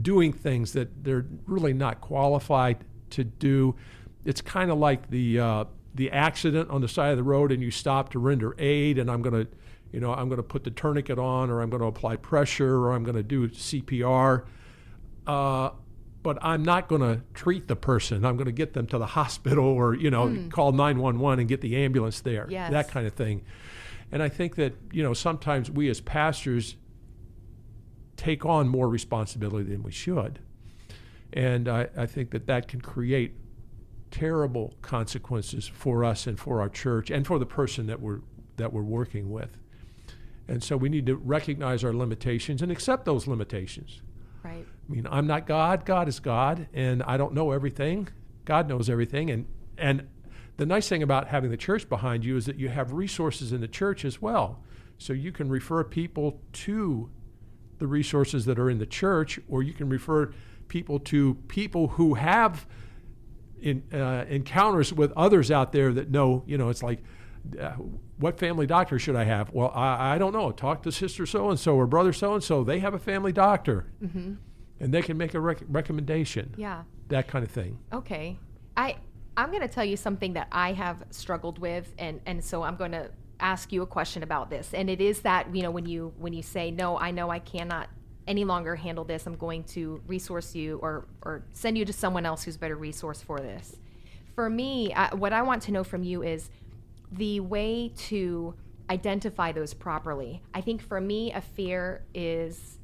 doing 0.00 0.32
things 0.32 0.72
that 0.72 1.04
they're 1.04 1.26
really 1.46 1.74
not 1.74 2.00
qualified 2.00 2.78
to 3.10 3.22
do. 3.22 3.76
It's 4.24 4.40
kind 4.40 4.70
of 4.70 4.78
like 4.78 5.10
the 5.10 5.38
uh, 5.38 5.64
the 5.94 6.10
accident 6.10 6.70
on 6.70 6.80
the 6.80 6.88
side 6.88 7.10
of 7.10 7.16
the 7.16 7.22
road, 7.22 7.52
and 7.52 7.62
you 7.62 7.70
stop 7.70 8.10
to 8.10 8.18
render 8.18 8.54
aid, 8.58 8.98
and 8.98 9.10
I'm 9.10 9.22
going 9.22 9.46
to, 9.46 9.50
you 9.92 10.00
know, 10.00 10.12
I'm 10.12 10.28
going 10.28 10.38
to 10.38 10.42
put 10.42 10.64
the 10.64 10.70
tourniquet 10.70 11.18
on, 11.18 11.50
or 11.50 11.62
I'm 11.62 11.70
going 11.70 11.82
to 11.82 11.86
apply 11.86 12.16
pressure, 12.16 12.76
or 12.76 12.92
I'm 12.92 13.04
going 13.04 13.16
to 13.16 13.22
do 13.22 13.48
CPR. 13.48 14.44
Uh, 15.26 15.70
but 16.22 16.38
I'm 16.42 16.62
not 16.62 16.88
going 16.88 17.00
to 17.00 17.22
treat 17.32 17.66
the 17.66 17.76
person. 17.76 18.24
I'm 18.24 18.36
going 18.36 18.46
to 18.46 18.52
get 18.52 18.74
them 18.74 18.86
to 18.88 18.98
the 18.98 19.06
hospital, 19.18 19.64
or 19.64 19.94
you 19.94 20.10
know, 20.10 20.48
call 20.50 20.72
911 20.72 21.40
and 21.40 21.48
get 21.48 21.60
the 21.60 21.76
ambulance 21.76 22.20
there. 22.20 22.46
Yes. 22.48 22.70
That 22.70 22.88
kind 22.88 23.06
of 23.06 23.14
thing. 23.14 23.42
And 24.12 24.22
I 24.22 24.28
think 24.28 24.56
that 24.56 24.74
you 24.92 25.02
know 25.02 25.14
sometimes 25.14 25.70
we 25.70 25.88
as 25.88 26.00
pastors 26.00 26.76
take 28.16 28.44
on 28.44 28.68
more 28.68 28.88
responsibility 28.88 29.70
than 29.70 29.82
we 29.82 29.92
should. 29.92 30.40
And 31.32 31.68
I, 31.68 31.88
I 31.96 32.06
think 32.06 32.32
that 32.32 32.46
that 32.48 32.68
can 32.68 32.80
create 32.80 33.34
terrible 34.10 34.74
consequences 34.82 35.68
for 35.68 36.04
us 36.04 36.26
and 36.26 36.38
for 36.38 36.60
our 36.60 36.68
church 36.68 37.10
and 37.10 37.26
for 37.26 37.38
the 37.38 37.46
person 37.46 37.86
that 37.86 38.00
we're, 38.00 38.20
that 38.56 38.72
we're 38.72 38.82
working 38.82 39.30
with. 39.30 39.56
And 40.48 40.62
so 40.62 40.76
we 40.76 40.88
need 40.88 41.06
to 41.06 41.16
recognize 41.16 41.84
our 41.84 41.92
limitations 41.92 42.60
and 42.60 42.72
accept 42.72 43.04
those 43.04 43.28
limitations. 43.28 44.02
Right. 44.42 44.66
I 44.66 44.92
mean, 44.92 45.06
I'm 45.10 45.26
not 45.26 45.46
God, 45.46 45.84
God 45.84 46.08
is 46.08 46.18
God, 46.18 46.66
and 46.72 47.02
I 47.04 47.16
don't 47.16 47.34
know 47.34 47.52
everything. 47.52 48.08
God 48.44 48.68
knows 48.68 48.90
everything. 48.90 49.30
And, 49.30 49.46
and 49.78 50.08
the 50.56 50.66
nice 50.66 50.88
thing 50.88 51.02
about 51.02 51.28
having 51.28 51.50
the 51.50 51.56
church 51.56 51.88
behind 51.88 52.24
you 52.24 52.36
is 52.36 52.46
that 52.46 52.56
you 52.56 52.68
have 52.68 52.92
resources 52.92 53.52
in 53.52 53.60
the 53.60 53.68
church 53.68 54.04
as 54.04 54.20
well. 54.20 54.62
So 54.98 55.12
you 55.12 55.30
can 55.30 55.48
refer 55.48 55.84
people 55.84 56.40
to 56.52 57.10
the 57.78 57.86
resources 57.86 58.44
that 58.44 58.58
are 58.58 58.68
in 58.68 58.78
the 58.78 58.86
church, 58.86 59.38
or 59.48 59.62
you 59.62 59.72
can 59.72 59.88
refer 59.88 60.32
people 60.68 60.98
to 61.00 61.34
people 61.48 61.88
who 61.88 62.14
have 62.14 62.66
in, 63.62 63.82
uh, 63.92 64.24
encounters 64.28 64.92
with 64.92 65.12
others 65.16 65.50
out 65.50 65.72
there 65.72 65.92
that 65.92 66.10
know, 66.10 66.42
you 66.46 66.58
know, 66.58 66.68
it's 66.68 66.82
like, 66.82 67.02
uh, 67.58 67.70
what 68.18 68.38
family 68.38 68.66
doctor 68.66 68.98
should 68.98 69.16
I 69.16 69.24
have? 69.24 69.50
Well, 69.52 69.72
I, 69.74 70.14
I 70.14 70.18
don't 70.18 70.32
know. 70.32 70.50
Talk 70.52 70.82
to 70.82 70.92
sister 70.92 71.24
so 71.26 71.48
and 71.50 71.58
so 71.58 71.74
or 71.76 71.86
brother 71.86 72.12
so 72.12 72.34
and 72.34 72.44
so. 72.44 72.64
They 72.64 72.80
have 72.80 72.92
a 72.94 72.98
family 72.98 73.32
doctor, 73.32 73.86
Mm-hmm. 74.02 74.34
and 74.80 74.92
they 74.94 75.02
can 75.02 75.16
make 75.16 75.34
a 75.34 75.40
rec- 75.40 75.62
recommendation. 75.68 76.54
Yeah. 76.58 76.82
That 77.08 77.28
kind 77.28 77.44
of 77.44 77.50
thing. 77.50 77.78
Okay. 77.92 78.38
I 78.76 78.96
I'm 79.36 79.50
going 79.50 79.62
to 79.62 79.68
tell 79.68 79.84
you 79.84 79.96
something 79.96 80.34
that 80.34 80.48
I 80.52 80.72
have 80.74 81.02
struggled 81.10 81.58
with 81.58 81.94
and 81.98 82.20
and 82.26 82.44
so 82.44 82.62
I'm 82.62 82.76
going 82.76 82.92
to 82.92 83.10
ask 83.40 83.72
you 83.72 83.80
a 83.82 83.86
question 83.86 84.22
about 84.22 84.50
this. 84.50 84.74
And 84.74 84.90
it 84.90 85.00
is 85.00 85.22
that, 85.22 85.54
you 85.54 85.62
know, 85.62 85.70
when 85.70 85.86
you 85.86 86.12
when 86.18 86.32
you 86.34 86.42
say, 86.42 86.70
"No, 86.70 86.98
I 86.98 87.10
know 87.10 87.30
I 87.30 87.38
cannot 87.38 87.88
any 88.30 88.44
longer 88.44 88.76
handle 88.76 89.04
this. 89.04 89.26
I'm 89.26 89.36
going 89.36 89.64
to 89.74 90.00
resource 90.06 90.54
you 90.54 90.78
or 90.84 90.92
or 91.22 91.42
send 91.52 91.76
you 91.76 91.84
to 91.84 91.92
someone 91.92 92.24
else 92.30 92.44
who's 92.44 92.56
better 92.56 92.76
resource 92.76 93.20
for 93.20 93.38
this." 93.40 93.76
For 94.34 94.48
me, 94.48 94.94
I, 94.94 95.14
what 95.14 95.32
I 95.32 95.42
want 95.42 95.62
to 95.64 95.72
know 95.72 95.84
from 95.84 96.02
you 96.02 96.22
is 96.22 96.48
the 97.12 97.40
way 97.40 97.92
to 98.08 98.54
identify 98.88 99.52
those 99.52 99.74
properly. 99.74 100.42
I 100.54 100.60
think 100.60 100.80
for 100.80 101.00
me, 101.00 101.32
a 101.32 101.40
fear 101.40 102.04
is 102.14 102.78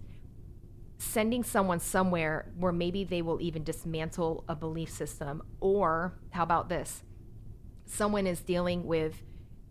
sending 0.99 1.45
someone 1.45 1.81
somewhere 1.81 2.51
where 2.59 2.73
maybe 2.73 3.05
they 3.05 3.23
will 3.23 3.41
even 3.41 3.63
dismantle 3.65 4.45
a 4.49 4.55
belief 4.55 4.91
system. 4.91 5.43
Or 5.61 6.15
how 6.31 6.43
about 6.43 6.69
this? 6.69 7.03
Someone 7.87 8.27
is 8.27 8.41
dealing 8.41 8.87
with 8.87 9.15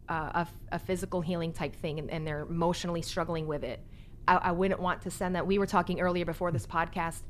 uh, 0.07 0.45
a, 0.45 0.47
a 0.73 0.79
physical 0.79 1.21
healing 1.21 1.51
type 1.51 1.75
thing 1.75 1.99
and, 1.99 2.09
and 2.11 2.25
they're 2.27 2.41
emotionally 2.41 3.01
struggling 3.01 3.47
with 3.47 3.63
it. 3.63 3.79
I, 4.27 4.35
I 4.35 4.51
wouldn't 4.51 4.79
want 4.79 5.01
to 5.03 5.11
send 5.11 5.35
that. 5.35 5.47
We 5.47 5.57
were 5.57 5.65
talking 5.65 5.99
earlier 5.99 6.25
before 6.25 6.51
this 6.51 6.67
podcast. 6.67 7.21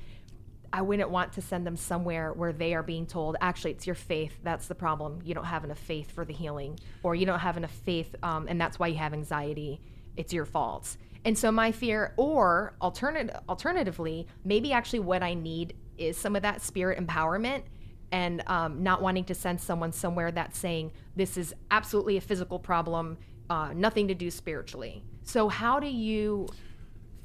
I 0.73 0.81
wouldn't 0.81 1.09
want 1.09 1.33
to 1.33 1.41
send 1.41 1.65
them 1.65 1.77
somewhere 1.77 2.33
where 2.33 2.51
they 2.51 2.73
are 2.73 2.83
being 2.83 3.05
told, 3.05 3.37
actually, 3.39 3.71
it's 3.71 3.87
your 3.87 3.95
faith. 3.95 4.37
That's 4.43 4.67
the 4.67 4.75
problem. 4.75 5.21
You 5.23 5.33
don't 5.33 5.45
have 5.45 5.63
enough 5.63 5.79
faith 5.79 6.11
for 6.11 6.25
the 6.25 6.33
healing, 6.33 6.79
or 7.01 7.15
you 7.15 7.25
don't 7.25 7.39
have 7.39 7.55
enough 7.55 7.71
faith, 7.71 8.13
um, 8.23 8.47
and 8.49 8.59
that's 8.59 8.77
why 8.77 8.87
you 8.87 8.97
have 8.97 9.13
anxiety. 9.13 9.79
It's 10.17 10.33
your 10.33 10.45
fault. 10.45 10.97
And 11.23 11.37
so 11.37 11.51
my 11.51 11.71
fear, 11.71 12.13
or 12.17 12.75
alternative, 12.81 13.35
alternatively, 13.47 14.27
maybe 14.43 14.73
actually 14.73 14.99
what 14.99 15.23
I 15.23 15.33
need 15.33 15.75
is 15.97 16.17
some 16.17 16.35
of 16.35 16.41
that 16.41 16.61
spirit 16.61 16.99
empowerment 16.99 17.63
and 18.11 18.43
um, 18.47 18.83
not 18.83 19.01
wanting 19.01 19.23
to 19.25 19.33
send 19.33 19.59
someone 19.59 19.91
somewhere 19.91 20.31
that's 20.31 20.57
saying 20.57 20.91
this 21.15 21.37
is 21.37 21.53
absolutely 21.71 22.17
a 22.17 22.21
physical 22.21 22.59
problem, 22.59 23.17
uh, 23.49 23.71
nothing 23.73 24.07
to 24.09 24.13
do 24.13 24.29
spiritually. 24.29 25.03
So 25.23 25.49
how 25.49 25.79
do 25.79 25.87
you 25.87 26.47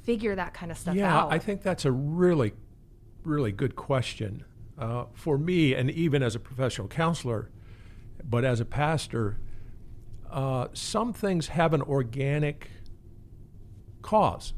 figure 0.03 0.35
that 0.35 0.53
kind 0.53 0.71
of 0.71 0.77
stuff 0.77 0.95
yeah, 0.95 1.15
out? 1.15 1.31
I 1.31 1.39
think 1.39 1.61
that's 1.61 1.85
a 1.85 1.91
really, 1.91 2.53
really 3.23 3.51
good 3.51 3.75
question. 3.75 4.45
Uh, 4.77 5.05
for 5.13 5.37
me, 5.37 5.75
and 5.75 5.91
even 5.91 6.23
as 6.23 6.33
a 6.33 6.39
professional 6.39 6.87
counselor, 6.87 7.51
but 8.23 8.43
as 8.43 8.59
a 8.59 8.65
pastor, 8.65 9.37
uh, 10.31 10.67
some 10.73 11.13
things 11.13 11.49
have 11.49 11.73
an 11.73 11.83
organic 11.83 12.69
cause. 14.01 14.53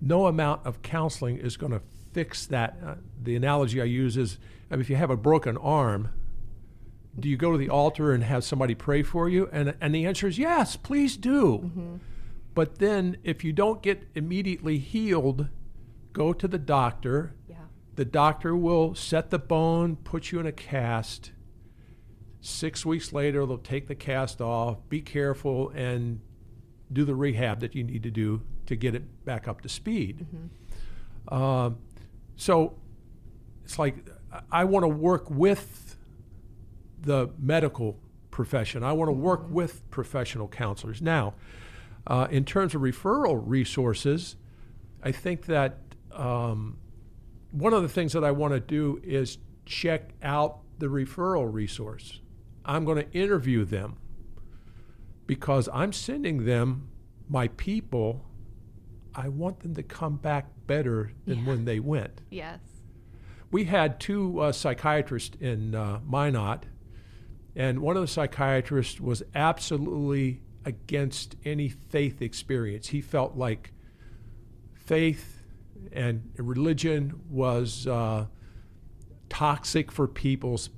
No 0.00 0.26
amount 0.26 0.64
of 0.64 0.82
counseling 0.82 1.36
is 1.36 1.56
going 1.56 1.72
to 1.72 1.82
fix 2.12 2.46
that. 2.46 2.76
Uh, 2.84 2.94
the 3.20 3.34
analogy 3.34 3.80
I 3.80 3.86
use 3.86 4.16
is 4.16 4.38
I 4.70 4.74
mean, 4.74 4.80
if 4.82 4.90
you 4.90 4.96
have 4.96 5.10
a 5.10 5.16
broken 5.16 5.56
arm, 5.56 6.10
do 7.18 7.28
you 7.28 7.36
go 7.36 7.52
to 7.52 7.58
the 7.58 7.70
altar 7.70 8.12
and 8.12 8.22
have 8.22 8.44
somebody 8.44 8.74
pray 8.74 9.02
for 9.02 9.28
you? 9.28 9.48
And, 9.50 9.74
and 9.80 9.94
the 9.94 10.06
answer 10.06 10.28
is 10.28 10.38
yes, 10.38 10.76
please 10.76 11.16
do. 11.16 12.00
But 12.58 12.80
then 12.80 13.18
if 13.22 13.44
you 13.44 13.52
don't 13.52 13.80
get 13.84 14.08
immediately 14.16 14.78
healed, 14.78 15.46
go 16.12 16.32
to 16.32 16.48
the 16.48 16.58
doctor. 16.58 17.36
yeah. 17.48 17.54
The 17.94 18.04
doctor 18.04 18.56
will 18.56 18.96
set 18.96 19.30
the 19.30 19.38
bone, 19.38 19.94
put 19.94 20.32
you 20.32 20.40
in 20.40 20.46
a 20.46 20.50
cast. 20.50 21.30
Six 22.40 22.84
weeks 22.84 23.12
later, 23.12 23.46
they'll 23.46 23.58
take 23.58 23.86
the 23.86 23.94
cast 23.94 24.40
off. 24.40 24.78
Be 24.88 25.00
careful 25.00 25.68
and 25.70 26.20
do 26.92 27.04
the 27.04 27.14
rehab 27.14 27.60
that 27.60 27.76
you 27.76 27.84
need 27.84 28.02
to 28.02 28.10
do 28.10 28.42
to 28.66 28.74
get 28.74 28.96
it 28.96 29.24
back 29.24 29.46
up 29.46 29.60
to 29.60 29.68
speed. 29.68 30.26
Um, 31.28 31.78
so 32.34 32.74
it's 33.62 33.78
like 33.78 34.04
I- 34.32 34.42
I 34.50 34.64
want 34.64 34.82
to 34.82 34.88
work 34.88 35.30
with 35.30 35.96
the 37.00 37.30
medical 37.38 38.00
profession. 38.32 38.82
I 38.82 38.94
want 38.94 39.10
to 39.10 39.12
work 39.12 39.48
with 39.48 39.88
professional 39.90 40.48
counselors. 40.48 41.00
Now, 41.00 41.34
uh, 42.08 42.26
in 42.30 42.44
terms 42.44 42.74
of 42.74 42.80
referral 42.80 43.40
resources, 43.44 44.36
I 45.02 45.12
think 45.12 45.46
that 45.46 45.78
um, 46.12 46.78
one 47.52 47.74
of 47.74 47.82
the 47.82 47.88
things 47.88 48.14
that 48.14 48.24
I 48.24 48.30
want 48.30 48.54
to 48.54 48.60
do 48.60 49.00
is 49.04 49.38
check 49.66 50.10
out 50.22 50.60
the 50.78 50.86
referral 50.86 51.52
resource. 51.52 52.20
I'm 52.64 52.84
going 52.84 52.98
to 52.98 53.12
interview 53.12 53.64
them 53.64 53.98
because 55.26 55.68
I'm 55.72 55.92
sending 55.92 56.46
them 56.46 56.88
my 57.28 57.48
people. 57.48 58.24
I 59.14 59.28
want 59.28 59.60
them 59.60 59.74
to 59.74 59.82
come 59.82 60.16
back 60.16 60.46
better 60.66 61.12
than 61.26 61.44
when 61.44 61.66
they 61.66 61.78
went. 61.78 62.22
Yes. 62.30 62.60
We 63.50 63.64
had 63.64 64.00
two 64.00 64.40
uh, 64.40 64.52
psychiatrists 64.52 65.36
in 65.40 65.74
uh, 65.74 66.00
Minot, 66.06 66.66
and 67.56 67.80
one 67.80 67.96
of 67.96 68.02
the 68.02 68.08
psychiatrists 68.08 69.00
was 69.00 69.22
absolutely 69.34 70.42
against 70.68 71.34
any 71.44 71.68
faith 71.68 72.20
experience. 72.20 72.88
He 72.88 73.00
felt 73.00 73.36
like 73.36 73.72
faith 74.74 75.42
and 75.92 76.30
religion 76.36 77.20
was 77.30 77.86
uh, 77.86 78.26
toxic 79.30 79.90
for 79.90 80.06
people's 80.06 80.68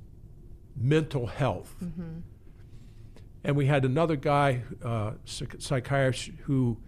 mental 0.76 1.26
health. 1.26 1.74
And 3.42 3.56
we 3.56 3.66
had 3.66 3.84
another 3.84 4.16
guy, 4.16 4.62
uh, 4.84 5.12
psychiatrist, 5.24 6.30
who 6.44 6.78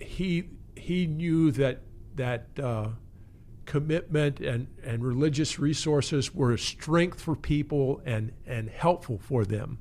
he 0.00 0.48
he 0.74 1.06
knew 1.06 1.52
that 1.52 1.82
that 2.16 2.46
uh, 2.58 2.88
commitment 3.66 4.40
and, 4.40 4.66
and 4.82 5.04
religious 5.04 5.60
resources 5.60 6.34
were 6.34 6.52
a 6.52 6.58
strength 6.58 7.20
for 7.20 7.36
people 7.36 8.02
and, 8.04 8.32
and 8.44 8.68
helpful 8.68 9.16
for 9.18 9.44
them. 9.44 9.78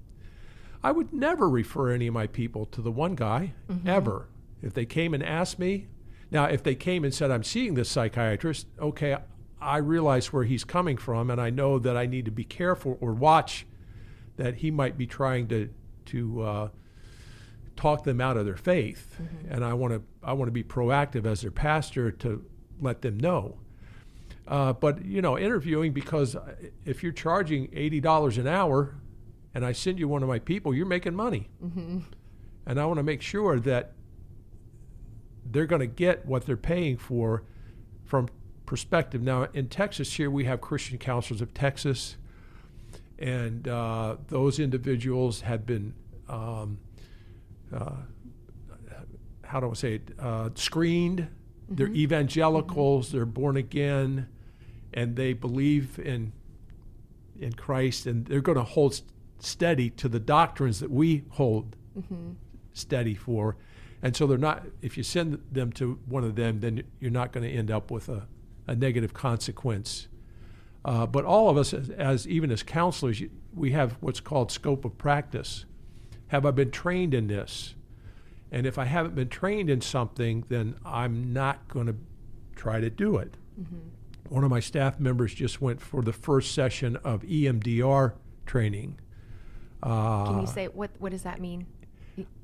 I 0.84 0.91
would 0.91 1.13
never 1.13 1.49
refer 1.49 1.91
any 1.91 2.07
of 2.07 2.13
my 2.13 2.27
people 2.27 2.65
to 2.67 2.82
the 2.82 2.91
one 2.91 3.15
guy, 3.15 3.53
ever. 3.86 4.27
If 4.61 4.73
they 4.73 4.86
came 4.86 5.13
and 5.13 5.23
asked 5.23 5.59
me, 5.59 5.88
now, 6.32 6.45
if 6.45 6.61
they 6.61 6.75
came 6.75 7.03
and 7.03 7.13
said, 7.13 7.32
I'm 7.32 7.43
seeing 7.43 7.73
this 7.73 7.89
psychiatrist, 7.89 8.67
okay, 8.80 9.17
I 9.59 9.77
realize 9.77 10.32
where 10.32 10.43
he's 10.43 10.63
coming 10.63 10.97
from, 10.97 11.30
and 11.30 11.41
I 11.41 11.49
know 11.49 11.80
that 11.80 11.97
I 11.97 12.05
need 12.05 12.25
to 12.25 12.32
be 12.32 12.43
careful 12.43 12.97
or 13.01 13.13
watch 13.13 13.65
that 14.38 14.55
he 14.55 14.71
might 14.71 14.97
be 14.97 15.07
trying 15.07 15.47
to, 15.47 15.69
to 16.05 16.41
uh, 16.41 16.69
talk 17.75 18.03
them 18.03 18.21
out 18.21 18.38
of 18.38 18.45
their 18.45 18.57
faith. 18.57 19.19
And 19.49 19.65
I 19.65 19.73
want 19.73 19.93
to 19.93 20.01
I 20.23 20.34
want 20.34 20.47
to 20.47 20.53
be 20.53 20.63
proactive 20.63 21.25
as 21.25 21.41
their 21.41 21.51
pastor 21.51 22.11
to 22.11 22.45
let 22.80 23.01
them 23.01 23.17
know. 23.17 23.57
Uh, 24.47 24.73
but 24.73 25.03
you 25.05 25.21
know, 25.21 25.38
interviewing 25.38 25.93
because 25.93 26.36
if 26.86 27.03
you're 27.03 27.11
charging 27.11 27.69
eighty 27.73 27.99
dollars 27.99 28.38
an 28.38 28.47
hour, 28.47 28.95
and 29.54 29.66
I 29.66 29.72
send 29.72 30.00
you 30.00 30.08
one 30.08 30.24
of 30.24 30.30
my 30.30 30.39
people, 30.39 30.74
you're 30.74 30.86
making 30.86 31.16
money, 31.16 31.50
and 32.66 32.80
I 32.80 32.86
want 32.86 32.97
to 32.97 33.04
make 33.04 33.22
sure 33.22 33.60
that 33.60 33.93
they're 35.52 35.66
going 35.66 35.82
to 35.82 35.88
get 35.88 36.26
what 36.26 36.45
they're 36.45 36.58
paying 36.58 36.97
for 36.97 37.43
from 38.06 38.30
perspective. 38.66 39.22
Now, 39.22 39.47
in 39.54 39.68
Texas, 39.68 40.14
here 40.14 40.30
we 40.30 40.45
have 40.45 40.62
Christian 40.62 40.97
Counselors 41.00 41.41
of 41.41 41.54
Texas, 41.54 42.18
and 43.18 43.68
uh, 43.68 44.18
those 44.28 44.60
individuals 44.60 45.41
have 45.41 45.66
been, 45.66 45.93
um, 46.28 46.78
uh, 47.74 47.91
how 49.43 49.60
do 49.60 49.72
I 49.72 49.74
say 49.74 49.95
it, 49.95 50.12
uh, 50.20 50.50
screened. 50.56 51.28
They're 51.68 51.88
evangelicals, 51.88 53.12
they're 53.12 53.26
born 53.26 53.58
again, 53.58 54.28
and 54.93 55.16
they 55.16 55.34
believe 55.34 56.00
in 56.00 56.34
in 57.39 57.54
Christ, 57.54 58.06
and 58.06 58.26
they're 58.26 58.41
going 58.41 58.58
to 58.58 58.64
hold 58.64 59.02
steady 59.39 59.89
to 59.91 60.07
the 60.09 60.19
doctrines 60.19 60.79
that 60.79 60.91
we 60.91 61.23
hold 61.31 61.75
steady 62.73 63.15
for. 63.15 63.57
And 64.01 64.15
so 64.15 64.25
they're 64.27 64.37
not, 64.37 64.65
if 64.81 64.95
you 64.97 65.03
send 65.03 65.39
them 65.51 65.71
to 65.73 65.99
one 66.05 66.23
of 66.23 66.35
them, 66.35 66.59
then 66.61 66.83
you're 66.99 67.11
not 67.11 67.31
going 67.33 67.43
to 67.49 67.53
end 67.53 67.69
up 67.69 67.91
with 67.91 68.07
a, 68.09 68.27
a 68.67 68.75
negative 68.75 69.13
consequence. 69.13 70.07
Uh, 70.85 71.05
but 71.05 71.25
all 71.25 71.49
of 71.49 71.57
us, 71.57 71.73
as, 71.73 71.89
as 71.89 72.27
even 72.27 72.51
as 72.51 72.63
counselors, 72.63 73.19
you- 73.19 73.29
we 73.53 73.71
have 73.71 73.97
what's 73.99 74.19
called 74.21 74.51
scope 74.51 74.85
of 74.85 74.97
practice. 74.97 75.65
Have 76.27 76.45
I 76.45 76.51
been 76.51 76.71
trained 76.71 77.13
in 77.13 77.27
this? 77.27 77.73
And 78.51 78.65
if 78.65 78.77
I 78.77 78.85
haven't 78.85 79.15
been 79.15 79.27
trained 79.29 79.69
in 79.69 79.81
something, 79.81 80.45
then 80.49 80.75
I'm 80.85 81.33
not 81.33 81.67
going 81.67 81.87
to 81.87 81.95
try 82.55 82.79
to 82.79 82.89
do 82.89 83.17
it. 83.17 83.35
One 84.29 84.43
of 84.43 84.49
my 84.49 84.59
staff 84.59 84.99
members 84.99 85.33
just 85.33 85.59
went 85.61 85.81
for 85.81 86.01
the 86.01 86.13
first 86.13 86.53
session 86.53 86.95
of 86.97 87.23
EMDR 87.23 88.13
training. 88.45 88.99
Uh, 89.82 90.25
Can 90.25 90.41
you 90.41 90.47
say 90.47 90.67
what 90.67 90.91
what 90.99 91.11
does 91.11 91.23
that 91.23 91.39
mean? 91.39 91.65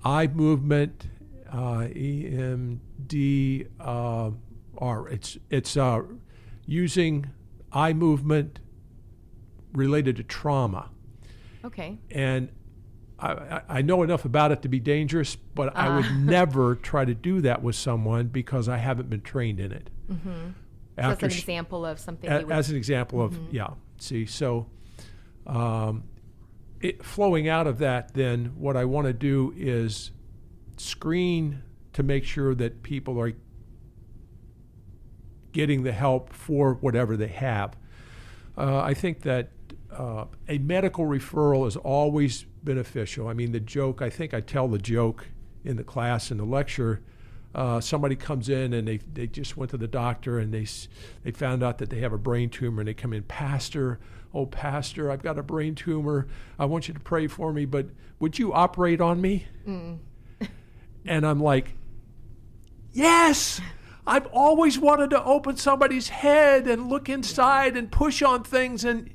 eye 0.05 0.27
movement, 0.27 1.07
uh, 1.51 1.88
EMDR. 1.93 3.67
Uh, 4.77 5.03
it's 5.09 5.38
it's 5.49 5.77
uh, 5.77 6.01
using 6.65 7.27
eye 7.71 7.93
movement 7.93 8.59
related 9.73 10.15
to 10.17 10.23
trauma, 10.23 10.89
Okay. 11.63 11.97
and 12.11 12.49
I, 13.19 13.61
I- 13.69 13.81
know 13.81 14.03
enough 14.03 14.25
about 14.25 14.51
it 14.51 14.61
to 14.63 14.67
be 14.69 14.79
dangerous, 14.79 15.36
but 15.36 15.75
I 15.75 15.95
would 15.95 16.05
Ah. 16.05 16.17
never 16.19 16.75
try 16.75 17.05
to 17.05 17.13
do 17.13 17.41
that 17.41 17.61
with 17.63 17.75
someone 17.75 18.27
because 18.27 18.67
I 18.69 18.77
haven't 18.77 19.09
been 19.09 19.21
trained 19.21 19.59
in 19.59 19.71
it. 19.71 19.89
So 20.09 20.15
that's 20.95 21.23
an 21.23 21.29
sh- 21.29 21.39
example 21.39 21.86
of 21.86 21.99
something 21.99 22.29
a- 22.31 22.43
would 22.43 22.51
as 22.51 22.69
an 22.69 22.75
example 22.77 23.21
of 23.21 23.38
yeah 23.51 23.69
see 23.97 24.25
so 24.25 24.67
um, 25.47 26.03
it, 26.86 27.03
flowing 27.03 27.47
out 27.47 27.67
of 27.67 27.79
that 27.79 28.13
then 28.13 28.53
what 28.55 28.77
i 28.77 28.86
want 28.86 29.07
to 29.07 29.13
do 29.13 29.53
is 29.57 30.11
screen 30.77 31.61
to 31.93 32.03
make 32.03 32.23
sure 32.23 32.53
that 32.53 32.83
people 32.83 33.19
are 33.19 33.31
getting 35.51 35.83
the 35.83 35.93
help 35.93 36.33
for 36.33 36.73
whatever 36.73 37.15
they 37.15 37.27
have. 37.27 37.77
Uh, 38.57 38.79
i 38.79 38.93
think 38.93 39.21
that 39.21 39.49
uh, 39.91 40.25
a 40.49 40.57
medical 40.57 41.05
referral 41.05 41.65
is 41.65 41.77
always 41.77 42.43
beneficial. 42.65 43.29
I 43.29 43.33
mean 43.33 43.51
the 43.51 43.59
joke 43.59 44.01
i 44.01 44.09
think 44.09 44.33
i 44.33 44.41
tell 44.41 44.67
the 44.67 44.79
joke 44.79 45.27
in 45.63 45.77
the 45.77 45.83
class 45.83 46.31
in 46.31 46.38
the 46.38 46.45
lecture 46.45 47.01
uh, 47.55 47.79
somebody 47.79 48.17
comes 48.17 48.49
in 48.49 48.73
and 48.73 48.86
they, 48.86 48.97
they 48.97 49.27
just 49.27 49.55
went 49.55 49.71
to 49.71 49.77
the 49.77 49.88
doctor 49.88 50.39
and 50.39 50.53
they, 50.53 50.67
they 51.23 51.31
found 51.31 51.63
out 51.63 51.77
that 51.77 51.89
they 51.89 52.01
have 52.01 52.11
a 52.11 52.17
brain 52.17 52.49
tumor 52.49 52.81
and 52.81 52.89
they 52.89 52.93
come 52.93 53.13
in 53.13 53.23
pastor 53.23 53.97
oh 54.36 54.45
pastor 54.45 55.09
i've 55.09 55.23
got 55.23 55.39
a 55.39 55.43
brain 55.43 55.73
tumor. 55.73 56.27
I 56.59 56.65
want 56.65 56.88
you 56.88 56.93
to 56.93 56.99
pray 56.99 57.25
for 57.27 57.51
me 57.53 57.65
but 57.65 57.88
would 58.19 58.38
you 58.38 58.53
operate 58.53 59.01
on 59.01 59.19
me? 59.21 59.47
Mm. 59.67 59.99
And 61.05 61.25
i'm 61.25 61.39
like 61.39 61.73
yes. 62.93 63.61
I've 64.07 64.27
always 64.27 64.77
wanted 64.77 65.09
to 65.11 65.23
open 65.23 65.57
somebody's 65.57 66.09
head 66.09 66.67
and 66.67 66.88
look 66.89 67.09
inside 67.09 67.75
and 67.75 67.91
push 67.91 68.21
on 68.21 68.43
things 68.43 68.83
and 68.86 69.09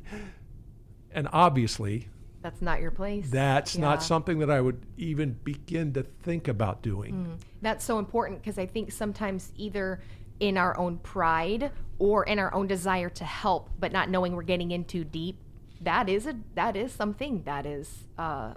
and 1.12 1.28
obviously 1.32 2.08
that's 2.42 2.60
not 2.62 2.80
your 2.80 2.90
place. 2.90 3.28
that's 3.30 3.74
Yeah. 3.76 3.82
not 3.82 4.02
something 4.02 4.38
that 4.40 4.50
i 4.50 4.60
would 4.60 4.80
even 4.96 5.38
begin 5.44 5.92
to 5.92 6.02
think 6.02 6.48
about 6.48 6.82
doing. 6.82 7.12
Mm. 7.14 7.40
That's 7.62 7.84
so 7.84 7.98
important 7.98 8.40
because 8.40 8.58
I 8.58 8.64
think 8.66 8.90
sometimes 8.90 9.52
either 9.56 10.00
in 10.40 10.56
our 10.56 10.76
own 10.78 10.98
pride 10.98 11.70
or 11.98 12.24
in 12.24 12.38
our 12.38 12.52
own 12.54 12.66
desire 12.66 13.10
to 13.10 13.24
help, 13.24 13.70
but 13.78 13.92
not 13.92 14.08
knowing 14.08 14.34
we're 14.34 14.42
getting 14.42 14.70
in 14.70 14.84
too 14.84 15.04
deep, 15.04 15.38
that 15.82 16.08
is 16.08 16.26
a 16.26 16.34
that 16.54 16.76
is 16.76 16.92
something 16.92 17.42
that 17.44 17.64
is 17.66 18.08
uh, 18.18 18.54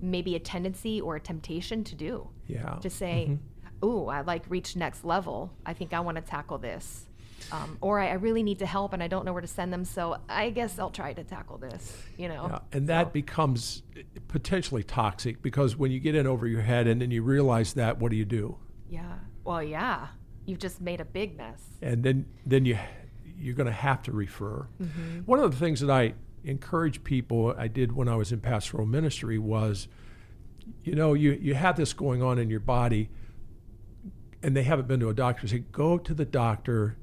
maybe 0.00 0.34
a 0.36 0.40
tendency 0.40 1.00
or 1.00 1.16
a 1.16 1.20
temptation 1.20 1.82
to 1.84 1.94
do. 1.94 2.28
yeah 2.46 2.76
To 2.80 2.90
say, 2.90 3.38
"Ooh, 3.84 4.06
I 4.06 4.20
like 4.22 4.44
reach 4.48 4.76
next 4.76 5.04
level. 5.04 5.52
I 5.64 5.72
think 5.72 5.92
I 5.92 6.00
want 6.00 6.16
to 6.16 6.22
tackle 6.22 6.58
this." 6.58 7.06
Um, 7.52 7.78
or 7.80 7.98
I, 7.98 8.08
I 8.10 8.12
really 8.14 8.42
need 8.42 8.58
to 8.60 8.66
help 8.66 8.92
and 8.92 9.02
I 9.02 9.08
don't 9.08 9.24
know 9.24 9.32
where 9.32 9.40
to 9.40 9.48
send 9.48 9.72
them, 9.72 9.84
so 9.84 10.18
I 10.28 10.50
guess 10.50 10.78
I'll 10.78 10.90
try 10.90 11.12
to 11.14 11.24
tackle 11.24 11.58
this. 11.58 11.96
You 12.18 12.28
know, 12.28 12.46
Yeah, 12.50 12.58
and 12.72 12.86
that 12.88 13.12
becomes 13.12 13.82
potentially 14.28 14.82
toxic 14.84 15.42
because 15.42 15.74
when 15.76 15.90
you 15.90 15.98
get 16.00 16.14
in 16.14 16.26
over 16.26 16.46
your 16.46 16.60
head 16.60 16.86
and 16.86 17.00
then 17.00 17.10
you 17.10 17.22
realize 17.22 17.72
that, 17.74 17.98
what 17.98 18.10
do 18.10 18.16
you 18.16 18.24
do? 18.26 18.56
yeah. 18.88 19.14
Well, 19.42 19.62
yeah, 19.62 20.08
you've 20.46 20.58
just 20.58 20.80
made 20.80 21.00
a 21.00 21.04
big 21.04 21.36
mess. 21.36 21.62
And 21.82 22.02
then 22.02 22.26
then 22.46 22.64
you 22.64 22.78
you're 23.38 23.54
going 23.54 23.66
to 23.66 23.72
have 23.72 24.02
to 24.02 24.12
refer. 24.12 24.68
Mm-hmm. 24.82 25.20
One 25.20 25.38
of 25.38 25.50
the 25.50 25.56
things 25.56 25.80
that 25.80 25.90
I 25.90 26.14
encourage 26.44 27.02
people, 27.04 27.54
I 27.56 27.68
did 27.68 27.92
when 27.92 28.08
I 28.08 28.16
was 28.16 28.32
in 28.32 28.40
pastoral 28.40 28.86
ministry, 28.86 29.38
was, 29.38 29.88
you 30.84 30.94
know, 30.94 31.14
you 31.14 31.32
you 31.32 31.54
have 31.54 31.76
this 31.76 31.92
going 31.92 32.22
on 32.22 32.38
in 32.38 32.50
your 32.50 32.60
body, 32.60 33.08
and 34.42 34.56
they 34.56 34.62
haven't 34.62 34.88
been 34.88 35.00
to 35.00 35.08
a 35.08 35.14
doctor. 35.14 35.46
Say, 35.46 35.60
go 35.72 35.98
to 35.98 36.14
the 36.14 36.24
doctor, 36.24 36.96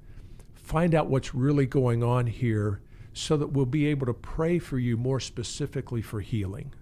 find 0.53 0.93
out 0.93 1.07
what's 1.07 1.33
really 1.33 1.65
going 1.65 2.03
on 2.03 2.27
here, 2.27 2.81
so 3.13 3.35
that 3.37 3.47
we'll 3.47 3.65
be 3.65 3.87
able 3.87 4.05
to 4.05 4.13
pray 4.13 4.59
for 4.59 4.77
you 4.77 4.97
more 4.97 5.19
specifically 5.19 6.01
for 6.01 6.21
healing, 6.21 6.73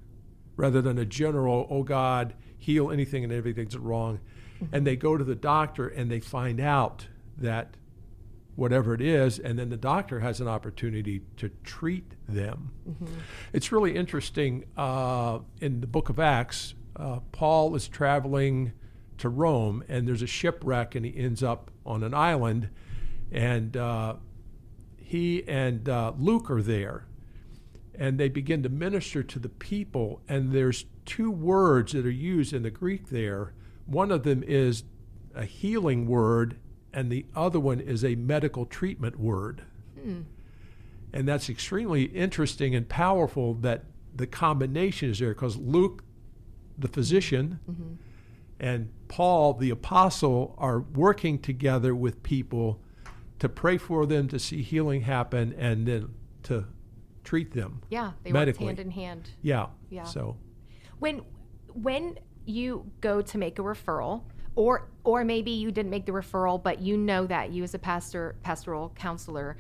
rather 0.58 0.82
than 0.82 0.98
a 0.98 1.06
general, 1.06 1.68
oh 1.70 1.84
God, 1.84 2.34
heal 2.58 2.92
anything 2.92 3.24
and 3.24 3.32
everything's 3.32 3.78
wrong. 3.78 4.20
And 4.72 4.86
they 4.86 4.96
go 4.96 5.18
to 5.18 5.24
the 5.24 5.36
doctor 5.36 5.88
and 5.88 6.10
they 6.10 6.20
find 6.20 6.60
out 6.60 7.08
that 7.38 7.76
whatever 8.56 8.94
it 8.94 9.02
is, 9.02 9.38
and 9.38 9.60
then 9.60 9.70
the 9.70 9.78
doctor 9.78 10.22
has 10.22 10.40
an 10.40 10.48
opportunity 10.48 11.22
to 11.36 11.50
treat 11.64 12.14
them. 12.28 12.72
It's 13.52 13.72
really 13.72 13.96
interesting. 13.96 14.64
Uh, 14.78 15.40
in 15.60 15.82
the 15.82 15.88
book 15.88 16.08
of 16.10 16.20
Acts, 16.20 16.74
uh, 16.96 17.20
Paul 17.34 17.76
is 17.76 17.90
traveling 17.90 18.72
to 19.18 19.28
Rome, 19.30 19.84
and 19.90 20.08
there's 20.08 20.22
a 20.22 20.28
shipwreck, 20.28 20.96
and 20.96 21.06
he 21.06 21.18
ends 21.18 21.44
up 21.44 21.70
on 21.86 22.04
an 22.04 22.14
island, 22.14 22.70
and 23.32 23.76
uh, 23.76 24.16
he 24.96 25.46
and 25.48 25.90
uh, 25.90 26.14
Luke 26.18 26.50
are 26.50 26.62
there, 26.62 27.08
and 27.94 28.18
they 28.18 28.30
begin 28.30 28.64
to 28.64 28.70
minister 28.70 29.22
to 29.22 29.40
the 29.40 29.50
people, 29.50 30.22
and 30.30 30.54
there's 30.54 30.86
two 31.06 31.30
words 31.30 31.92
that 31.92 32.06
are 32.06 32.10
used 32.10 32.54
in 32.54 32.64
the 32.64 32.72
Greek 32.72 33.10
there. 33.10 33.54
One 33.86 34.12
of 34.12 34.24
them 34.24 34.44
is 34.44 34.84
a 35.34 35.46
healing 35.46 36.08
word, 36.08 36.58
and 36.94 37.12
the 37.12 37.26
other 37.36 37.60
one 37.60 37.80
is 37.80 38.04
a 38.04 38.16
medical 38.16 38.66
treatment 38.66 39.20
word. 39.20 39.64
Hmm. 40.02 40.22
And 41.14 41.28
that's 41.28 41.50
extremely 41.50 42.04
interesting 42.04 42.76
and 42.76 42.88
powerful 42.88 43.54
that 43.56 43.86
the 44.14 44.28
combination 44.28 45.10
is 45.10 45.20
there 45.20 45.34
because 45.34 45.58
Luke, 45.58 46.04
the 46.78 46.88
physician, 46.88 47.60
mm-hmm. 47.70 47.94
and 48.60 48.90
Paul, 49.08 49.54
the 49.54 49.70
apostle, 49.70 50.56
are 50.58 50.82
working 50.82 51.40
together 51.40 51.96
with 51.96 52.24
people 52.24 52.82
to 53.40 53.50
pray 53.50 53.78
for 53.78 54.06
them 54.06 54.28
to 54.30 54.40
see 54.40 54.62
healing 54.62 55.02
happen 55.02 55.54
and 55.58 55.86
then 55.88 56.10
to 56.44 56.66
treat 57.24 57.54
them. 57.54 57.82
Yeah, 57.90 58.12
they 58.24 58.32
Medically. 58.32 58.66
work 58.66 58.78
hand 58.78 58.88
in 58.88 58.92
hand. 58.92 59.30
Yeah. 59.42 59.68
Yeah. 59.90 60.04
So, 60.04 60.38
When 61.00 61.22
when 61.74 62.18
you 62.46 62.90
go 63.02 63.22
to 63.22 63.38
make 63.38 63.60
a 63.60 63.62
referral 63.62 64.24
or 64.56 64.90
or 65.04 65.24
maybe 65.24 65.52
you 65.52 65.72
didn't 65.72 65.92
make 65.92 66.06
the 66.06 66.12
referral, 66.12 66.62
but 66.62 66.82
you 66.82 66.98
know 66.98 67.28
that 67.28 67.52
you 67.52 67.64
as 67.64 67.74
a 67.74 67.80
pastor 67.80 68.36
pastoral 68.42 68.92
counselor, 68.96 69.58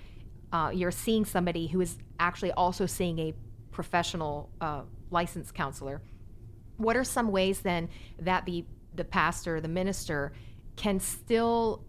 uh, 0.51 0.71
you're 0.73 0.91
seeing 0.91 1.25
somebody 1.25 1.67
who 1.67 1.81
is 1.81 1.97
actually 2.19 2.51
also 2.53 2.85
seeing 2.85 3.19
a 3.19 3.33
professional 3.71 4.49
uh, 4.61 4.81
licensed 5.11 5.53
counselor. 5.53 6.01
What 6.77 6.95
are 6.95 7.03
some 7.03 7.29
ways 7.31 7.59
then 7.59 7.89
that 8.19 8.45
the 8.45 8.65
the 8.95 9.03
pastor, 9.03 9.59
the 9.59 9.67
minister, 9.67 10.31
can 10.75 10.99
still 10.99 11.83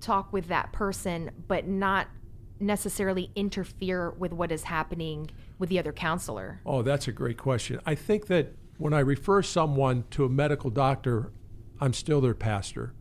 talk 0.00 0.32
with 0.32 0.46
that 0.46 0.72
person, 0.72 1.30
but 1.48 1.66
not 1.66 2.06
necessarily 2.60 3.30
interfere 3.34 4.10
with 4.10 4.32
what 4.32 4.52
is 4.52 4.64
happening 4.64 5.30
with 5.58 5.68
the 5.68 5.78
other 5.78 5.92
counselor? 5.92 6.60
Oh, 6.64 6.82
that's 6.82 7.08
a 7.08 7.12
great 7.12 7.36
question. 7.36 7.80
I 7.84 7.94
think 7.96 8.26
that 8.28 8.54
when 8.78 8.94
I 8.94 9.00
refer 9.00 9.42
someone 9.42 10.04
to 10.10 10.24
a 10.24 10.28
medical 10.28 10.70
doctor, 10.70 11.32
I'm 11.80 11.92
still 11.92 12.20
their 12.20 12.34
pastor. 12.34 12.94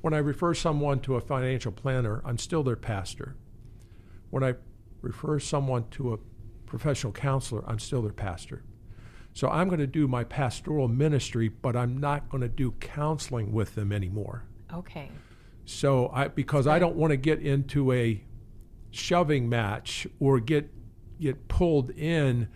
When 0.00 0.14
I 0.14 0.18
refer 0.18 0.54
someone 0.54 1.00
to 1.00 1.16
a 1.16 1.20
financial 1.20 1.72
planner, 1.72 2.22
I'm 2.24 2.38
still 2.38 2.62
their 2.62 2.76
pastor. 2.76 3.34
When 4.30 4.44
I 4.44 4.54
refer 5.00 5.38
someone 5.38 5.88
to 5.90 6.12
a 6.12 6.18
professional 6.66 7.12
counselor, 7.12 7.64
I'm 7.66 7.78
still 7.78 8.02
their 8.02 8.12
pastor. 8.12 8.62
So 9.32 9.48
I'm 9.48 9.68
going 9.68 9.80
to 9.80 9.86
do 9.86 10.06
my 10.06 10.24
pastoral 10.24 10.88
ministry, 10.88 11.48
but 11.48 11.74
I'm 11.74 11.98
not 11.98 12.28
going 12.28 12.42
to 12.42 12.48
do 12.48 12.72
counseling 12.72 13.52
with 13.52 13.74
them 13.74 13.92
anymore. 13.92 14.44
Okay. 14.72 15.10
So 15.64 16.10
I 16.12 16.28
because 16.28 16.66
I 16.66 16.78
don't 16.78 16.96
want 16.96 17.12
to 17.12 17.16
get 17.16 17.40
into 17.40 17.92
a 17.92 18.22
shoving 18.90 19.48
match 19.48 20.06
or 20.18 20.40
get 20.40 20.70
get 21.20 21.48
pulled 21.48 21.90
in 21.90 22.48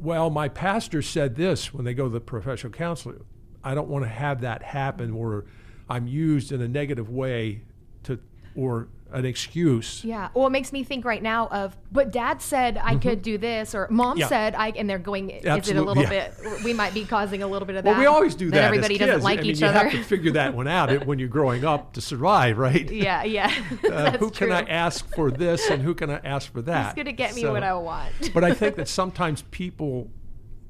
well 0.00 0.30
my 0.30 0.48
pastor 0.48 1.02
said 1.02 1.36
this 1.36 1.72
when 1.72 1.84
they 1.84 1.94
go 1.94 2.04
to 2.04 2.10
the 2.10 2.20
professional 2.20 2.72
counselor. 2.72 3.22
I 3.64 3.74
don't 3.74 3.88
want 3.88 4.04
to 4.04 4.08
have 4.08 4.42
that 4.42 4.62
happen 4.62 5.16
where 5.16 5.44
i'm 5.88 6.06
used 6.06 6.52
in 6.52 6.60
a 6.60 6.68
negative 6.68 7.10
way 7.10 7.62
to 8.04 8.18
or 8.54 8.88
an 9.12 9.24
excuse. 9.24 10.04
Yeah. 10.04 10.28
Well, 10.34 10.46
it 10.46 10.50
makes 10.50 10.72
me 10.72 10.84
think 10.84 11.04
right 11.04 11.22
now 11.22 11.48
of, 11.48 11.76
but 11.92 12.12
dad 12.12 12.42
said 12.42 12.76
I 12.76 12.92
mm-hmm. 12.92 12.98
could 13.00 13.22
do 13.22 13.38
this, 13.38 13.74
or 13.74 13.86
mom 13.90 14.18
yeah. 14.18 14.26
said 14.26 14.54
I, 14.54 14.68
and 14.70 14.88
they're 14.90 14.98
going, 14.98 15.32
Absolutely. 15.32 15.60
is 15.60 15.68
it 15.68 15.76
a 15.76 15.82
little 15.82 16.02
yeah. 16.02 16.08
bit, 16.08 16.64
we 16.64 16.72
might 16.72 16.92
be 16.92 17.04
causing 17.04 17.42
a 17.42 17.46
little 17.46 17.66
bit 17.66 17.76
of 17.76 17.84
that. 17.84 17.90
Well, 17.90 18.00
we 18.00 18.06
always 18.06 18.34
do 18.34 18.50
that. 18.50 18.64
everybody 18.64 18.98
doesn't 18.98 19.22
like 19.22 19.38
I 19.38 19.42
mean, 19.42 19.50
each 19.52 19.60
you 19.60 19.66
other. 19.66 19.84
You 19.84 19.90
have 19.90 20.00
to 20.00 20.04
figure 20.04 20.32
that 20.32 20.54
one 20.54 20.68
out 20.68 21.06
when 21.06 21.18
you're 21.18 21.28
growing 21.28 21.64
up 21.64 21.92
to 21.94 22.00
survive, 22.00 22.58
right? 22.58 22.90
Yeah, 22.90 23.24
yeah. 23.24 23.52
uh, 23.90 24.10
who 24.18 24.30
true. 24.30 24.48
can 24.48 24.52
I 24.52 24.62
ask 24.68 25.08
for 25.14 25.30
this 25.30 25.68
and 25.70 25.82
who 25.82 25.94
can 25.94 26.10
I 26.10 26.20
ask 26.24 26.52
for 26.52 26.62
that? 26.62 26.86
Who's 26.86 26.94
going 26.94 27.06
to 27.06 27.12
get 27.12 27.34
me 27.34 27.42
so, 27.42 27.52
what 27.52 27.62
I 27.62 27.74
want? 27.74 28.32
but 28.34 28.44
I 28.44 28.52
think 28.52 28.76
that 28.76 28.88
sometimes 28.88 29.42
people 29.50 30.10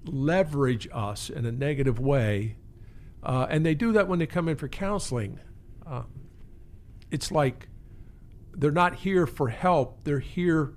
leverage 0.05 0.89
us 0.93 1.31
in 1.31 1.47
a 1.47 1.53
negative 1.53 1.99
way, 1.99 2.57
uh, 3.23 3.47
and 3.49 3.65
they 3.65 3.75
do 3.75 3.93
that 3.93 4.09
when 4.09 4.19
they 4.19 4.27
come 4.27 4.49
in 4.49 4.57
for 4.57 4.69
counseling. 4.69 5.41
Uh, 5.87 6.03
it's 7.11 7.31
like, 7.31 7.69
they're 8.57 8.71
not 8.73 8.95
here 8.97 9.27
for 9.27 9.49
help. 9.49 10.05
They're 10.05 10.19
here 10.19 10.75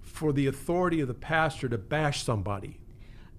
for 0.00 0.32
the 0.32 0.46
authority 0.46 1.00
of 1.00 1.08
the 1.08 1.14
pastor 1.14 1.68
to 1.68 1.78
bash 1.78 2.22
somebody. 2.22 2.80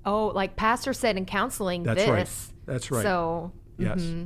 Oh, 0.06 0.28
like 0.28 0.56
pastor 0.56 0.94
said 0.94 1.18
in 1.18 1.26
counseling, 1.26 1.84
That's 1.84 2.06
this. 2.06 2.10
right. 2.10 2.30
That's 2.66 2.92
right. 2.92 3.02
So 3.02 3.52
yes, 3.78 4.02
mm-hmm. 4.02 4.26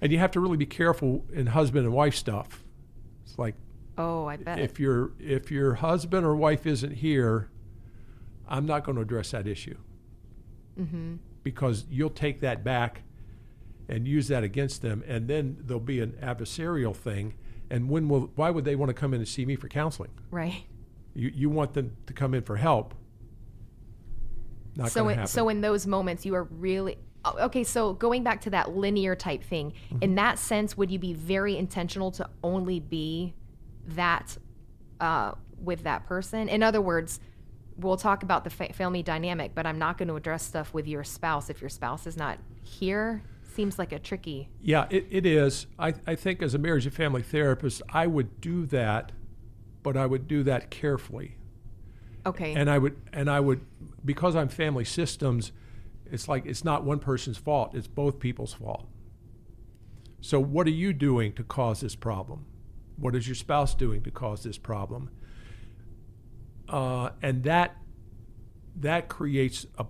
and 0.00 0.12
you 0.12 0.18
have 0.18 0.30
to 0.32 0.40
really 0.40 0.56
be 0.56 0.66
careful 0.66 1.24
in 1.32 1.46
husband 1.46 1.84
and 1.84 1.94
wife 1.94 2.14
stuff. 2.14 2.64
It's 3.24 3.38
like, 3.38 3.54
oh, 3.98 4.24
I 4.26 4.36
bet 4.36 4.58
if 4.58 4.80
your 4.80 5.12
if 5.18 5.50
your 5.50 5.74
husband 5.74 6.24
or 6.24 6.34
wife 6.34 6.66
isn't 6.66 6.92
here, 6.92 7.50
I'm 8.48 8.64
not 8.64 8.84
going 8.84 8.96
to 8.96 9.02
address 9.02 9.32
that 9.32 9.46
issue 9.46 9.76
mm-hmm. 10.80 11.16
because 11.42 11.84
you'll 11.90 12.08
take 12.08 12.40
that 12.40 12.64
back 12.64 13.02
and 13.86 14.08
use 14.08 14.28
that 14.28 14.44
against 14.44 14.80
them, 14.80 15.04
and 15.06 15.28
then 15.28 15.58
there'll 15.60 15.80
be 15.80 16.00
an 16.00 16.12
adversarial 16.22 16.96
thing 16.96 17.34
and 17.70 17.88
when 17.88 18.08
will 18.08 18.30
why 18.34 18.50
would 18.50 18.64
they 18.64 18.76
want 18.76 18.90
to 18.90 18.94
come 18.94 19.14
in 19.14 19.20
and 19.20 19.28
see 19.28 19.44
me 19.44 19.56
for 19.56 19.68
counseling? 19.68 20.10
Right. 20.30 20.64
You 21.14 21.30
you 21.34 21.50
want 21.50 21.74
them 21.74 21.96
to 22.06 22.12
come 22.12 22.34
in 22.34 22.42
for 22.42 22.56
help. 22.56 22.94
Not 24.76 24.90
so 24.90 25.08
in, 25.08 25.16
happen. 25.16 25.28
so 25.28 25.48
in 25.48 25.60
those 25.60 25.86
moments 25.86 26.24
you 26.24 26.34
are 26.34 26.44
really 26.44 26.98
okay 27.40 27.64
so 27.64 27.92
going 27.92 28.22
back 28.22 28.40
to 28.42 28.50
that 28.50 28.76
linear 28.76 29.14
type 29.14 29.42
thing 29.42 29.72
mm-hmm. 29.72 30.02
in 30.02 30.14
that 30.14 30.38
sense 30.38 30.76
would 30.76 30.90
you 30.90 30.98
be 30.98 31.12
very 31.12 31.56
intentional 31.56 32.10
to 32.12 32.28
only 32.42 32.78
be 32.80 33.34
that 33.88 34.38
uh, 35.00 35.32
with 35.62 35.82
that 35.82 36.06
person 36.06 36.48
in 36.48 36.62
other 36.62 36.80
words 36.80 37.18
we'll 37.76 37.96
talk 37.96 38.22
about 38.22 38.44
the 38.44 38.50
fa- 38.50 38.72
family 38.72 39.02
dynamic 39.02 39.52
but 39.54 39.66
i'm 39.66 39.78
not 39.78 39.98
going 39.98 40.08
to 40.08 40.14
address 40.14 40.44
stuff 40.44 40.72
with 40.72 40.86
your 40.86 41.02
spouse 41.02 41.50
if 41.50 41.60
your 41.60 41.68
spouse 41.68 42.06
is 42.06 42.16
not 42.16 42.38
here 42.62 43.22
seems 43.58 43.76
like 43.76 43.90
a 43.90 43.98
tricky. 43.98 44.48
Yeah, 44.60 44.86
it, 44.88 45.06
it 45.10 45.26
is. 45.26 45.66
I, 45.80 45.92
I 46.06 46.14
think 46.14 46.42
as 46.42 46.54
a 46.54 46.58
marriage 46.58 46.86
and 46.86 46.94
family 46.94 47.22
therapist, 47.22 47.82
I 47.88 48.06
would 48.06 48.40
do 48.40 48.64
that, 48.66 49.10
but 49.82 49.96
I 49.96 50.06
would 50.06 50.28
do 50.28 50.44
that 50.44 50.70
carefully. 50.70 51.34
Okay. 52.24 52.54
And 52.54 52.70
I 52.70 52.78
would 52.78 52.96
and 53.12 53.28
I 53.28 53.40
would 53.40 53.66
because 54.04 54.36
I'm 54.36 54.48
family 54.48 54.84
systems, 54.84 55.50
it's 56.06 56.28
like 56.28 56.46
it's 56.46 56.64
not 56.64 56.84
one 56.84 57.00
person's 57.00 57.36
fault, 57.36 57.74
it's 57.74 57.88
both 57.88 58.20
people's 58.20 58.54
fault. 58.54 58.86
So 60.20 60.38
what 60.38 60.68
are 60.68 60.78
you 60.84 60.92
doing 60.92 61.32
to 61.32 61.42
cause 61.42 61.80
this 61.80 61.96
problem? 61.96 62.46
What 62.96 63.16
is 63.16 63.26
your 63.26 63.34
spouse 63.34 63.74
doing 63.74 64.04
to 64.04 64.12
cause 64.12 64.44
this 64.44 64.56
problem? 64.58 65.10
Uh, 66.68 67.10
and 67.22 67.42
that 67.42 67.76
that 68.76 69.08
creates 69.08 69.66
a 69.78 69.86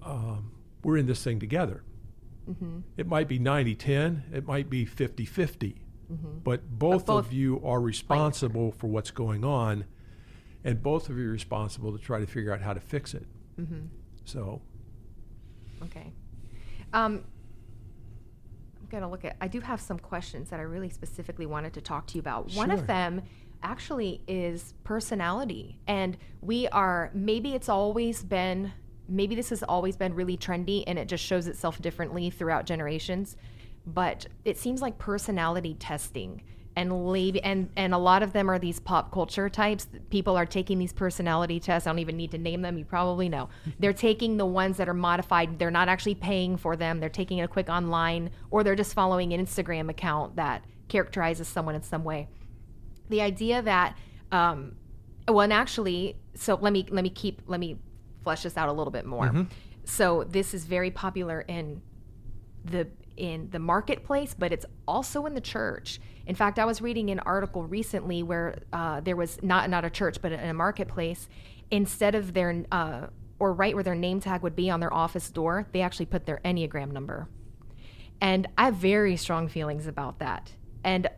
um, 0.00 0.52
we're 0.82 0.96
in 0.96 1.04
this 1.04 1.22
thing 1.22 1.38
together. 1.38 1.82
Mm-hmm. 2.48 2.78
It 2.96 3.06
might 3.06 3.28
be 3.28 3.38
90 3.38 3.74
10, 3.74 4.24
it 4.32 4.46
might 4.46 4.70
be 4.70 4.84
50 4.84 5.24
50. 5.24 5.82
Mm-hmm. 6.12 6.38
But 6.42 6.68
both, 6.70 7.06
both, 7.06 7.26
of 7.26 7.32
you 7.32 7.60
are 7.64 7.80
responsible 7.80 8.72
for 8.72 8.86
what's 8.86 9.10
going 9.10 9.44
on, 9.44 9.84
and 10.64 10.82
both 10.82 11.10
of 11.10 11.18
you 11.18 11.28
are 11.28 11.32
responsible 11.32 11.92
to 11.92 11.98
try 11.98 12.18
to 12.20 12.26
figure 12.26 12.52
out 12.52 12.62
how 12.62 12.72
to 12.72 12.80
fix 12.80 13.14
it. 13.14 13.26
Mm-hmm. 13.60 13.86
So. 14.24 14.62
Okay. 15.84 16.12
Um, 16.94 17.24
I'm 18.80 18.86
going 18.88 19.02
to 19.02 19.08
look 19.08 19.24
at, 19.24 19.36
I 19.40 19.48
do 19.48 19.60
have 19.60 19.80
some 19.80 19.98
questions 19.98 20.48
that 20.48 20.58
I 20.58 20.62
really 20.62 20.88
specifically 20.88 21.46
wanted 21.46 21.74
to 21.74 21.82
talk 21.82 22.06
to 22.08 22.14
you 22.14 22.20
about. 22.20 22.50
Sure. 22.50 22.58
One 22.58 22.70
of 22.70 22.86
them 22.86 23.22
actually 23.62 24.22
is 24.26 24.74
personality. 24.84 25.78
And 25.86 26.16
we 26.40 26.68
are, 26.68 27.10
maybe 27.12 27.54
it's 27.54 27.68
always 27.68 28.22
been 28.22 28.72
maybe 29.08 29.34
this 29.34 29.50
has 29.50 29.62
always 29.62 29.96
been 29.96 30.14
really 30.14 30.36
trendy 30.36 30.84
and 30.86 30.98
it 30.98 31.08
just 31.08 31.24
shows 31.24 31.46
itself 31.46 31.80
differently 31.80 32.30
throughout 32.30 32.66
generations. 32.66 33.36
But 33.86 34.26
it 34.44 34.58
seems 34.58 34.82
like 34.82 34.98
personality 34.98 35.74
testing 35.74 36.42
and 36.78 36.92
lab- 37.08 37.40
and 37.42 37.70
and 37.76 37.92
a 37.92 37.98
lot 37.98 38.22
of 38.22 38.32
them 38.32 38.48
are 38.48 38.58
these 38.58 38.78
pop 38.78 39.10
culture 39.10 39.48
types. 39.48 39.88
People 40.10 40.36
are 40.36 40.46
taking 40.46 40.78
these 40.78 40.92
personality 40.92 41.58
tests. 41.58 41.88
I 41.88 41.90
don't 41.90 41.98
even 41.98 42.16
need 42.16 42.30
to 42.30 42.38
name 42.38 42.62
them. 42.62 42.78
You 42.78 42.84
probably 42.84 43.28
know. 43.28 43.48
They're 43.80 43.92
taking 43.92 44.36
the 44.36 44.46
ones 44.46 44.76
that 44.76 44.88
are 44.88 44.94
modified. 44.94 45.58
They're 45.58 45.72
not 45.72 45.88
actually 45.88 46.14
paying 46.14 46.56
for 46.56 46.76
them. 46.76 47.00
They're 47.00 47.08
taking 47.08 47.40
a 47.40 47.48
quick 47.48 47.68
online, 47.68 48.30
or 48.52 48.62
they're 48.62 48.76
just 48.76 48.94
following 48.94 49.32
an 49.32 49.44
Instagram 49.44 49.90
account 49.90 50.36
that 50.36 50.64
characterizes 50.86 51.48
someone 51.48 51.74
in 51.74 51.82
some 51.82 52.04
way. 52.04 52.28
The 53.08 53.22
idea 53.22 53.60
that, 53.60 53.98
um, 54.30 54.76
well, 55.26 55.40
and 55.40 55.52
actually, 55.52 56.16
so 56.34 56.56
let 56.60 56.72
me 56.72 56.86
let 56.90 57.02
me 57.02 57.10
keep 57.10 57.42
let 57.46 57.58
me 57.58 57.78
flesh 58.22 58.42
this 58.42 58.56
out 58.56 58.68
a 58.68 58.72
little 58.72 58.90
bit 58.90 59.06
more. 59.06 59.26
Mm-hmm. 59.26 59.42
So 59.84 60.24
this 60.24 60.54
is 60.54 60.64
very 60.64 60.90
popular 60.90 61.40
in 61.42 61.82
the 62.64 62.88
in 63.16 63.48
the 63.50 63.58
marketplace, 63.58 64.34
but 64.38 64.52
it's 64.52 64.66
also 64.86 65.26
in 65.26 65.34
the 65.34 65.40
church. 65.40 66.00
In 66.26 66.34
fact, 66.34 66.58
I 66.58 66.64
was 66.64 66.80
reading 66.80 67.10
an 67.10 67.18
article 67.20 67.64
recently 67.64 68.22
where 68.22 68.58
uh, 68.72 69.00
there 69.00 69.16
was 69.16 69.42
not 69.42 69.68
not 69.70 69.84
a 69.84 69.90
church, 69.90 70.20
but 70.22 70.32
in 70.32 70.40
a 70.40 70.54
marketplace. 70.54 71.28
Instead 71.70 72.14
of 72.14 72.32
their 72.32 72.64
uh, 72.70 73.06
or 73.38 73.52
right 73.52 73.74
where 73.74 73.84
their 73.84 73.94
name 73.94 74.20
tag 74.20 74.42
would 74.42 74.56
be 74.56 74.70
on 74.70 74.80
their 74.80 74.92
office 74.92 75.30
door, 75.30 75.66
they 75.72 75.80
actually 75.80 76.06
put 76.06 76.26
their 76.26 76.40
enneagram 76.44 76.92
number. 76.92 77.28
And 78.20 78.48
I 78.56 78.66
have 78.66 78.74
very 78.74 79.16
strong 79.16 79.48
feelings 79.48 79.86
about 79.86 80.18
that. 80.18 80.52
And 80.84 81.08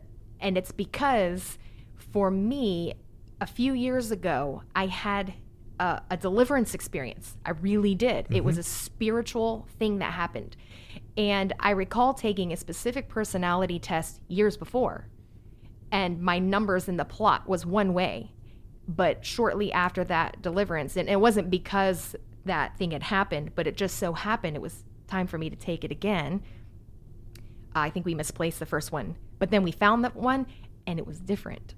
and 0.41 0.57
it's 0.57 0.73
because 0.73 1.59
for 2.13 2.31
me, 2.31 2.95
a 3.41 3.47
few 3.47 3.73
years 3.73 4.11
ago, 4.11 4.63
I 4.75 4.87
had 4.87 5.35
a, 5.81 6.03
a 6.11 6.17
deliverance 6.17 6.75
experience. 6.75 7.37
I 7.45 7.51
really 7.51 7.95
did. 7.95 8.27
Mm-hmm. 8.27 8.37
It 8.37 8.45
was 8.45 8.55
mm-hmm. 8.55 8.61
a 8.61 8.65
spiritual 8.65 9.67
thing 9.79 9.99
that 9.99 10.13
happened. 10.13 10.57
And 11.17 11.53
I 11.59 11.71
recall 11.71 12.15
taking 12.15 12.53
a 12.53 12.57
specific 12.57 13.09
personality 13.09 13.79
test 13.79 14.21
years 14.29 14.57
before. 14.57 15.09
And 15.91 16.21
my 16.21 16.39
numbers 16.39 16.89
in 16.89 16.99
the 16.99 17.05
plot 17.05 17.49
was 17.49 17.67
one 17.67 17.95
way. 17.95 18.31
But 18.87 19.25
shortly 19.25 19.73
after 19.73 20.05
that 20.05 20.43
deliverance, 20.43 20.97
and 20.97 21.09
it 21.09 21.21
wasn't 21.21 21.51
because 21.51 22.15
that 22.45 22.77
thing 22.77 22.91
had 22.91 23.05
happened, 23.05 23.53
but 23.55 23.67
it 23.67 23.77
just 23.77 23.97
so 23.97 24.13
happened 24.13 24.57
it 24.57 24.63
was 24.63 24.85
time 25.07 25.27
for 25.27 25.39
me 25.39 25.51
to 25.51 25.57
take 25.57 25.85
it 25.85 25.91
again. 25.91 26.43
I 27.75 27.91
think 27.91 28.05
we 28.05 28.15
misplaced 28.15 28.59
the 28.59 28.67
first 28.67 28.93
one, 28.93 29.17
but 29.39 29.51
then 29.51 29.63
we 29.63 29.73
found 29.73 30.05
that 30.05 30.17
one 30.17 30.47
and 30.87 30.99
it 30.99 31.07
was 31.07 31.21
different. 31.21 31.75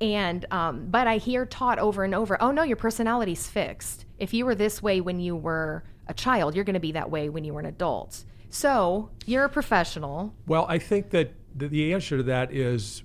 And 0.00 0.44
um, 0.52 0.86
but 0.90 1.06
I 1.06 1.16
hear 1.18 1.44
taught 1.46 1.78
over 1.78 2.04
and 2.04 2.14
over, 2.14 2.40
oh 2.42 2.50
no, 2.52 2.62
your 2.62 2.76
personality's 2.76 3.46
fixed. 3.48 4.04
If 4.18 4.32
you 4.32 4.44
were 4.46 4.54
this 4.54 4.82
way 4.82 5.00
when 5.00 5.18
you 5.20 5.34
were 5.36 5.82
a 6.08 6.14
child. 6.14 6.54
You're 6.54 6.64
going 6.64 6.74
to 6.74 6.80
be 6.80 6.92
that 6.92 7.10
way 7.10 7.28
when 7.28 7.44
you 7.44 7.52
were 7.52 7.60
an 7.60 7.66
adult. 7.66 8.24
So 8.50 9.10
you're 9.26 9.44
a 9.44 9.48
professional. 9.48 10.34
Well, 10.46 10.64
I 10.68 10.78
think 10.78 11.10
that 11.10 11.32
the, 11.54 11.92
answer 11.92 12.16
to 12.16 12.22
that 12.24 12.52
is 12.52 13.02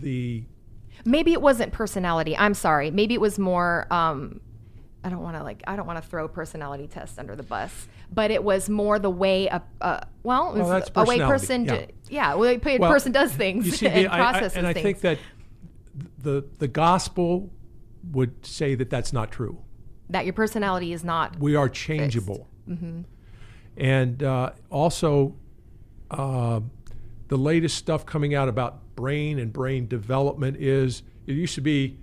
the 0.00 0.44
Maybe 1.04 1.32
it 1.32 1.42
wasn't 1.42 1.72
personality. 1.72 2.36
I'm 2.36 2.54
sorry. 2.54 2.90
Maybe 2.90 3.14
it 3.14 3.20
was 3.20 3.38
more. 3.38 3.86
Um, 3.90 4.40
I 5.02 5.10
don't 5.10 5.20
want 5.20 5.36
to 5.36 5.42
like. 5.42 5.62
I 5.66 5.76
don't 5.76 5.86
want 5.86 6.02
to 6.02 6.08
throw 6.08 6.28
personality 6.28 6.86
tests 6.86 7.18
under 7.18 7.36
the 7.36 7.42
bus, 7.42 7.88
but 8.10 8.30
it 8.30 8.42
was 8.42 8.70
more 8.70 8.98
the 8.98 9.10
way 9.10 9.48
a. 9.48 9.62
Uh, 9.82 10.00
well, 10.22 10.54
it 10.54 10.60
was 10.60 10.60
Well, 10.60 10.68
that's 10.70 10.90
a 10.94 11.04
way 11.04 11.18
person. 11.18 11.64
yeah. 11.66 11.76
Do, 11.76 11.86
yeah, 12.08 12.32
a 12.32 12.38
way 12.38 12.58
a 12.64 12.78
Well, 12.78 12.90
person 12.90 13.12
does 13.12 13.32
things 13.32 13.66
You 13.66 13.72
see, 13.72 13.86
and 13.88 14.06
the- 14.06 14.12
I- 14.12 14.14
I- 14.14 14.30
processes 14.32 14.56
and 14.56 14.66
I 14.66 14.72
things. 14.72 14.82
think 14.84 15.00
that 15.00 15.18
the 16.24 16.44
the 16.58 16.66
gospel 16.68 17.52
would 18.12 18.44
say 18.44 18.74
that 18.74 18.90
that's 18.90 19.12
not 19.12 19.30
true. 19.30 19.58
that 20.10 20.24
your 20.24 20.34
personality 20.34 20.92
is 20.92 21.04
not. 21.04 21.38
We 21.38 21.54
are 21.56 21.68
changeable, 21.68 22.48
and 23.76 24.22
uh, 24.22 24.50
also 24.70 25.36
uh, 26.10 26.60
the 27.28 27.36
latest 27.36 27.76
stuff 27.76 28.04
coming 28.04 28.34
out 28.34 28.48
about 28.48 28.94
brain 28.96 29.38
and 29.38 29.52
brain 29.52 29.86
development 29.88 30.56
is 30.58 31.02
it 31.26 31.32
used 31.32 31.54
to 31.54 31.60
be 31.60 31.98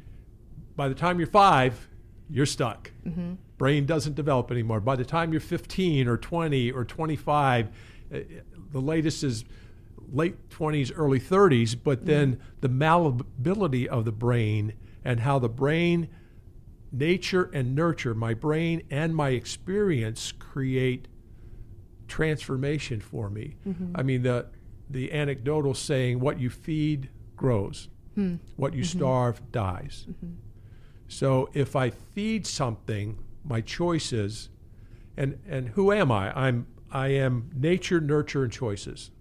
by 0.76 0.88
the 0.90 0.96
time 0.96 1.20
you're 1.20 1.28
five, 1.28 1.88
you're 2.30 2.46
stuck. 2.46 2.92
Brain 3.58 3.86
doesn't 3.86 4.16
develop 4.16 4.50
anymore. 4.52 4.80
By 4.80 4.96
the 4.96 5.06
time 5.06 5.32
you're 5.32 5.40
15 5.40 6.08
or 6.08 6.18
20 6.18 6.72
or 6.72 6.84
25, 6.84 7.68
uh, 7.68 8.18
the 8.72 8.80
latest 8.82 9.24
is 9.24 9.46
late 10.12 10.50
20s, 10.50 10.92
early 10.96 11.20
30s, 11.20 11.76
but 11.82 12.00
mm-hmm. 12.00 12.08
then 12.08 12.40
the 12.62 12.70
malleability 12.70 13.88
of 13.88 14.06
the 14.06 14.12
brain 14.12 14.74
and 15.04 15.22
how 15.22 15.40
the 15.40 15.50
brain, 15.50 16.10
nature 16.92 17.50
and 17.54 17.74
nurture, 17.74 18.14
my 18.14 18.34
brain 18.34 18.84
and 18.90 19.16
my 19.16 19.30
experience 19.30 20.32
create 20.32 21.08
transformation 22.08 23.00
for 23.00 23.30
me. 23.30 23.56
Mm-hmm. 23.68 23.94
I 23.96 24.04
mean, 24.04 24.24
the, 24.24 24.48
the 24.90 25.12
anecdotal 25.14 25.74
saying, 25.74 26.20
what 26.20 26.40
you 26.40 26.50
feed 26.50 27.10
grows, 27.36 27.88
hmm. 28.16 28.36
what 28.58 28.74
you 28.74 28.84
mm-hmm. 28.84 29.00
starve 29.00 29.52
dies. 29.52 30.06
So 31.12 31.50
if 31.54 31.76
I 31.76 31.90
feed 31.90 32.48
something, 32.48 33.20
my 33.44 33.60
choices, 33.60 34.50
and 35.18 35.40
and 35.46 35.70
who 35.70 35.92
am 35.92 36.10
I? 36.10 36.32
I'm 36.34 36.68
I 36.90 37.10
am 37.10 37.50
nature, 37.54 38.00
nurture, 38.00 38.44
and 38.44 38.52
choices. 38.52 39.12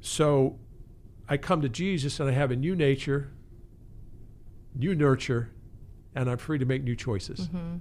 So 0.00 0.58
I 1.28 1.36
come 1.36 1.62
to 1.62 1.68
Jesus 1.68 2.20
and 2.20 2.28
I 2.28 2.32
have 2.32 2.50
a 2.50 2.56
new 2.56 2.74
nature, 2.74 3.30
new 4.74 4.94
nurture, 4.94 5.50
and 6.14 6.28
I'm 6.28 6.38
free 6.38 6.58
to 6.58 6.64
make 6.64 6.82
new 6.82 6.96
choices. 6.96 7.48
Mm-hmm. 7.48 7.76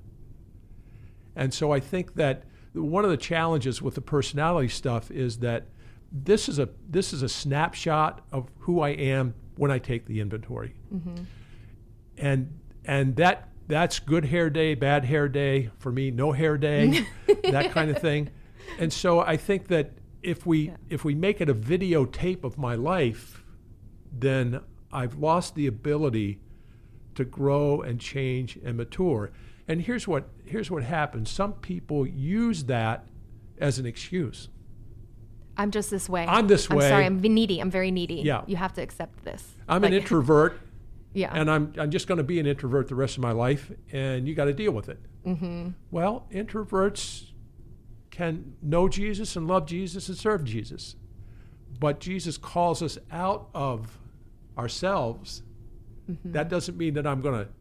And 1.36 1.54
so 1.54 1.72
I 1.72 1.80
think 1.80 2.16
that 2.16 2.44
one 2.74 3.04
of 3.04 3.12
the 3.12 3.18
challenges 3.18 3.82
with 3.82 3.96
the 3.96 4.02
personality 4.02 4.68
stuff 4.68 5.10
is 5.10 5.40
that 5.40 5.66
this 6.12 6.50
is 6.50 6.60
a 6.60 6.70
this 6.90 7.14
is 7.14 7.22
a 7.22 7.30
snapshot 7.30 8.26
of 8.32 8.50
who 8.60 8.82
I 8.82 8.90
am 8.90 9.34
when 9.56 9.72
I 9.72 9.80
take 9.80 10.06
the 10.06 10.20
inventory. 10.22 10.76
Mm-hmm. 10.94 11.24
And 12.18 12.60
and 12.86 13.16
that 13.16 13.50
that's 13.68 14.00
good 14.00 14.26
hair 14.26 14.50
day, 14.50 14.74
bad 14.76 15.06
hair 15.06 15.30
day 15.30 15.70
for 15.78 15.92
me, 15.92 16.12
no 16.12 16.32
hair 16.32 16.58
day, 16.58 17.06
that 17.44 17.72
kind 17.72 17.92
of 17.92 18.00
thing. 18.00 18.30
And 18.80 18.92
so 18.92 19.20
I 19.20 19.38
think 19.38 19.68
that 19.68 19.92
if 20.24 20.46
we 20.46 20.74
if 20.90 21.04
we 21.06 21.16
make 21.16 21.42
it 21.42 21.50
a 21.50 21.56
videotape 21.56 22.44
of 22.44 22.58
my 22.58 22.76
life, 22.76 23.44
then 24.12 24.62
I've 24.92 25.16
lost 25.18 25.56
the 25.56 25.68
ability 25.68 26.40
to 27.16 27.24
grow 27.26 27.82
and 27.82 28.00
change 28.00 28.58
and 28.64 28.78
mature. 28.78 29.32
And 29.68 29.82
here's 29.82 30.08
what 30.08 30.30
here's 30.46 30.70
what 30.72 30.84
happens. 30.84 31.30
Some 31.30 31.54
people 31.54 32.06
use 32.08 32.66
that 32.66 33.08
as 33.60 33.78
an 33.80 33.86
excuse. 33.86 34.50
I'm 35.58 35.72
just 35.72 35.90
this 35.90 36.08
way. 36.08 36.26
I'm 36.28 36.48
this 36.48 36.70
I'm 36.70 36.78
way. 36.78 36.90
sorry. 36.90 37.06
I'm 37.06 37.20
needy. 37.22 37.60
I'm 37.60 37.70
very 37.70 37.92
needy. 37.92 38.16
Yeah. 38.16 38.44
You 38.48 38.56
have 38.56 38.74
to 38.74 38.82
accept 38.82 39.24
this. 39.26 39.56
I'm 39.68 39.84
an 39.84 39.94
introvert 40.00 40.60
Yeah. 41.14 41.32
and 41.34 41.52
I'm 41.52 41.74
I'm 41.78 41.92
just 41.92 42.08
going 42.08 42.18
to 42.20 42.24
be 42.24 42.40
an 42.40 42.46
introvert 42.46 42.88
the 42.88 42.96
rest 42.96 43.18
of 43.18 43.24
my 43.24 43.32
life 43.34 43.72
and 43.92 44.28
you 44.28 44.36
got 44.36 44.46
to 44.46 44.54
deal 44.54 44.72
with 44.72 44.88
it. 44.90 45.00
mm-hmm. 45.26 45.70
Well, 45.92 46.26
introverts 46.32 47.29
can 48.12 48.56
know 48.62 48.88
Jesus 48.90 49.36
and 49.36 49.48
love 49.48 49.66
Jesus 49.66 50.10
and 50.10 50.18
serve 50.18 50.44
Jesus. 50.44 50.96
But 51.80 52.00
Jesus 52.00 52.38
calls 52.38 52.82
us 52.82 52.98
out 53.12 53.50
of 53.54 53.98
ourselves. 54.58 55.44
Mm-hmm. 56.10 56.32
That 56.32 56.50
doesn't 56.50 56.78
mean 56.78 56.96
that 56.96 57.08
I'm 57.08 57.22
going 57.22 57.46
to 57.46 57.52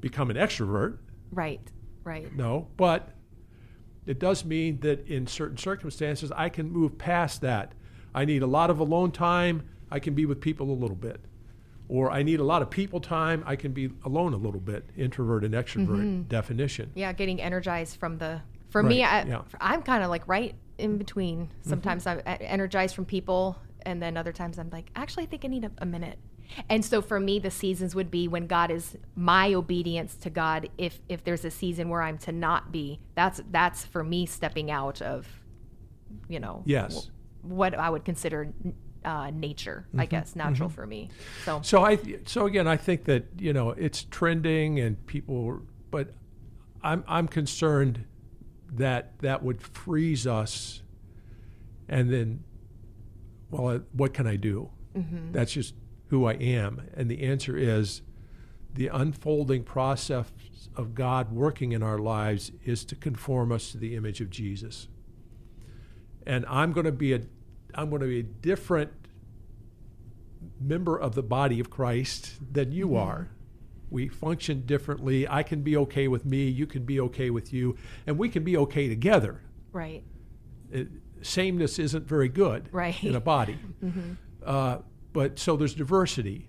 become 0.00 0.30
an 0.30 0.36
extrovert. 0.36 0.98
Right. 1.32 1.60
Right. 2.04 2.34
No, 2.34 2.68
but 2.76 3.10
it 4.06 4.18
does 4.18 4.44
mean 4.44 4.80
that 4.80 5.06
in 5.06 5.26
certain 5.26 5.58
circumstances, 5.58 6.32
I 6.34 6.48
can 6.48 6.70
move 6.70 6.96
past 6.96 7.42
that. 7.42 7.72
I 8.14 8.24
need 8.24 8.42
a 8.42 8.46
lot 8.46 8.70
of 8.70 8.80
alone 8.80 9.12
time, 9.12 9.68
I 9.90 9.98
can 10.00 10.14
be 10.14 10.26
with 10.26 10.40
people 10.40 10.70
a 10.70 10.72
little 10.72 10.96
bit. 10.96 11.20
Or 11.88 12.10
I 12.10 12.22
need 12.22 12.40
a 12.40 12.44
lot 12.44 12.62
of 12.62 12.70
people 12.70 13.00
time, 13.00 13.42
I 13.46 13.56
can 13.56 13.72
be 13.72 13.90
alone 14.04 14.34
a 14.34 14.36
little 14.36 14.60
bit. 14.60 14.88
Introvert 14.96 15.44
and 15.44 15.54
extrovert 15.54 16.28
definition. 16.28 16.92
Yeah. 16.94 17.12
Getting 17.12 17.40
energized 17.40 17.98
from 17.98 18.18
the. 18.18 18.40
For 18.68 18.82
me, 18.82 19.02
I, 19.02 19.24
yeah. 19.24 19.42
I'm 19.60 19.82
kind 19.82 20.04
of 20.04 20.10
like 20.10 20.26
right 20.28 20.54
in 20.76 20.98
between. 20.98 21.46
Mm-hmm. 21.46 21.70
Sometimes 21.70 22.06
I'm 22.06 22.18
e- 22.20 22.22
energized 22.40 22.94
from 22.94 23.04
people, 23.04 23.56
and 23.82 24.02
then 24.02 24.16
other 24.16 24.32
times 24.32 24.58
I'm 24.58 24.70
like, 24.70 24.90
actually, 24.94 25.24
I 25.24 25.26
think 25.26 25.44
I 25.44 25.48
need 25.48 25.64
a, 25.64 25.70
a 25.78 25.86
minute. 25.86 26.18
And 26.68 26.84
so 26.84 27.02
for 27.02 27.20
me, 27.20 27.38
the 27.38 27.50
seasons 27.50 27.94
would 27.94 28.10
be 28.10 28.26
when 28.26 28.46
God 28.46 28.70
is 28.70 28.96
my 29.14 29.52
obedience 29.54 30.14
to 30.16 30.30
God. 30.30 30.70
If 30.78 31.00
if 31.08 31.24
there's 31.24 31.44
a 31.44 31.50
season 31.50 31.88
where 31.88 32.02
I'm 32.02 32.18
to 32.18 32.32
not 32.32 32.72
be, 32.72 33.00
that's 33.14 33.42
that's 33.50 33.84
for 33.84 34.02
me 34.02 34.26
stepping 34.26 34.70
out 34.70 35.02
of, 35.02 35.26
you 36.28 36.40
know, 36.40 36.62
Yes. 36.64 37.10
what 37.42 37.74
I 37.74 37.90
would 37.90 38.04
consider 38.04 38.52
uh, 39.04 39.30
nature, 39.30 39.86
I 39.92 39.96
mm-hmm. 39.96 40.10
guess, 40.10 40.36
natural 40.36 40.68
mm-hmm. 40.68 40.74
for 40.74 40.86
me. 40.86 41.10
So 41.44 41.60
So 41.62 41.84
I 41.84 41.98
so 42.24 42.46
again 42.46 42.66
I 42.66 42.76
think 42.76 43.04
that 43.04 43.26
you 43.38 43.52
know 43.52 43.70
it's 43.70 44.04
trending 44.04 44.80
and 44.80 45.06
people 45.06 45.60
but 45.90 46.14
I'm 46.82 47.04
I'm 47.06 47.28
concerned 47.28 48.04
that 48.72 49.18
that 49.20 49.42
would 49.42 49.62
freeze 49.62 50.26
us 50.26 50.82
and 51.88 52.12
then 52.12 52.44
well 53.50 53.68
uh, 53.68 53.78
what 53.92 54.12
can 54.14 54.26
I 54.26 54.36
do? 54.36 54.70
That's 55.32 55.52
just 55.52 55.74
who 56.08 56.26
I 56.26 56.34
am 56.34 56.88
and 56.96 57.10
the 57.10 57.22
answer 57.22 57.56
is 57.56 58.02
the 58.74 58.88
unfolding 58.88 59.64
process 59.64 60.30
of 60.76 60.94
God 60.94 61.32
working 61.32 61.72
in 61.72 61.82
our 61.82 61.98
lives 61.98 62.52
is 62.64 62.84
to 62.86 62.94
conform 62.94 63.50
us 63.50 63.72
to 63.72 63.78
the 63.78 63.96
image 63.96 64.20
of 64.20 64.30
Jesus. 64.30 64.88
And 66.26 66.44
I'm 66.46 66.72
going 66.72 66.86
to 66.86 66.92
be 66.92 67.12
a 67.12 67.22
I'm 67.74 67.90
going 67.90 68.02
to 68.02 68.08
be 68.08 68.20
a 68.20 68.22
different 68.22 68.92
member 70.60 70.98
of 70.98 71.14
the 71.14 71.22
body 71.22 71.60
of 71.60 71.70
Christ 71.70 72.34
than 72.52 72.72
you 72.72 72.96
are. 72.96 73.30
We 73.90 74.08
function 74.08 74.62
differently. 74.66 75.26
I 75.28 75.42
can 75.42 75.62
be 75.62 75.76
okay 75.78 76.08
with 76.08 76.24
me, 76.24 76.48
you 76.48 76.66
can 76.66 76.84
be 76.84 77.00
okay 77.00 77.30
with 77.30 77.52
you, 77.52 77.76
and 78.06 78.18
we 78.18 78.28
can 78.28 78.44
be 78.44 78.56
okay 78.58 78.88
together. 78.88 79.40
right, 79.72 80.02
It, 80.70 80.88
sameness 81.22 81.78
isn't 81.78 82.06
very 82.06 82.28
good 82.28 82.68
Right. 82.72 83.02
in 83.02 83.14
a 83.14 83.20
body. 83.20 83.58
Uh, 84.46 84.78
but 85.12 85.38
so 85.38 85.56
there's 85.56 85.74
diversity. 85.74 86.48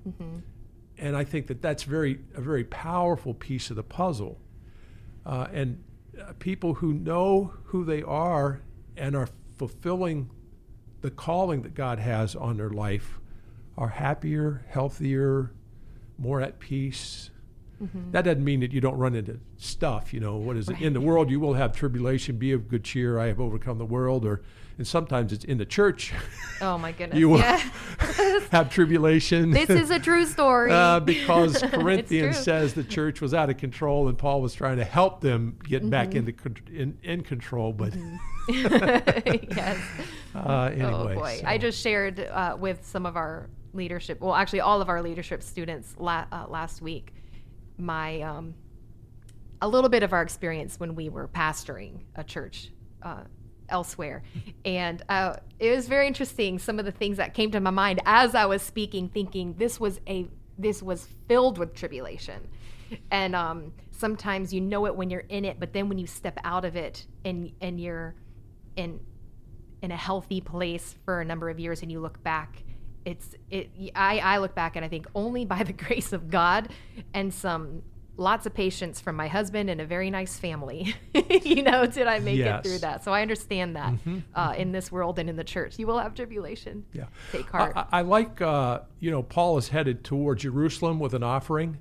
And 0.98 1.18
I 1.18 1.24
think 1.26 1.48
that 1.48 1.62
that's 1.62 1.84
very 1.84 2.20
a 2.36 2.40
very 2.40 2.64
powerful 2.64 3.34
piece 3.34 3.70
of 3.72 3.76
the 3.76 3.84
puzzle. 3.84 4.40
Uh, 5.26 5.48
and 5.52 5.84
uh, 6.22 6.34
people 6.40 6.76
who 6.76 6.94
know 6.94 7.54
who 7.66 7.84
they 7.84 8.04
are 8.04 8.62
and 8.96 9.16
are 9.16 9.28
fulfilling 9.58 10.30
the 11.02 11.10
calling 11.12 11.64
that 11.64 11.74
God 11.74 12.00
has 12.00 12.36
on 12.36 12.56
their 12.58 12.70
life 12.70 13.20
are 13.78 13.90
happier, 13.90 14.64
healthier, 14.70 15.52
more 16.20 16.42
at 16.42 16.60
peace. 16.60 17.32
That 18.12 18.26
doesn't 18.26 18.44
mean 18.44 18.60
that 18.60 18.74
you 18.74 18.82
don't 18.82 18.98
run 18.98 19.16
into 19.16 19.40
stuff. 19.56 20.14
You 20.14 20.20
know, 20.20 20.36
what 20.36 20.58
is 20.58 20.68
it? 20.68 20.82
In 20.82 20.92
the 20.92 21.00
world, 21.00 21.30
you 21.32 21.40
will 21.40 21.54
have 21.54 21.74
tribulation. 21.74 22.36
Be 22.36 22.52
of 22.52 22.68
good 22.68 22.84
cheer. 22.84 23.18
I 23.18 23.28
have 23.28 23.40
overcome 23.40 23.78
the 23.78 23.86
world. 23.86 24.26
Or, 24.26 24.42
and 24.78 24.86
sometimes 24.86 25.32
it's 25.32 25.46
in 25.46 25.58
the 25.60 25.66
church. 25.66 26.12
oh 26.62 26.78
my 26.78 26.92
goodness, 26.92 27.18
you 27.18 27.30
will 27.30 27.38
have 28.52 28.70
tribulation. 28.70 29.52
this 29.52 29.70
is 29.70 29.92
a 29.92 30.00
true 30.00 30.26
story. 30.26 30.72
Uh, 30.80 31.00
because 31.00 31.62
Corinthians 31.72 32.38
says 32.38 32.74
the 32.74 32.84
church 32.84 33.22
was 33.22 33.34
out 33.34 33.50
of 33.50 33.56
control 33.56 34.10
and 34.10 34.18
Paul 34.18 34.42
was 34.42 34.54
trying 34.54 34.76
to 34.78 34.84
help 34.86 35.22
them 35.22 35.58
get 35.64 35.80
Mm-hmm. 35.84 35.90
back 35.90 36.16
into 36.16 36.34
in, 36.74 36.98
in 37.02 37.22
control. 37.24 37.72
But 37.72 37.94
yes. 38.50 39.78
uh, 40.36 40.70
anyway, 40.74 40.92
oh 40.92 41.16
boy, 41.16 41.38
so- 41.42 41.48
I 41.48 41.58
just 41.58 41.82
shared 41.82 42.20
uh, 42.20 42.58
with 42.60 42.86
some 42.86 43.06
of 43.06 43.16
our 43.16 43.50
leadership, 43.74 44.22
well, 44.22 44.36
actually 44.36 44.62
all 44.62 44.82
of 44.82 44.90
our 44.90 45.02
leadership 45.02 45.44
students 45.44 45.96
la- 45.98 46.26
uh, 46.32 46.46
last 46.48 46.82
week, 46.82 47.14
my 47.78 48.22
um, 48.22 48.54
a 49.62 49.68
little 49.68 49.90
bit 49.90 50.04
of 50.04 50.14
our 50.14 50.22
experience 50.22 50.80
when 50.80 50.96
we 50.96 51.10
were 51.10 51.28
pastoring 51.28 52.00
a 52.16 52.24
church 52.24 52.72
uh, 53.04 53.24
elsewhere, 53.70 54.24
and 54.66 55.04
uh, 55.10 55.36
it 55.60 55.76
was 55.76 55.88
very 55.88 56.08
interesting. 56.08 56.60
Some 56.60 56.80
of 56.80 56.86
the 56.86 56.92
things 56.92 57.18
that 57.18 57.34
came 57.34 57.52
to 57.52 57.60
my 57.60 57.72
mind 57.72 58.02
as 58.06 58.36
I 58.36 58.46
was 58.46 58.62
speaking, 58.62 59.10
thinking 59.10 59.56
this 59.58 59.80
was 59.80 60.00
a 60.08 60.28
this 60.58 60.84
was 60.84 61.08
filled 61.28 61.58
with 61.58 61.74
tribulation, 61.74 62.48
and 63.12 63.36
um, 63.36 63.74
sometimes 63.92 64.54
you 64.54 64.62
know 64.62 64.86
it 64.86 64.96
when 64.96 65.10
you're 65.10 65.26
in 65.30 65.46
it, 65.46 65.60
but 65.60 65.74
then 65.74 65.90
when 65.90 65.98
you 65.98 66.08
step 66.08 66.38
out 66.44 66.66
of 66.66 66.76
it 66.76 67.06
and 67.24 67.52
and 67.62 67.80
you're 67.80 68.16
in 68.76 69.00
in 69.82 69.92
a 69.92 69.98
healthy 69.98 70.42
place 70.42 70.96
for 71.06 71.22
a 71.22 71.26
number 71.26 71.50
of 71.50 71.60
years 71.60 71.82
and 71.82 71.92
you 71.92 72.00
look 72.00 72.22
back, 72.24 72.64
it's 73.06 73.36
it 73.50 73.70
I, 73.95 74.20
I 74.20 74.38
look 74.39 74.56
back 74.56 74.76
and 74.76 74.84
I 74.86 74.88
think 74.89 75.08
only 75.16 75.45
by 75.45 75.64
the 75.64 75.74
grace 75.86 76.14
of 76.14 76.30
God 76.30 76.70
and 77.14 77.34
some 77.34 77.82
lots 78.18 78.45
of 78.45 78.54
patience 78.54 79.00
from 79.00 79.16
my 79.16 79.30
husband 79.30 79.70
and 79.70 79.80
a 79.80 79.86
very 79.86 80.10
nice 80.10 80.38
family, 80.38 80.93
you 81.43 81.64
know, 81.64 81.86
did 81.86 82.06
I 82.06 82.20
make 82.20 82.38
Yes. 82.38 82.60
it 82.66 82.68
through 82.70 82.80
that. 82.80 83.02
So 83.06 83.14
I 83.14 83.22
understand 83.22 83.78
that 83.78 83.93
Mhm, 83.93 84.24
uh, 84.36 84.54
in 84.58 84.74
this 84.74 84.91
world 84.91 85.20
and 85.20 85.30
in 85.30 85.38
the 85.38 85.43
church, 85.45 85.80
you 85.80 85.88
will 85.88 86.00
have 86.00 86.14
tribulation. 86.16 86.84
Yeah. 86.91 87.06
Take 87.32 87.50
heart. 87.50 87.72
I- 87.78 87.86
I 87.93 88.02
like, 88.02 88.41
uh, 88.41 88.82
you 89.00 89.10
know, 89.10 89.24
Paul 89.24 89.58
is 89.58 89.70
headed 89.70 90.04
toward 90.04 90.39
Jerusalem 90.39 91.00
with 91.00 91.14
an 91.14 91.24
offering, 91.24 91.78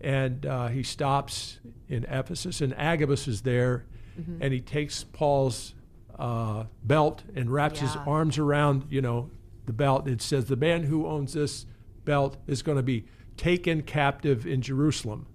and 0.00 0.46
uh, 0.46 0.68
he 0.68 0.82
stops 0.82 1.60
in 1.88 2.04
Ephesus, 2.04 2.60
and 2.62 2.74
Agabus 2.76 3.28
is 3.28 3.42
there, 3.42 3.84
Mm-hmm. 4.20 4.42
and 4.42 4.52
he 4.52 4.60
takes 4.60 5.04
Paul's 5.04 5.74
uh, 6.18 6.64
belt 6.84 7.24
and 7.34 7.50
wraps 7.50 7.80
his 7.80 7.96
arms 8.06 8.36
around, 8.36 8.84
you 8.90 9.00
know, 9.00 9.30
the 9.66 9.72
belt. 9.72 10.08
It 10.08 10.22
says, 10.22 10.46
"The 10.46 10.56
man 10.56 10.84
who 10.84 11.06
owns 11.06 11.32
this 11.34 11.66
belt 12.04 12.36
is 12.46 12.62
going 12.62 12.76
to 12.76 12.82
be 12.82 13.04
taken 13.36 13.82
captive 13.82 14.46
in 14.46 14.60
Jerusalem," 14.62 15.26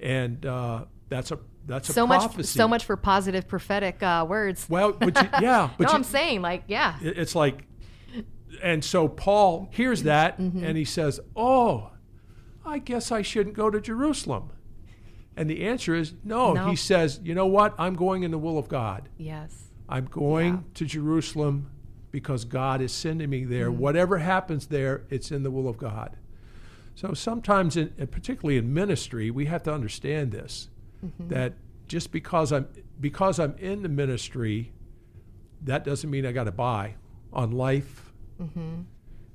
and 0.00 0.44
uh, 0.46 0.84
that's 1.08 1.30
a 1.30 1.38
that's 1.66 1.88
a 1.90 1.92
Mm-hmm. 1.92 1.94
so 2.00 2.06
much, 2.06 2.44
so 2.44 2.68
much 2.68 2.84
for 2.84 2.96
positive 2.96 3.46
prophetic 3.46 4.02
uh, 4.02 4.24
words. 4.28 4.66
Well, 4.68 4.92
but 4.92 5.16
you, 5.22 5.28
yeah, 5.42 5.70
but 5.76 5.84
no, 5.84 5.90
you, 5.90 5.94
I'm 5.96 6.04
saying 6.04 6.42
like, 6.42 6.64
yeah, 6.68 6.96
it's 7.00 7.34
like 7.34 7.64
and 8.62 8.82
so 8.82 9.06
paul 9.06 9.68
hears 9.70 10.04
that 10.04 10.38
Mm-hmm. 10.40 10.64
and 10.64 10.76
he 10.78 10.84
says 10.86 11.20
oh 11.36 11.90
i 12.64 12.78
guess 12.78 13.12
i 13.12 13.20
shouldn't 13.20 13.54
go 13.54 13.68
to 13.68 13.78
jerusalem 13.78 14.50
and 15.36 15.50
the 15.50 15.66
answer 15.66 15.94
is 15.94 16.14
no, 16.24 16.54
No. 16.54 16.70
he 16.70 16.74
says 16.74 17.20
you 17.22 17.34
know 17.34 17.44
what 17.46 17.74
i'm 17.78 17.94
going 17.94 18.22
in 18.22 18.30
the 18.30 18.38
will 18.38 18.56
of 18.56 18.66
god 18.68 19.10
yes, 19.18 19.68
i'm 19.86 20.06
going 20.06 20.54
Yeah. 20.54 20.60
to 20.74 20.84
jerusalem 20.86 21.70
because 22.10 22.44
god 22.44 22.80
is 22.80 22.92
sending 22.92 23.30
me 23.30 23.44
there 23.44 23.70
Mm-hmm. 23.70 23.80
whatever 23.80 24.18
happens 24.18 24.66
there 24.68 25.02
it's 25.10 25.30
in 25.30 25.42
the 25.42 25.50
will 25.50 25.68
of 25.68 25.76
god 25.78 26.16
so 26.94 27.14
sometimes 27.14 27.76
in, 27.76 27.88
particularly 28.10 28.56
in 28.58 28.72
ministry 28.72 29.30
we 29.30 29.46
have 29.46 29.62
to 29.64 29.72
understand 29.72 30.32
this 30.32 30.68
Mm-hmm. 31.04 31.28
that 31.28 31.52
just 31.86 32.10
because 32.10 32.52
i'm 32.52 32.66
because 33.00 33.38
i'm 33.38 33.54
in 33.58 33.82
the 33.82 33.88
ministry 33.88 34.72
that 35.62 35.84
doesn't 35.84 36.10
mean 36.10 36.26
i 36.26 36.32
got 36.32 36.44
to 36.44 36.52
buy 36.52 36.94
on 37.32 37.50
life 37.52 38.12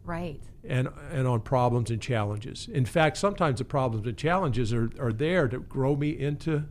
right, 0.05 0.41
and 0.65 0.89
and 1.11 1.27
on 1.27 1.39
problems 1.41 1.89
and 1.89 2.01
challenges. 2.01 2.67
In 2.71 2.85
fact, 2.85 3.17
sometimes 3.17 3.59
the 3.59 3.65
problems 3.65 4.05
and 4.07 4.17
challenges 4.17 4.73
are, 4.73 4.89
are 4.99 5.11
there 5.13 5.47
to 5.49 5.59
grow 5.59 5.95
me 5.95 6.09
into 6.09 6.63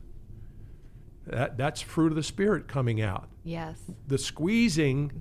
that 1.26 1.56
that's 1.56 1.80
fruit 1.80 2.08
of 2.12 2.16
the 2.16 2.22
spirit 2.22 2.68
coming 2.68 3.00
out. 3.00 3.28
yes, 3.44 3.78
The 4.08 4.18
squeezing 4.18 5.12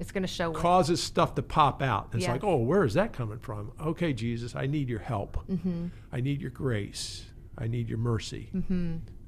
it's 0.00 0.10
going 0.10 0.22
to 0.22 0.28
show. 0.28 0.52
causes 0.52 1.02
stuff 1.02 1.34
to 1.36 1.42
pop 1.42 1.82
out. 1.82 2.08
It's 2.14 2.22
Yes. 2.22 2.30
like, 2.30 2.42
oh, 2.44 2.56
where 2.56 2.84
is 2.84 2.94
that 2.94 3.12
coming 3.12 3.38
from? 3.38 3.72
Okay, 3.80 4.12
Jesus, 4.12 4.56
I 4.56 4.66
need 4.66 4.88
your 4.88 4.98
help. 4.98 5.46
Mm-hmm. 5.46 5.88
I 6.10 6.20
need 6.20 6.40
your 6.40 6.50
grace. 6.50 7.26
I 7.58 7.66
need 7.68 7.88
your 7.88 7.98
mercy. 7.98 8.48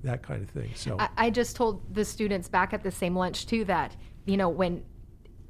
That 0.03 0.23
kind 0.23 0.43
of 0.43 0.49
thing. 0.51 0.71
So 0.75 0.97
I, 0.99 1.09
I 1.17 1.31
just 1.31 1.55
told 1.55 1.95
the 1.95 2.05
students 2.05 2.49
back 2.49 2.73
at 2.73 2.83
the 2.83 2.91
same 2.91 3.15
lunch 3.15 3.47
too 3.47 3.65
that 3.67 3.95
you 4.25 4.37
know 4.37 4.49
when 4.49 4.83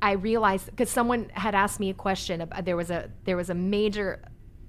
I 0.02 0.12
realized 0.12 0.66
because 0.66 0.90
someone 0.90 1.30
had 1.32 1.54
asked 1.54 1.78
me 1.80 1.88
a 1.90 1.94
question 1.94 2.40
about 2.40 2.64
there 2.64 2.76
was 2.76 2.90
a 2.90 3.08
there 3.24 3.36
was 3.36 3.48
a 3.48 3.54
major 3.54 4.22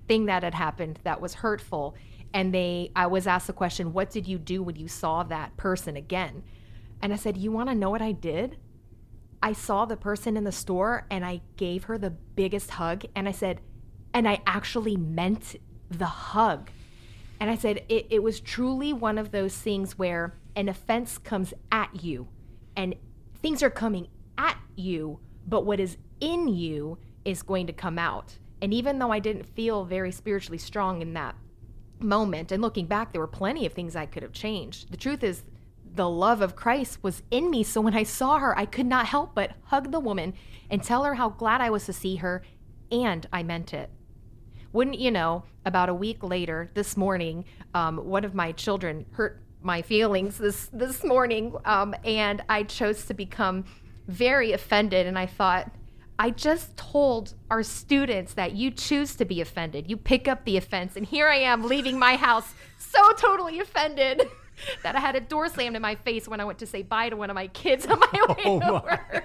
thing 0.08 0.28
that 0.28 0.44
had 0.44 0.54
happened 0.54 1.00
that 1.04 1.20
was 1.20 1.34
hurtful 1.34 1.96
and 2.34 2.54
they 2.54 2.92
I 2.96 3.08
was 3.08 3.26
asked 3.28 3.48
the 3.48 3.54
question 3.54 3.92
what 3.94 4.10
did 4.12 4.28
you 4.28 4.38
do 4.38 4.62
when 4.64 4.76
you 4.76 4.88
saw 4.88 5.24
that 5.24 5.58
person 5.58 5.98
again 5.98 6.44
and 7.02 7.12
I 7.12 7.16
said 7.18 7.36
you 7.36 7.52
want 7.52 7.68
to 7.70 7.76
know 7.76 7.90
what 7.90 8.02
I 8.02 8.12
did 8.12 8.58
I 9.44 9.52
saw 9.52 9.84
the 9.84 9.98
person 9.98 10.38
in 10.38 10.46
the 10.46 10.54
store 10.54 11.06
and 11.12 11.26
I 11.26 11.42
gave 11.58 11.84
her 11.84 11.98
the 11.98 12.12
biggest 12.12 12.72
hug 12.72 13.04
and 13.14 13.28
I 13.28 13.34
said 13.34 13.60
and 14.14 14.28
I 14.28 14.42
actually 14.48 14.96
meant 14.96 15.58
the 15.90 16.06
hug 16.06 16.70
and 17.42 17.52
I 17.52 17.56
said, 17.56 17.84
it, 17.90 18.08
it 18.10 18.24
was 18.24 18.40
truly 18.40 18.94
one 18.94 19.18
of 19.18 19.32
those 19.32 19.58
things 19.58 20.00
where 20.00 20.34
an 20.56 20.70
offense 20.70 21.18
comes 21.18 21.54
at 21.74 22.04
you 22.04 22.30
and 22.78 22.96
things 23.42 23.62
are 23.62 23.70
coming 23.70 24.08
at 24.38 24.58
you, 24.78 25.20
but 25.46 25.66
what 25.66 25.82
is 25.82 25.98
in 26.22 26.48
you 26.48 26.98
is 27.26 27.44
going 27.44 27.68
to 27.68 27.74
come 27.74 28.00
out. 28.00 28.38
And 28.62 28.74
even 28.74 28.98
though 28.98 29.12
I 29.12 29.20
didn't 29.20 29.44
feel 29.44 29.84
very 29.84 30.14
spiritually 30.14 30.58
strong 30.58 31.02
in 31.02 31.14
that 31.16 31.36
moment, 32.00 32.54
and 32.54 32.62
looking 32.62 32.86
back, 32.86 33.12
there 33.12 33.20
were 33.20 33.28
plenty 33.28 33.66
of 33.66 33.74
things 33.74 33.94
I 33.94 34.06
could 34.06 34.24
have 34.24 34.32
changed. 34.32 34.90
The 34.90 34.98
truth 34.98 35.22
is, 35.22 35.44
the 35.96 36.10
love 36.10 36.42
of 36.42 36.56
Christ 36.56 37.04
was 37.04 37.22
in 37.30 37.50
me. 37.50 37.64
So 37.64 37.82
when 37.82 37.94
I 37.96 38.04
saw 38.04 38.40
her, 38.40 38.58
I 38.58 38.66
could 38.66 38.86
not 38.86 39.06
help 39.06 39.36
but 39.36 39.54
hug 39.66 39.92
the 39.92 40.00
woman 40.00 40.34
and 40.70 40.84
tell 40.84 41.04
her 41.04 41.16
how 41.16 41.30
glad 41.30 41.62
I 41.62 41.70
was 41.70 41.86
to 41.86 41.94
see 41.94 42.18
her, 42.18 42.42
and 42.92 43.28
I 43.32 43.44
meant 43.44 43.74
it. 43.74 43.90
Wouldn't 44.72 45.00
you 45.00 45.12
know 45.12 45.44
about 45.66 45.90
a 45.90 45.94
week 45.94 46.24
later 46.24 46.72
this 46.74 46.98
morning 46.98 47.46
um, 47.74 47.98
one 47.98 48.26
of 48.26 48.34
my 48.34 48.52
children 48.52 49.06
hurt 49.12 49.42
my 49.62 49.82
feelings 49.82 50.38
this 50.38 50.70
this 50.74 51.04
morning 51.04 51.56
um, 51.64 51.96
and 52.04 52.44
i 52.50 52.64
chose 52.64 53.06
to 53.06 53.14
become 53.14 53.64
very 54.08 54.52
offended 54.52 55.08
and 55.08 55.18
i 55.18 55.26
thought 55.26 55.72
i 56.20 56.30
just 56.30 56.76
told 56.76 57.34
our 57.50 57.64
students 57.64 58.34
that 58.34 58.52
you 58.54 58.70
choose 58.70 59.16
to 59.16 59.26
be 59.26 59.40
offended. 59.40 59.90
You 59.90 59.96
pick 59.96 60.28
up 60.28 60.44
the 60.44 60.58
offense 60.58 60.98
and 60.98 61.06
here 61.06 61.30
i 61.30 61.38
am 61.38 61.64
leaving 61.64 61.98
my 61.98 62.16
house 62.18 62.54
so 62.78 63.14
totally 63.14 63.60
offended 63.60 64.22
that 64.84 64.96
i 64.96 65.00
had 65.00 65.16
a 65.16 65.20
door 65.22 65.48
slammed 65.50 65.76
in 65.76 65.82
my 65.82 65.96
face 65.96 66.28
when 66.28 66.40
i 66.40 66.46
went 66.46 66.60
to 66.60 66.66
say 66.66 66.82
bye 66.82 67.10
to 67.10 67.16
one 67.16 67.30
of 67.30 67.36
my 67.36 67.48
kids 67.48 67.86
on 67.86 68.00
my 68.00 68.08
way 68.30 68.44
Oh, 68.46 68.60
to 68.60 68.74
work 68.74 69.24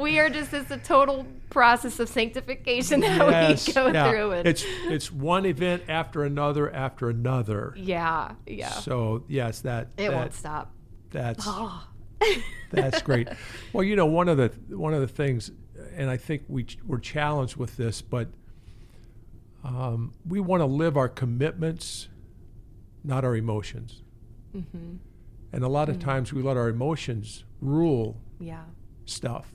we 0.00 0.18
are 0.18 0.30
just 0.30 0.52
it's 0.52 0.70
a 0.70 0.78
total 0.78 1.26
process 1.50 1.98
of 2.00 2.08
sanctification 2.08 3.00
that 3.00 3.16
yes, 3.30 3.66
we 3.66 3.72
go 3.74 3.88
yeah. 3.88 4.08
through 4.10 4.30
it. 4.32 4.46
it's 4.46 4.64
it's 4.84 5.10
one 5.12 5.44
event 5.46 5.82
after 5.88 6.24
another 6.24 6.72
after 6.72 7.10
another. 7.10 7.74
yeah, 7.76 8.32
yeah. 8.46 8.70
So 8.70 9.24
yes, 9.28 9.60
that 9.62 9.88
it 9.96 10.08
that, 10.08 10.12
won't 10.14 10.34
stop. 10.34 10.72
that's 11.10 11.44
Oh. 11.46 11.86
That's 12.70 13.02
great. 13.02 13.28
Well, 13.72 13.82
you 13.82 13.96
know, 13.96 14.06
one 14.06 14.28
of 14.28 14.36
the 14.36 14.48
one 14.76 14.94
of 14.94 15.00
the 15.00 15.08
things, 15.08 15.50
and 15.96 16.08
I 16.08 16.16
think 16.16 16.44
we 16.48 16.64
ch- 16.64 16.78
we're 16.86 17.00
challenged 17.00 17.56
with 17.56 17.76
this, 17.76 18.00
but 18.00 18.28
um, 19.64 20.14
we 20.26 20.40
want 20.40 20.60
to 20.60 20.66
live 20.66 20.96
our 20.96 21.08
commitments, 21.08 22.08
not 23.04 23.24
our 23.24 23.34
emotions. 23.36 24.01
Hmm 24.52 24.96
And 25.52 25.64
a 25.64 25.68
lot 25.68 25.88
of 25.88 25.98
times 25.98 26.32
we 26.32 26.42
let 26.42 26.56
our 26.56 26.68
emotions 26.68 27.44
rule 27.60 28.20
Yeah. 28.40 28.64
stuff 29.04 29.54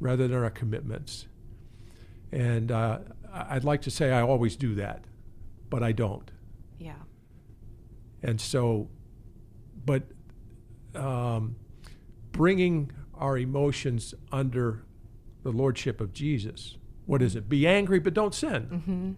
rather 0.00 0.28
than 0.28 0.36
our 0.42 0.50
commitments. 0.50 1.26
And 2.30 2.70
uh, 2.70 2.98
I'd 3.32 3.64
like 3.64 3.82
to 3.82 3.90
say 3.90 4.12
I 4.12 4.22
always 4.22 4.56
do 4.56 4.74
that, 4.76 5.04
but 5.70 5.82
I 5.82 5.92
don't. 5.92 6.30
Yeah. 6.78 6.92
And 8.22 8.40
so, 8.40 8.88
but 9.86 10.02
um, 10.94 11.56
bringing 12.32 12.90
our 13.14 13.38
emotions 13.38 14.14
under 14.32 14.84
the 15.42 15.50
lordship 15.52 16.00
of 16.00 16.12
Jesus. 16.12 16.76
What 17.06 17.22
is 17.22 17.34
it? 17.36 17.48
Be 17.48 17.66
angry, 17.66 17.98
but 18.00 18.12
don't 18.14 18.34
sin. 18.34 18.66
Mm-hmm. 18.70 19.12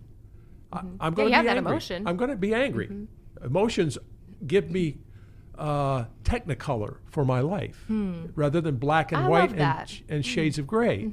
I, 0.73 0.79
I'm 1.05 1.15
going 1.15 1.29
to 1.31 1.35
have 1.35 1.45
be 1.45 1.49
that 1.49 1.57
angry. 1.57 1.73
emotion. 1.73 2.07
I'm 2.07 2.17
going 2.17 2.31
to 2.31 2.37
be 2.37 2.55
angry. 2.55 2.87
Mm-hmm. 2.87 3.45
Emotions 3.45 3.99
give 4.47 4.71
me 4.71 4.99
uh, 5.59 6.05
technicolor 6.25 6.97
for 7.07 7.25
my 7.25 7.41
life 7.41 7.85
rather 8.35 8.61
than 8.61 8.77
black 8.77 9.13
and 9.13 9.21
Hmm. 9.23 9.27
I 9.27 9.29
white 9.31 9.51
and. 9.51 9.61
Mm-hmm. 9.61 10.13
and 10.13 10.25
shades 10.27 10.59
of 10.59 10.67
gray. 10.67 11.11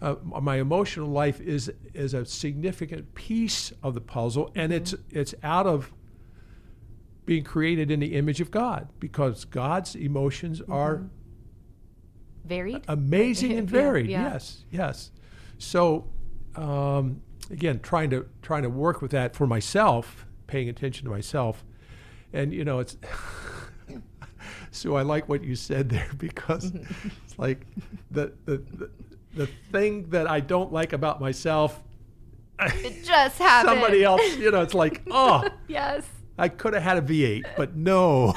Uh, 0.00 0.16
my 0.24 0.56
emotional 0.56 1.08
life 1.08 1.40
is 1.40 1.70
is 1.94 2.12
a 2.14 2.24
significant 2.24 3.14
piece 3.14 3.72
of 3.82 3.94
the 3.94 4.00
puzzle, 4.00 4.50
and 4.54 4.72
Mm-hmm. 4.72 4.82
it's 4.82 4.94
it's 5.10 5.34
out 5.42 5.66
of 5.66 5.92
being 7.24 7.44
created 7.44 7.90
in 7.90 8.00
the 8.00 8.14
image 8.16 8.40
of 8.40 8.50
God 8.50 8.88
because 8.98 9.44
God's 9.44 9.94
emotions 9.94 10.60
are 10.68 11.02
Varied. 12.44 12.82
amazing 12.88 13.52
and 13.52 13.68
Mm-hmm. 13.68 13.76
Yeah, 13.76 13.82
varied. 13.82 14.10
yeah. 14.10 14.32
Yes, 14.32 14.64
yes. 14.70 15.10
So 15.58 16.08
um, 16.56 17.22
again, 17.50 17.78
trying 17.80 18.10
to 18.10 18.26
trying 18.42 18.62
to 18.64 18.68
work 18.70 19.00
with 19.02 19.12
that 19.12 19.34
for 19.36 19.46
myself, 19.46 20.26
paying 20.48 20.68
attention 20.68 21.04
to 21.04 21.10
myself, 21.10 21.64
and 22.32 22.52
you 22.52 22.64
know, 22.64 22.78
it's. 22.80 22.96
so 24.70 24.96
I 24.96 25.02
like 25.02 25.28
what 25.28 25.44
you 25.44 25.54
said 25.54 25.88
there 25.90 26.10
because 26.18 26.72
it's 27.24 27.38
like 27.38 27.66
the, 28.10 28.32
the 28.44 28.58
the 28.58 28.90
the 29.34 29.46
thing 29.70 30.10
that 30.10 30.28
I 30.28 30.40
don't 30.40 30.72
like 30.72 30.92
about 30.92 31.20
myself. 31.20 31.82
It 32.60 33.04
just 33.04 33.38
happened. 33.38 33.74
Somebody 33.74 34.04
else, 34.04 34.36
you 34.36 34.50
know, 34.50 34.60
it's 34.62 34.74
like, 34.74 35.02
oh, 35.10 35.48
Yes. 35.66 36.06
I 36.38 36.48
could 36.48 36.74
have 36.74 36.82
had 36.82 36.98
a 36.98 37.02
V8, 37.02 37.44
but 37.56 37.74
no. 37.74 38.34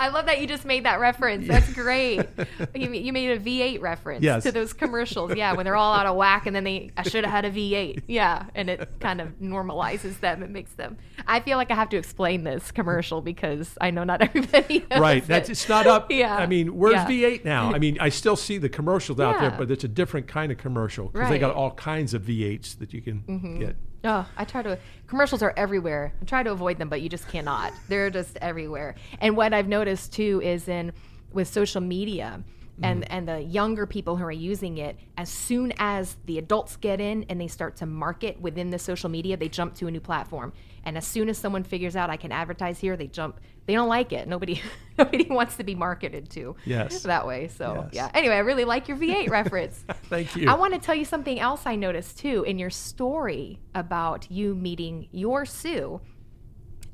I 0.00 0.08
love 0.08 0.26
that 0.26 0.40
you 0.40 0.46
just 0.46 0.64
made 0.64 0.84
that 0.86 0.98
reference. 0.98 1.46
That's 1.46 1.72
great. 1.74 2.26
You, 2.74 2.92
you 2.92 3.12
made 3.12 3.30
a 3.30 3.38
V8 3.38 3.80
reference 3.80 4.22
Yes. 4.22 4.42
to 4.44 4.52
those 4.52 4.72
commercials. 4.72 5.34
Yeah, 5.36 5.52
when 5.54 5.64
they're 5.64 5.76
all 5.76 5.92
out 5.92 6.06
of 6.06 6.16
whack 6.16 6.46
and 6.46 6.54
then 6.56 6.64
they, 6.64 6.90
I 6.96 7.02
should 7.02 7.24
have 7.24 7.32
had 7.32 7.44
a 7.44 7.50
V8. 7.50 8.02
Yeah, 8.06 8.46
and 8.54 8.70
it 8.70 8.88
kind 9.00 9.20
of 9.20 9.38
normalizes 9.40 10.18
them. 10.20 10.42
It 10.42 10.50
makes 10.50 10.72
them. 10.72 10.96
I 11.26 11.40
feel 11.40 11.56
like 11.58 11.70
I 11.70 11.74
have 11.74 11.88
to 11.90 11.96
explain 11.98 12.44
this 12.44 12.70
commercial 12.70 13.20
because 13.20 13.76
I 13.80 13.90
know 13.90 14.04
not 14.04 14.22
everybody 14.28 14.84
right. 14.96 15.18
it. 15.22 15.26
That's 15.26 15.48
it's 15.50 15.68
not 15.68 15.86
up. 15.86 16.10
Yeah. 16.20 16.34
I 16.36 16.46
mean, 16.46 16.76
where's 16.76 16.94
Yeah. 16.94 17.06
V8 17.06 17.44
now? 17.44 17.72
I 17.74 17.78
mean, 17.78 17.98
I 18.00 18.08
still 18.08 18.36
see 18.36 18.56
the 18.58 18.68
commercials 18.70 19.20
out 19.20 19.38
there, 19.40 19.50
but 19.50 19.70
it's 19.70 19.84
a 19.84 19.88
different 19.88 20.26
kind 20.26 20.50
of 20.50 20.58
commercial 20.58 21.08
because 21.08 21.28
they 21.28 21.38
got 21.38 21.50
Mm-hmm. 21.50 21.58
all 21.60 21.72
kinds 21.72 22.14
of 22.14 22.22
V8s 22.22 22.78
that 22.78 22.92
you 22.94 23.02
can 23.02 23.58
get. 23.58 23.76
Oh, 24.02 24.26
I 24.36 24.44
try 24.44 24.62
to. 24.62 24.78
Commercials 25.06 25.42
are 25.42 25.52
everywhere. 25.56 26.12
I 26.22 26.24
try 26.24 26.42
to 26.42 26.52
avoid 26.52 26.78
them, 26.78 26.88
but 26.88 27.02
you 27.02 27.08
just 27.08 27.28
cannot. 27.28 27.72
They're 27.88 28.10
just 28.10 28.38
everywhere. 28.40 28.94
And 29.20 29.36
what 29.36 29.52
I've 29.52 29.68
noticed 29.68 30.12
too 30.12 30.40
is 30.42 30.68
in 30.68 30.92
with 31.32 31.48
social 31.48 31.80
media 31.80 32.42
and 32.82 33.02
mm-hmm. 33.02 33.12
and 33.12 33.28
the 33.28 33.40
younger 33.40 33.86
people 33.86 34.16
who 34.16 34.24
are 34.24 34.32
using 34.32 34.78
it, 34.78 34.96
as 35.16 35.28
soon 35.28 35.72
as 35.78 36.16
the 36.26 36.38
adults 36.38 36.76
get 36.76 37.00
in 37.00 37.24
and 37.28 37.40
they 37.40 37.48
start 37.48 37.76
to 37.76 37.86
market 37.86 38.40
within 38.40 38.70
the 38.70 38.78
social 38.78 39.10
media, 39.10 39.36
they 39.36 39.48
jump 39.48 39.74
to 39.76 39.86
a 39.86 39.90
new 39.90 40.00
platform. 40.00 40.52
And 40.84 40.96
as 40.96 41.06
soon 41.06 41.28
as 41.28 41.36
someone 41.36 41.62
figures 41.62 41.94
out 41.94 42.08
I 42.10 42.16
can 42.16 42.32
advertise 42.32 42.78
here, 42.78 42.96
they 42.96 43.06
jump. 43.06 43.40
They 43.66 43.74
don't 43.74 43.88
like 43.88 44.12
it. 44.12 44.26
Nobody 44.26 44.62
nobody 44.98 45.26
wants 45.28 45.56
to 45.56 45.64
be 45.64 45.74
marketed 45.74 46.30
to. 46.30 46.56
Yes. 46.64 47.02
That 47.02 47.26
way. 47.26 47.48
So 47.48 47.74
Yes. 47.86 47.90
yeah. 47.92 48.10
Anyway, 48.14 48.34
I 48.34 48.38
really 48.40 48.64
like 48.64 48.88
your 48.88 48.96
V8 48.96 49.28
reference. 49.30 49.84
Thank 50.04 50.36
you. 50.36 50.48
I 50.48 50.54
want 50.54 50.74
to 50.74 50.80
tell 50.80 50.94
you 50.94 51.04
something 51.04 51.38
else 51.38 51.62
I 51.66 51.76
noticed 51.76 52.18
too 52.18 52.44
in 52.44 52.58
your 52.58 52.70
story 52.70 53.60
about 53.74 54.30
you 54.30 54.54
meeting 54.54 55.08
your 55.12 55.44
Sue. 55.44 56.00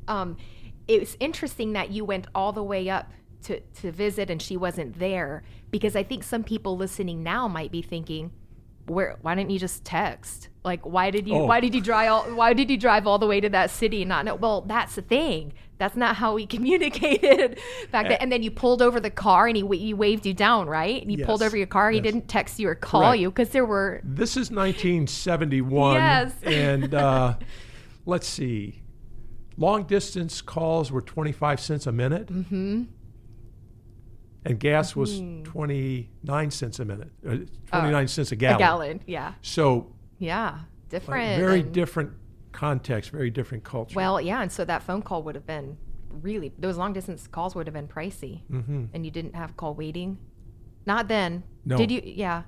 Um, 0.08 0.36
it's 0.88 1.16
interesting 1.20 1.72
that 1.72 1.90
you 1.90 2.04
went 2.04 2.26
all 2.34 2.52
the 2.52 2.62
way 2.62 2.88
up 2.88 3.10
to, 3.44 3.60
to 3.60 3.92
visit 3.92 4.30
and 4.30 4.40
she 4.40 4.56
wasn't 4.56 4.98
there 4.98 5.42
because 5.70 5.96
I 5.96 6.02
think 6.02 6.22
some 6.22 6.44
people 6.44 6.76
listening 6.76 7.22
now 7.22 7.48
might 7.48 7.70
be 7.72 7.82
thinking, 7.82 8.32
where 8.86 9.16
why 9.22 9.34
didn't 9.34 9.50
you 9.50 9.58
just 9.58 9.84
text? 9.84 10.48
Like 10.66 10.84
why 10.84 11.10
did 11.12 11.28
you 11.28 11.34
Oh. 11.36 11.44
why 11.46 11.60
did 11.60 11.74
you 11.76 11.80
drive 11.80 12.10
all 12.10 12.24
why 12.34 12.52
did 12.52 12.68
you 12.70 12.76
drive 12.76 13.06
all 13.06 13.18
the 13.18 13.26
way 13.28 13.40
to 13.40 13.48
that 13.50 13.70
city 13.70 14.02
and 14.02 14.08
not 14.08 14.24
know? 14.24 14.34
Well, 14.34 14.62
that's 14.62 14.96
the 14.96 15.02
thing. 15.02 15.52
That's 15.78 15.94
not 15.96 16.16
how 16.16 16.34
we 16.34 16.44
communicated 16.56 17.60
back 17.92 18.08
then. 18.08 18.18
And 18.20 18.32
then 18.32 18.42
you 18.42 18.50
pulled 18.50 18.82
over 18.82 18.98
the 18.98 19.10
car 19.10 19.46
and 19.46 19.56
he, 19.56 19.64
he 19.78 19.94
waved 19.94 20.26
you 20.26 20.34
down, 20.34 20.66
right? 20.68 21.00
And 21.00 21.10
you 21.12 21.24
pulled 21.24 21.42
over 21.42 21.56
your 21.56 21.68
car. 21.68 21.90
He 21.92 21.98
Yes. 21.98 22.02
didn't 22.04 22.26
text 22.28 22.58
you 22.58 22.68
or 22.68 22.74
call 22.74 23.02
Correct. 23.02 23.20
you 23.20 23.30
because 23.30 23.50
there 23.50 23.64
were 23.64 24.00
This 24.02 24.36
is 24.36 24.50
1971. 24.50 25.94
Yes. 25.94 26.32
And 26.42 26.94
uh, 26.94 27.36
let's 28.04 28.26
see. 28.26 28.82
Long 29.56 29.84
distance 29.84 30.42
calls 30.42 30.90
were 30.90 31.00
25 31.00 31.60
cents 31.60 31.86
a 31.86 31.92
minute. 31.92 32.26
Mm-hmm. 32.26 32.82
And 34.44 34.60
gas 34.60 34.94
was 34.96 35.18
29 35.44 36.50
cents 36.50 36.78
a 36.80 36.84
minute, 36.84 37.10
uh, 37.28 37.36
29 37.66 38.08
cents 38.08 38.30
a 38.32 38.36
gallon. 38.36 38.56
a 38.56 38.58
gallon. 38.58 39.00
Yeah, 39.06 39.34
So 39.42 39.92
yeah, 40.18 40.50
like, 40.50 40.62
different. 40.88 41.40
very 41.40 41.60
and- 41.60 41.72
different 41.72 42.12
context, 42.52 43.10
very 43.10 43.30
different 43.30 43.64
culture. 43.64 43.94
Well, 43.96 44.20
yeah, 44.20 44.42
and 44.42 44.50
so 44.50 44.64
that 44.64 44.82
phone 44.82 45.02
call 45.02 45.22
would 45.24 45.34
have 45.34 45.46
been 45.46 45.76
really 46.22 46.52
those 46.58 46.76
long 46.76 46.92
distance 46.92 47.26
calls 47.26 47.54
would 47.54 47.66
have 47.66 47.74
been 47.74 47.88
pricey, 47.88 48.42
mm-hmm. 48.50 48.86
and 48.94 49.04
you 49.04 49.10
didn't 49.10 49.34
have 49.34 49.56
call 49.56 49.74
waiting. 49.74 50.18
Not 50.86 51.08
then. 51.08 51.42
No. 51.64 51.76
Did 51.76 51.90
you? 51.90 52.00
Yeah. 52.04 52.44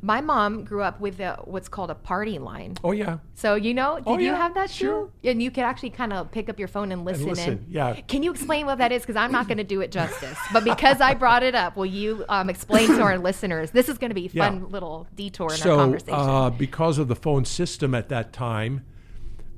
My 0.00 0.20
mom 0.20 0.64
grew 0.64 0.82
up 0.82 1.00
with 1.00 1.20
a, 1.20 1.38
what's 1.44 1.68
called 1.68 1.90
a 1.90 1.94
party 1.94 2.38
line. 2.38 2.76
oh, 2.84 2.92
yeah. 2.92 3.18
So 3.34 3.54
you 3.54 3.74
know, 3.74 3.96
did 3.96 4.04
Oh, 4.06 4.18
you 4.18 4.26
yeah, 4.26 4.36
have 4.36 4.54
that 4.54 4.70
sure. 4.70 5.10
And 5.24 5.42
you 5.42 5.50
could 5.50 5.64
actually 5.64 5.90
kind 5.90 6.12
of 6.12 6.30
pick 6.30 6.48
up 6.48 6.58
your 6.58 6.68
phone 6.68 6.92
and 6.92 7.04
listen, 7.04 7.28
And 7.28 7.36
listen, 7.36 7.52
in. 7.52 7.66
yeah. 7.70 7.94
Can 8.08 8.22
you 8.22 8.30
explain 8.30 8.66
what 8.66 8.78
that 8.78 8.92
is? 8.92 9.02
Because 9.02 9.16
I'm 9.16 9.32
not 9.32 9.48
going 9.48 9.58
to 9.58 9.64
do 9.64 9.80
it 9.80 9.90
justice. 9.92 10.38
But 10.52 10.64
because 10.64 11.00
I 11.00 11.14
brought 11.14 11.42
it 11.42 11.54
up, 11.54 11.76
will 11.76 11.86
you 11.86 12.24
um, 12.28 12.48
explain 12.50 12.88
to 12.88 13.02
our 13.02 13.18
listeners? 13.18 13.70
This 13.72 13.88
is 13.88 13.98
going 13.98 14.10
to 14.10 14.14
be 14.14 14.26
a 14.26 14.30
Yeah. 14.32 14.48
fun 14.48 14.68
little 14.70 15.06
detour 15.16 15.48
in 15.48 15.52
our 15.52 15.56
so, 15.58 15.76
conversation. 15.76 16.14
uh, 16.14 16.50
because 16.50 16.98
of 16.98 17.08
the 17.08 17.16
phone 17.16 17.44
system 17.44 17.94
at 17.94 18.08
that 18.10 18.32
time, 18.32 18.84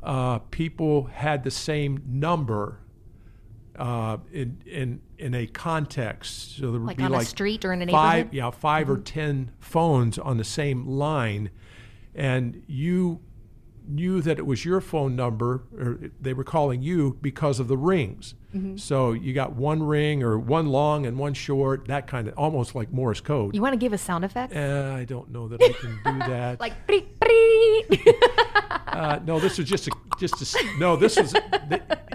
uh, 0.03 0.39
people 0.51 1.05
had 1.05 1.45
the 1.45 1.51
same 1.51 2.03
number 2.07 2.79
uh, 3.77 4.19
in 4.33 4.59
in 4.67 5.01
in 5.25 5.35
a 5.35 5.47
context. 5.47 6.57
So 6.57 6.71
there 6.71 6.73
would 6.73 6.83
like 6.83 6.99
be 6.99 7.05
on 7.05 7.13
like 7.13 7.23
a 7.23 7.25
street 7.25 7.65
or 7.65 7.73
in 7.73 7.81
a 7.81 7.87
five, 7.91 8.27
neighborhood. 8.27 8.27
Mm-hmm. 8.27 8.37
yeah, 8.37 8.51
5 8.51 8.91
or 8.91 8.99
ten 8.99 9.51
phones 9.59 10.19
on 10.19 10.37
the 10.37 10.45
same 10.45 10.87
line, 10.87 11.51
and 12.15 12.63
you 12.67 13.21
knew 13.89 14.21
that 14.21 14.39
it 14.39 14.47
was 14.47 14.67
your 14.67 14.83
phone 14.83 15.17
number, 15.17 15.63
or 15.79 15.99
they 16.21 16.35
were 16.35 16.45
calling 16.45 16.83
you 16.83 17.19
because 17.23 17.59
of 17.59 17.69
the 17.69 17.77
rings. 17.77 18.35
Mm-hmm. 18.55 18.77
So 18.77 19.13
you 19.13 19.33
got 19.33 19.55
one 19.55 19.83
ring 19.83 20.23
or 20.23 20.39
one 20.39 20.67
long 20.67 21.07
and 21.07 21.19
one 21.19 21.33
short, 21.33 21.89
that 21.89 22.07
kind 22.07 22.29
of 22.29 22.35
almost 22.39 22.75
like 22.75 22.93
Morse 22.93 23.21
code. 23.21 23.55
You 23.55 23.63
want 23.63 23.73
to 23.73 23.79
give 23.79 23.95
a 23.95 23.99
sound 23.99 24.27
effect? 24.27 24.55
Uh, 24.55 24.95
I 24.95 25.05
don't 25.05 25.31
know 25.31 25.49
that 25.49 25.63
I 25.63 25.73
can 25.73 26.01
do 26.05 26.19
that. 26.31 26.61
like 26.61 26.87
"Preet, 26.87 27.07
preet." 27.19 28.15
uh, 28.89 29.21
no, 29.25 29.41
this 29.41 29.57
was 29.57 29.67
just 29.67 29.89
a 29.89 29.91
just 30.19 30.55
a, 30.55 30.79
no. 30.79 30.97
This 30.97 31.17
was 31.17 31.35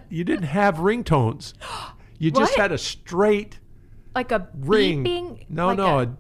you 0.09 0.23
didn't 0.23 0.45
have 0.45 0.75
ringtones. 0.75 1.53
You 2.19 2.31
just 2.31 2.51
What? 2.53 2.59
had 2.61 2.71
a 2.71 2.77
straight 2.77 3.59
like 4.13 4.31
a 4.31 4.47
ring. 4.59 5.03
beeping. 5.05 5.45
no, 5.49 5.67
like 5.67 5.77
no, 5.77 5.99
a- 5.99 6.03
a, 6.03 6.15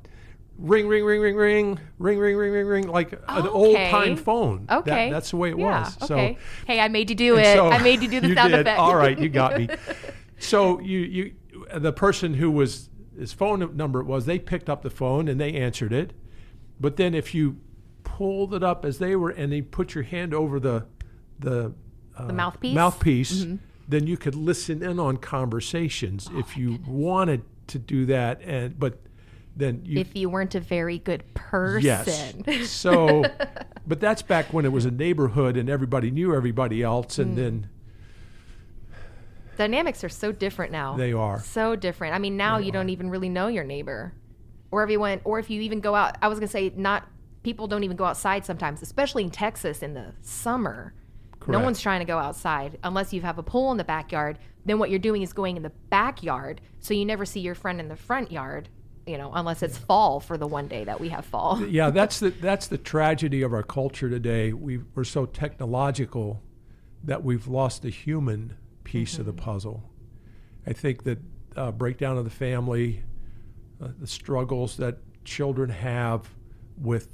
ring, 0.57 0.87
ring, 0.87 1.03
ring, 1.03 1.19
ring, 1.21 1.35
ring, 1.35 1.79
ring, 1.97 2.17
ring, 2.19 2.37
ring, 2.37 2.51
ring, 2.53 2.67
ring, 2.67 2.87
like 2.87 3.11
an 3.13 3.19
Okay. 3.45 3.47
old 3.49 3.75
time 3.75 4.15
phone. 4.15 4.65
That- 4.67 4.79
okay, 4.79 5.11
that's 5.11 5.31
the 5.31 5.37
way 5.37 5.49
it 5.51 5.57
yeah, 5.57 5.83
was. 5.83 6.09
Okay. 6.09 6.37
Hey, 6.65 6.79
I 6.79 6.87
made 6.87 7.09
you 7.09 7.15
do 7.15 7.37
it. 7.37 7.53
so- 7.55 7.69
I 7.69 7.81
made 7.83 8.01
you 8.01 8.07
do 8.07 8.21
the 8.21 8.33
sound 8.33 8.51
did. 8.51 8.61
effect. 8.61 8.79
All 8.79 8.95
right, 8.95 9.17
you 9.19 9.29
got 9.29 9.57
me. 9.57 9.67
So 10.37 10.79
you 10.79 10.99
you 10.99 11.33
the 11.75 11.91
person 11.91 12.33
who 12.35 12.49
was 12.49 12.89
his 13.17 13.33
phone 13.33 13.75
number 13.75 14.01
was 14.01 14.25
they 14.25 14.39
picked 14.39 14.69
up 14.69 14.81
the 14.81 14.89
phone 14.89 15.27
and 15.27 15.39
they 15.41 15.53
answered 15.53 15.91
it, 15.91 16.13
but 16.79 16.95
then 16.95 17.13
if 17.13 17.35
you 17.35 17.57
pulled 18.05 18.53
it 18.53 18.63
up 18.63 18.85
as 18.85 18.99
they 18.99 19.15
were 19.17 19.29
and 19.31 19.51
they 19.51 19.61
put 19.61 19.93
your 19.93 20.05
hand 20.05 20.33
over 20.33 20.59
the 20.59 20.85
the 21.39 21.73
uh, 22.17 22.27
The 22.27 22.33
mouthpiece? 22.33 22.73
mouthpiece, 22.75 23.43
Mm-hmm. 23.43 23.55
Then 23.89 24.07
you 24.07 24.15
could 24.15 24.35
listen 24.35 24.81
in 24.83 24.99
on 24.99 25.17
conversations 25.17 26.29
Oh 26.31 26.39
if 26.39 26.55
you 26.55 26.79
wanted 26.87 27.41
to 27.67 27.77
do 27.79 28.05
that 28.05 28.41
and 28.43 28.79
but 28.79 28.99
then 29.57 29.81
you 29.83 29.99
if 29.99 30.15
you 30.15 30.29
weren't 30.29 30.55
a 30.55 30.59
very 30.61 30.99
good 30.99 31.23
person. 31.33 32.43
Yes. 32.47 32.69
So, 32.69 33.25
but 33.87 33.99
that's 33.99 34.21
back 34.21 34.53
when 34.53 34.63
it 34.63 34.71
was 34.71 34.85
a 34.85 34.91
neighborhood 34.91 35.57
and 35.57 35.69
everybody 35.69 36.11
knew 36.11 36.33
everybody 36.33 36.81
else, 36.81 37.17
Mm. 37.17 37.21
and 37.23 37.37
then 37.37 37.69
Dynamics 39.57 40.03
are 40.05 40.09
so 40.09 40.31
different 40.31 40.71
now. 40.71 40.95
they 40.95 41.11
are. 41.11 41.41
so 41.41 41.75
different. 41.75 42.15
I 42.15 42.19
mean, 42.19 42.37
now 42.37 42.59
you 42.59 42.71
don't 42.71 42.89
even 42.89 43.09
really 43.09 43.27
know 43.27 43.47
your 43.47 43.65
neighbor, 43.65 44.13
or 44.71 44.81
everyone, 44.81 45.19
or 45.25 45.37
if 45.39 45.49
you 45.49 45.59
even 45.61 45.81
go 45.81 45.95
out. 45.95 46.17
I 46.21 46.29
was 46.29 46.39
gonna 46.39 46.47
say, 46.47 46.71
not 46.77 47.05
people 47.43 47.67
don't 47.67 47.83
even 47.83 47.97
go 47.97 48.05
outside 48.05 48.45
sometimes, 48.45 48.81
especially 48.81 49.23
in 49.25 49.31
Texas 49.31 49.83
in 49.83 49.93
the 49.93 50.13
summer. 50.21 50.93
No 51.47 51.59
one's 51.59 51.81
trying 51.81 51.99
to 51.99 52.05
go 52.05 52.17
outside 52.17 52.77
unless 52.83 53.13
you 53.13 53.21
have 53.21 53.37
a 53.37 53.43
pool 53.43 53.71
in 53.71 53.77
the 53.77 53.83
backyard. 53.83 54.37
Then 54.65 54.77
what 54.77 54.89
you're 54.89 54.99
doing 54.99 55.21
is 55.21 55.33
going 55.33 55.57
in 55.57 55.63
the 55.63 55.71
backyard, 55.89 56.61
so 56.79 56.93
you 56.93 57.05
never 57.05 57.25
see 57.25 57.39
your 57.39 57.55
friend 57.55 57.79
in 57.79 57.87
the 57.87 57.95
front 57.95 58.31
yard. 58.31 58.69
You 59.07 59.17
know, 59.17 59.31
unless 59.33 59.63
it's 59.63 59.77
fall 59.77 60.19
for 60.19 60.37
the 60.37 60.45
one 60.45 60.67
day 60.67 60.83
that 60.83 60.99
we 60.99 61.09
have 61.09 61.25
fall. 61.25 61.59
Yeah, 61.67 61.89
that's 61.89 62.19
the 62.19 62.29
that's 62.29 62.67
the 62.67 62.77
tragedy 62.77 63.41
of 63.41 63.53
our 63.53 63.63
culture 63.63 64.09
today. 64.09 64.53
We 64.53 64.79
we're 64.93 65.03
so 65.03 65.25
technological 65.25 66.41
that 67.03 67.23
we've 67.23 67.47
lost 67.47 67.81
the 67.81 67.89
human 67.89 68.55
piece 68.83 69.17
of 69.17 69.25
the 69.25 69.31
Mm-hmm. 69.33 69.45
puzzle. 69.45 69.83
I 70.67 70.73
think 70.73 71.03
that 71.05 71.17
uh, 71.55 71.71
breakdown 71.71 72.17
of 72.17 72.23
the 72.25 72.29
family, 72.29 73.03
uh, 73.81 73.87
the 73.99 74.05
struggles 74.07 74.77
that 74.77 74.97
children 75.25 75.69
have 75.69 76.29
with 76.77 77.07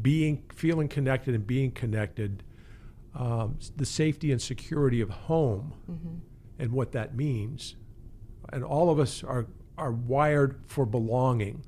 being 0.00 0.44
feeling 0.54 0.88
connected 0.88 1.34
and 1.34 1.46
being 1.46 1.70
connected, 1.72 2.42
um, 3.14 3.58
the 3.76 3.86
safety 3.86 4.30
and 4.32 4.40
security 4.40 5.00
of 5.00 5.10
home, 5.10 5.74
mm-hmm. 5.90 6.16
and 6.58 6.72
what 6.72 6.92
that 6.92 7.16
means, 7.16 7.76
and 8.52 8.64
all 8.64 8.90
of 8.90 8.98
us 8.98 9.24
are 9.24 9.46
are 9.76 9.92
wired 9.92 10.60
for 10.66 10.84
belonging. 10.84 11.64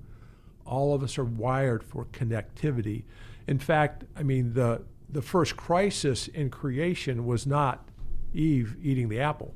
All 0.64 0.94
of 0.94 1.02
us 1.02 1.18
are 1.18 1.24
wired 1.24 1.82
for 1.82 2.04
connectivity. 2.06 3.04
In 3.48 3.58
fact, 3.58 4.04
I 4.16 4.22
mean 4.22 4.54
the 4.54 4.84
the 5.08 5.22
first 5.22 5.56
crisis 5.56 6.28
in 6.28 6.50
creation 6.50 7.26
was 7.26 7.46
not 7.46 7.88
Eve 8.32 8.76
eating 8.82 9.08
the 9.08 9.20
apple 9.20 9.54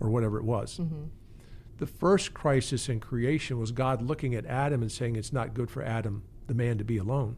or 0.00 0.10
whatever 0.10 0.38
it 0.38 0.44
was. 0.44 0.78
Mm-hmm. 0.78 1.04
The 1.78 1.86
first 1.86 2.32
crisis 2.32 2.88
in 2.88 3.00
creation 3.00 3.58
was 3.58 3.70
God 3.70 4.00
looking 4.00 4.34
at 4.34 4.46
Adam 4.46 4.82
and 4.82 4.90
saying 4.90 5.16
it's 5.16 5.32
not 5.32 5.52
good 5.52 5.70
for 5.70 5.82
Adam, 5.82 6.22
the 6.46 6.54
man, 6.54 6.78
to 6.78 6.84
be 6.84 6.96
alone. 6.96 7.36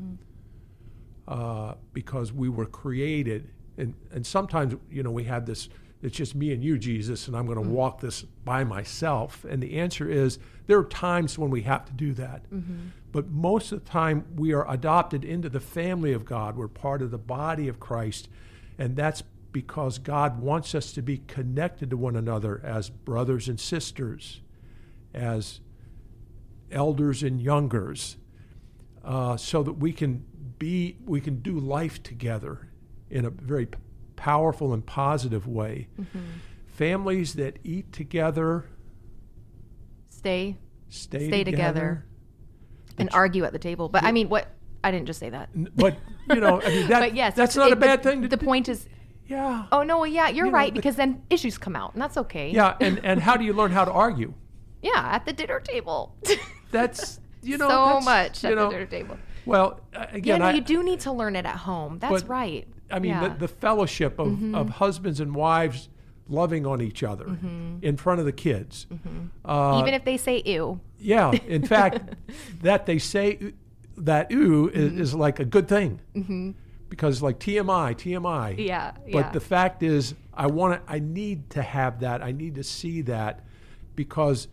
Mm-hmm. 0.00 0.14
Uh, 1.28 1.74
because 1.92 2.32
we 2.32 2.48
were 2.48 2.64
created, 2.64 3.50
and, 3.76 3.92
and 4.10 4.26
sometimes, 4.26 4.74
you 4.90 5.02
know, 5.02 5.10
we 5.10 5.24
have 5.24 5.44
this, 5.44 5.68
it's 6.02 6.16
just 6.16 6.34
me 6.34 6.54
and 6.54 6.64
you, 6.64 6.78
Jesus, 6.78 7.28
and 7.28 7.36
I'm 7.36 7.44
going 7.44 7.62
to 7.62 7.68
walk 7.68 8.00
this 8.00 8.22
by 8.22 8.64
myself. 8.64 9.44
And 9.44 9.62
the 9.62 9.78
answer 9.78 10.08
is 10.10 10.38
there 10.68 10.78
are 10.78 10.84
times 10.84 11.38
when 11.38 11.50
we 11.50 11.62
have 11.62 11.84
to 11.84 11.92
do 11.92 12.14
that. 12.14 12.46
But 13.12 13.28
most 13.28 13.72
of 13.72 13.84
the 13.84 13.90
time, 13.90 14.24
we 14.36 14.54
are 14.54 14.66
adopted 14.70 15.22
into 15.22 15.50
the 15.50 15.60
family 15.60 16.14
of 16.14 16.24
God. 16.24 16.56
We're 16.56 16.66
part 16.66 17.02
of 17.02 17.10
the 17.10 17.18
body 17.18 17.68
of 17.68 17.78
Christ. 17.78 18.30
And 18.78 18.96
that's 18.96 19.22
because 19.52 19.98
God 19.98 20.40
wants 20.40 20.74
us 20.74 20.92
to 20.92 21.02
be 21.02 21.18
connected 21.26 21.90
to 21.90 21.98
one 21.98 22.16
another 22.16 22.60
as 22.64 22.88
brothers 22.88 23.48
and 23.48 23.60
sisters, 23.60 24.40
as 25.12 25.60
elders 26.72 27.22
and 27.22 27.38
youngers, 27.38 28.16
uh, 29.04 29.36
so 29.36 29.62
that 29.62 29.74
we 29.74 29.92
can 29.92 30.24
be 30.58 30.96
we 31.04 31.20
can 31.20 31.40
do 31.40 31.58
life 31.58 32.02
together 32.02 32.68
in 33.10 33.24
a 33.24 33.30
very 33.30 33.66
p- 33.66 33.78
powerful 34.16 34.72
and 34.72 34.84
positive 34.84 35.46
way. 35.46 35.88
Mm-hmm. 36.00 36.18
Families 36.66 37.34
that 37.34 37.58
eat 37.64 37.92
together, 37.92 38.66
Stay 40.10 40.56
stay, 40.88 41.28
Stay 41.28 41.44
together. 41.44 42.04
and 42.98 43.08
argue 43.12 43.44
at 43.44 43.52
the 43.52 43.58
table. 43.58 43.88
But 43.88 44.04
I 44.04 44.12
mean, 44.12 44.28
what? 44.28 44.48
I 44.82 44.90
didn't 44.90 45.06
just 45.06 45.18
say 45.20 45.30
that. 45.30 45.50
But 45.76 45.96
you 46.28 46.36
know, 46.40 46.60
I 46.62 46.68
mean, 46.68 46.86
that, 46.88 47.00
but 47.00 47.14
yes, 47.14 47.34
that's 47.34 47.56
it- 47.56 47.60
not 47.60 47.72
a 47.72 47.76
bad 47.76 48.02
the, 48.02 48.10
thing. 48.10 48.22
To 48.22 48.28
The 48.28 48.38
point 48.38 48.68
is, 48.68 48.86
yeah, 49.26 49.66
oh 49.72 49.82
no, 49.82 49.98
well, 49.98 50.06
yeah, 50.06 50.28
you're 50.28 50.46
You 50.46 50.52
know, 50.52 50.56
right 50.58 50.72
the- 50.72 50.78
because 50.80 50.96
then 50.96 51.22
issues 51.30 51.58
come 51.58 51.76
out, 51.76 51.92
and 51.94 52.02
that's 52.02 52.16
okay. 52.16 52.50
yeah, 52.50 52.76
and 52.80 53.00
and 53.04 53.20
how 53.20 53.36
do 53.36 53.44
you 53.44 53.52
learn 53.52 53.70
how 53.72 53.84
to 53.84 53.92
argue? 53.92 54.34
yeah, 54.82 55.08
at 55.12 55.26
the 55.26 55.32
dinner 55.32 55.60
table. 55.60 56.14
That's 56.70 57.18
you 57.42 57.56
know 57.56 57.68
so 57.68 58.00
much 58.00 58.44
at 58.44 58.54
know, 58.54 58.66
the 58.66 58.74
dinner 58.74 58.86
table. 58.86 59.16
Well, 59.48 59.80
uh, 59.94 60.06
Yeah, 60.10 60.16
again, 60.16 60.38
no, 60.40 60.46
I, 60.46 60.52
you 60.52 60.60
do 60.60 60.82
need 60.82 61.00
to 61.00 61.12
learn 61.12 61.34
it 61.36 61.46
at 61.46 61.56
home. 61.56 61.98
That's 61.98 62.22
But, 62.22 62.28
right. 62.28 62.68
I 62.90 62.98
mean, 62.98 63.10
yeah. 63.10 63.20
Mm-hmm. 63.24 63.32
the, 63.34 63.38
the 63.40 63.48
fellowship 63.48 64.18
of, 64.18 64.54
of 64.54 64.68
husbands 64.68 65.20
and 65.20 65.34
wives 65.34 65.88
loving 66.28 66.66
on 66.66 66.80
each 66.82 67.02
other 67.02 67.26
in 67.82 67.96
front 67.96 68.20
of 68.20 68.26
the 68.26 68.32
kids. 68.32 68.86
Uh, 69.44 69.78
even 69.80 69.94
if 69.94 70.04
they 70.04 70.16
say 70.16 70.42
ew. 70.44 70.78
yeah, 70.98 71.32
in 71.46 71.66
fact, 71.66 72.14
that 72.62 72.86
they 72.86 72.98
say 72.98 73.52
that 73.96 74.30
ooh 74.32 74.68
is, 74.68 74.90
Mm-hmm. 74.92 75.00
is 75.00 75.14
like 75.14 75.40
a 75.40 75.44
good 75.44 75.66
thing 75.68 76.00
because 76.88 77.22
like 77.22 77.38
TMI, 77.40 77.94
TMI. 77.94 78.56
Yeah, 78.58 78.92
But 79.04 79.12
yeah. 79.12 79.30
the 79.32 79.40
fact 79.40 79.82
is, 79.82 80.14
I 80.34 80.46
want 80.46 80.86
to. 80.86 80.92
I 80.92 80.98
need 81.00 81.50
to 81.50 81.62
have 81.62 82.00
that. 82.00 82.22
I 82.22 82.32
need 82.32 82.54
to 82.56 82.62
see 82.64 83.02
that 83.02 83.44
because 83.96 84.48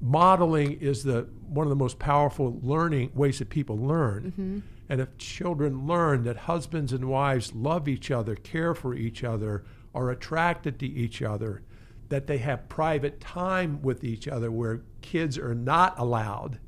modeling 0.00 0.72
is 0.80 1.02
the 1.02 1.28
one 1.48 1.66
of 1.66 1.70
the 1.70 1.76
most 1.76 1.98
powerful 1.98 2.58
learning 2.62 3.10
ways 3.14 3.38
that 3.38 3.48
people 3.48 3.76
learn. 3.76 4.32
Mm-hmm. 4.32 4.58
And 4.90 5.00
if 5.00 5.16
children 5.18 5.86
learn 5.86 6.24
that 6.24 6.36
husbands 6.36 6.92
and 6.92 7.06
wives 7.06 7.54
love 7.54 7.88
each 7.88 8.10
other, 8.10 8.34
care 8.34 8.74
for 8.74 8.94
each 8.94 9.22
other, 9.24 9.64
are 9.94 10.10
attracted 10.10 10.78
to 10.80 10.86
each 10.86 11.20
other, 11.22 11.62
that 12.08 12.26
they 12.26 12.38
have 12.38 12.68
private 12.68 13.20
time 13.20 13.82
with 13.82 14.02
each 14.04 14.28
other 14.28 14.50
where 14.50 14.82
kids 15.02 15.36
are 15.36 15.54
not 15.54 15.98
allowed, 15.98 16.58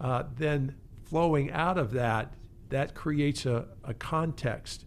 uh, 0.00 0.22
then 0.36 0.74
flowing 1.04 1.50
out 1.50 1.76
of 1.76 1.92
that, 1.92 2.32
that 2.70 2.94
creates 2.94 3.44
a, 3.44 3.66
a 3.84 3.92
context. 3.94 4.86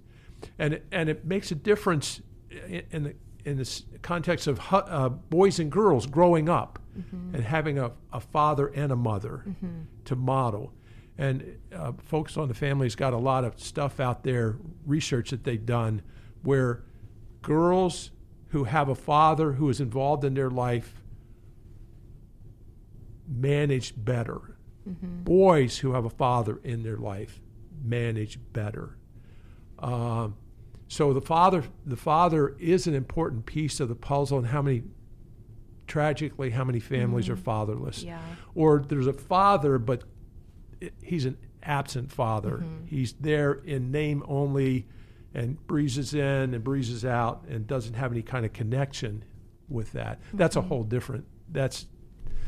And 0.58 0.76
it, 0.76 0.86
and 0.92 1.10
it 1.10 1.26
makes 1.26 1.52
a 1.52 1.56
difference 1.56 2.22
in, 2.50 2.84
in 2.92 3.04
the 3.04 3.16
in 3.44 3.58
the 3.58 3.82
context 4.04 4.46
of 4.46 4.60
uh, 4.72 5.10
boys 5.10 5.60
and 5.60 5.72
girls 5.72 6.06
growing 6.06 6.48
up 6.48 6.81
and 7.34 7.44
having 7.44 7.80
a, 7.80 7.92
a 8.12 8.20
father 8.20 8.68
and 8.68 8.92
a 8.92 8.96
mother 8.96 9.46
to 10.06 10.16
model. 10.16 10.74
And 11.18 11.58
uh, 11.74 11.92
Focus 12.04 12.38
on 12.38 12.48
the 12.48 12.54
Family's 12.54 12.96
got 12.96 13.14
a 13.14 13.18
lot 13.18 13.44
of 13.44 13.60
stuff 13.60 14.00
out 14.00 14.24
there, 14.24 14.58
research 14.86 15.30
that 15.30 15.44
they've 15.44 15.66
done, 15.66 16.02
where 16.44 16.84
girls 17.42 18.12
who 18.50 18.64
have 18.66 18.90
a 18.90 18.96
father 18.96 19.54
who 19.54 19.70
is 19.70 19.80
involved 19.80 20.24
in 20.24 20.34
their 20.34 20.50
life 20.50 21.02
manage 23.28 23.94
better. 23.96 24.58
Boys 25.24 25.78
who 25.80 25.94
have 25.94 26.06
a 26.06 26.10
father 26.10 26.60
in 26.64 26.84
their 26.84 26.98
life 26.98 27.40
manage 27.84 28.40
better. 28.52 28.98
Um, 29.80 30.36
so 30.88 31.14
the 31.14 31.22
father, 31.22 31.64
the 31.86 31.96
father 31.96 32.56
is 32.60 32.88
an 32.88 32.96
important 32.96 33.46
piece 33.46 33.80
of 33.80 33.90
the 33.90 33.96
puzzle, 33.96 34.40
and 34.40 34.48
how 34.48 34.62
many, 34.62 34.84
tragically, 35.92 36.52
how 36.52 36.64
many 36.64 36.80
families 36.80 37.28
are 37.28 37.34
mm-hmm. 37.34 37.44
fatherless? 37.44 38.02
Yeah. 38.02 38.22
Or 38.56 38.80
there's 38.80 39.08
a 39.08 39.14
father, 39.14 39.78
but 39.78 40.04
he's 41.04 41.26
an 41.26 41.38
absent 41.64 42.14
father. 42.14 42.60
Mm-hmm. 42.64 42.86
He's 42.86 43.12
there 43.20 43.54
in 43.66 43.92
name 43.92 44.24
only, 44.26 44.88
and 45.34 45.66
breezes 45.68 46.14
in 46.14 46.54
and 46.54 46.64
breezes 46.64 47.04
out, 47.04 47.44
and 47.50 47.68
doesn't 47.68 47.96
have 47.96 48.14
any 48.14 48.22
kind 48.22 48.46
of 48.46 48.54
connection 48.54 49.26
with 49.68 49.92
that. 49.92 50.22
That's 50.34 50.56
a 50.56 50.60
mm-hmm. 50.60 50.70
whole 50.70 50.84
different. 50.84 51.26
That's 51.50 51.88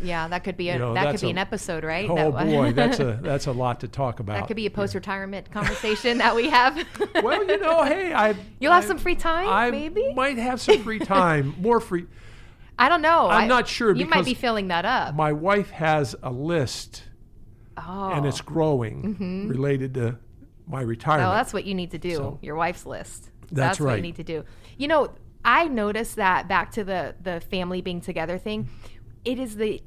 Yeah, 0.01 0.29
that 0.29 0.45
could 0.45 0.55
be 0.55 0.69
a 0.69 0.73
You 0.73 0.79
know, 0.79 0.93
that 0.93 1.11
could 1.11 1.19
be 1.19 1.27
a- 1.27 1.31
an 1.31 1.37
episode, 1.37 1.83
right? 1.83 2.09
oh 2.09 2.31
That- 2.31 2.45
boy, 2.45 2.71
that's 2.71 3.01
a 3.01 3.19
that's 3.21 3.47
a 3.47 3.51
lot 3.51 3.81
to 3.81 3.89
talk 3.89 4.21
about. 4.21 4.37
that 4.37 4.47
could 4.47 4.55
be 4.55 4.67
a 4.67 4.71
post-retirement 4.71 5.51
conversation 5.51 6.19
that 6.19 6.33
we 6.33 6.49
have. 6.49 6.81
well, 7.21 7.45
you 7.45 7.59
know, 7.59 7.83
hey, 7.83 8.13
I 8.25 8.35
You'll 8.61 8.71
have 8.71 8.85
some 8.85 8.97
free 8.97 9.15
time, 9.15 9.49
I 9.49 9.69
maybe? 9.69 10.13
might 10.13 10.37
have 10.37 10.61
some 10.61 10.81
free 10.81 10.99
time, 10.99 11.55
more 11.59 11.81
free. 11.81 12.05
I 12.83 12.89
don't 12.89 13.01
know. 13.01 13.29
I'm 13.29 13.43
I- 13.43 13.47
not 13.47 13.67
sure 13.69 13.95
You 13.95 14.05
might 14.05 14.25
be 14.25 14.33
filling 14.33 14.67
that 14.67 14.83
up. 14.83 15.15
My 15.15 15.31
wife 15.31 15.69
has 15.69 16.17
a 16.21 16.29
list, 16.31 17.03
oh, 17.77 18.11
and 18.11 18.25
it's 18.25 18.41
growing 18.41 19.47
related 19.47 19.93
to 19.93 20.17
my 20.67 20.81
retirement. 20.81 21.29
Oh, 21.29 21.33
that's 21.33 21.53
what 21.53 21.63
you 21.63 21.75
need 21.75 21.91
to 21.91 21.97
do. 21.97 22.15
So- 22.15 22.39
your 22.41 22.55
wife's 22.55 22.85
list. 22.85 23.29
That's 23.53 23.79
what 23.79 23.85
you 23.85 23.93
right. 23.93 24.01
need 24.01 24.17
to 24.17 24.23
do. 24.23 24.43
You 24.77 24.89
know, 24.89 25.13
I 25.45 25.69
noticed 25.69 26.17
that 26.17 26.49
back 26.49 26.71
to 26.71 26.83
the 26.83 27.15
the 27.21 27.39
family 27.39 27.81
being 27.81 28.01
together 28.01 28.37
thing. 28.37 28.67
It 29.23 29.39
is 29.39 29.55
the 29.55 29.81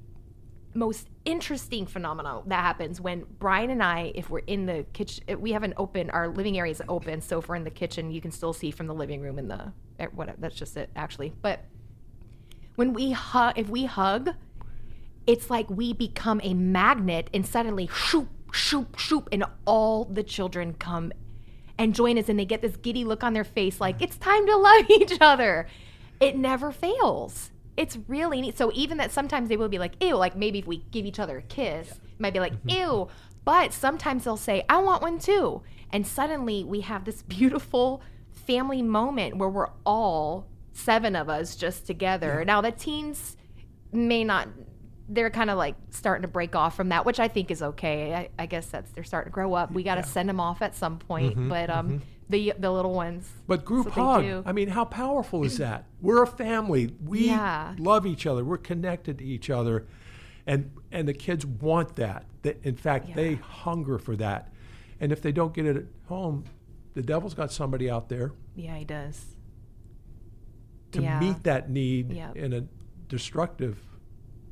most 0.73 1.09
interesting 1.27 1.85
phenomenon 1.85 2.45
that 2.47 2.61
happens 2.61 2.99
when 2.99 3.27
Brian 3.39 3.69
and 3.69 3.83
I, 3.83 4.13
if 4.15 4.31
we're 4.31 4.39
in 4.41 4.65
the 4.65 4.87
kitchen, 4.95 5.39
we 5.41 5.53
have 5.53 5.65
an 5.65 5.75
open, 5.77 6.09
our 6.11 6.29
living 6.29 6.59
area 6.59 6.71
is 6.71 6.83
open. 6.89 7.21
So 7.21 7.39
if 7.41 7.49
we're 7.49 7.57
in 7.57 7.65
the 7.65 7.71
kitchen, 7.71 8.11
you 8.11 8.21
can 8.23 8.31
still 8.31 8.53
see 8.53 8.71
from 8.71 8.87
the 8.87 8.95
living 8.95 9.21
room 9.21 9.39
in 9.39 9.49
the, 9.49 9.73
eh, 9.99 10.07
whatever, 10.15 10.39
that's 10.41 10.55
just 10.55 10.77
it 10.77 10.91
actually. 10.95 11.33
But 11.43 11.65
when 12.77 12.93
we 12.93 13.13
hug, 13.13 13.59
if 13.59 13.69
we 13.69 13.87
hug, 13.87 14.35
it's 15.27 15.51
like 15.51 15.69
we 15.69 15.93
become 15.93 16.41
a 16.45 16.55
magnet 16.55 17.29
and 17.35 17.45
suddenly 17.45 17.89
shoop, 17.93 18.29
shoop, 18.53 18.99
shoop, 18.99 19.29
and 19.33 19.45
all 19.67 20.05
the 20.05 20.23
children 20.23 20.75
come 20.75 21.13
and 21.79 21.95
join 21.95 22.17
us 22.19 22.29
and 22.29 22.39
they 22.39 22.45
get 22.45 22.63
this 22.63 22.77
giddy 22.77 23.05
look 23.05 23.23
on 23.23 23.35
their 23.35 23.45
face 23.45 23.81
like 23.81 24.01
it's 24.01 24.17
time 24.17 24.47
to 24.47 24.57
love 24.57 24.85
each 24.91 25.19
other. 25.21 25.67
It 26.21 26.37
never 26.37 26.71
fails. 26.73 27.51
It's 27.77 27.99
really 28.09 28.41
neat. 28.41 28.57
So 28.57 28.71
even 28.75 28.97
that 28.99 29.13
sometimes 29.13 29.49
they 29.49 29.57
will 29.57 29.69
be 29.69 29.79
like, 29.79 30.03
ew, 30.03 30.17
like 30.17 30.37
maybe 30.37 30.61
if 30.61 30.67
we 30.67 30.79
give 30.91 31.05
each 31.05 31.19
other 31.19 31.39
a 31.39 31.43
kiss, 31.43 31.91
it 31.91 32.21
might 32.21 32.33
be 32.33 32.41
like, 32.41 32.55
mm-hmm. 32.55 32.71
ew. 32.71 33.09
But 33.45 33.73
sometimes 33.73 34.25
they'll 34.25 34.37
say, 34.37 34.65
I 34.69 34.79
want 34.79 35.03
one 35.03 35.19
too. 35.19 35.63
And 35.93 36.07
suddenly 36.07 36.65
we 36.65 36.81
have 36.83 37.05
this 37.05 37.23
beautiful 37.29 38.03
family 38.31 38.81
moment 38.81 39.37
where 39.37 39.49
we're 39.49 39.71
all 39.85 40.47
seven 40.77 41.17
of 41.17 41.29
us 41.29 41.57
just 41.57 41.87
together. 41.87 42.45
Now 42.45 42.61
the 42.61 42.73
teens 42.73 43.37
may 43.93 44.25
not 44.25 44.49
they're 45.09 45.31
kind 45.31 45.51
of 45.51 45.57
like 45.57 45.77
starting 45.91 46.23
to 46.23 46.29
break 46.29 46.57
off 46.57 46.75
from 46.77 46.89
that, 46.89 47.07
which 47.07 47.21
I 47.21 47.29
think 47.29 47.51
is 47.53 47.63
okay. 47.63 48.13
I, 48.13 48.29
I 48.43 48.47
guess 48.47 48.67
that's 48.67 48.91
they're 48.91 49.05
starting 49.05 49.31
to 49.31 49.35
grow 49.35 49.55
up. 49.55 49.71
We 49.73 49.85
got 49.85 49.95
to 49.97 50.03
send 50.03 50.29
them 50.29 50.41
off 50.41 50.63
at 50.63 50.75
some 50.75 50.99
point, 50.99 51.49
but 51.49 51.71
um, 51.71 52.03
the 52.29 52.53
the 52.59 52.71
little 52.71 52.93
ones. 52.93 53.31
But 53.47 53.65
group 53.65 53.85
That's 53.87 53.97
what 53.97 54.23
they 54.23 54.29
hug. 54.31 54.43
I 54.47 54.53
mean, 54.53 54.69
how 54.69 54.85
powerful 54.85 55.45
is 55.45 55.59
that? 55.59 55.85
We're 56.01 56.25
a 56.25 56.27
family. 56.27 56.93
We 57.05 57.27
Yeah. 57.27 57.75
love 57.79 58.05
each 58.05 58.27
other. 58.27 58.45
We're 58.45 58.59
connected 58.59 59.19
to 59.19 59.25
each 59.25 59.49
other, 59.49 59.87
and 60.45 60.73
and 60.91 61.07
the 61.07 61.15
kids 61.15 61.47
want 61.47 61.95
that. 61.97 62.27
That 62.43 62.59
in 62.65 62.75
fact, 62.75 63.15
they 63.15 63.35
hunger 63.37 63.99
for 63.99 64.17
that. 64.17 64.53
And 64.99 65.13
if 65.13 65.23
they 65.23 65.31
don't 65.31 65.55
get 65.55 65.67
it 65.67 65.77
at 65.77 65.85
home, 66.09 66.45
the 66.95 67.03
devil's 67.03 67.35
got 67.35 67.53
somebody 67.53 67.89
out 67.89 68.09
there 68.09 68.33
Yeah, 68.57 68.77
he 68.77 68.85
does. 68.85 69.36
To 70.97 71.03
Yeah. 71.03 71.21
meet 71.21 71.43
that 71.45 71.71
need 71.71 72.13
Yep. 72.13 72.37
in 72.37 72.53
a 72.53 72.65
destructive 73.09 73.79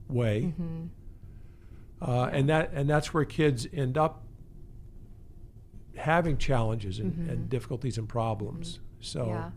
way. 0.09 0.43
Mm-hmm. 0.59 0.86
Uh, 2.01 2.27
and 2.32 2.48
that 2.48 2.70
and 2.73 2.89
that's 2.89 3.12
where 3.14 3.24
kids 3.24 3.66
end 3.73 3.97
up 3.97 4.23
having 5.97 6.36
challenges 6.36 6.98
and, 6.98 7.28
and 7.31 7.48
difficulties 7.48 7.98
and 7.98 8.09
problems. 8.09 8.81
So 9.01 9.20
Mm-hmm. 9.20 9.31
Yeah. 9.31 9.51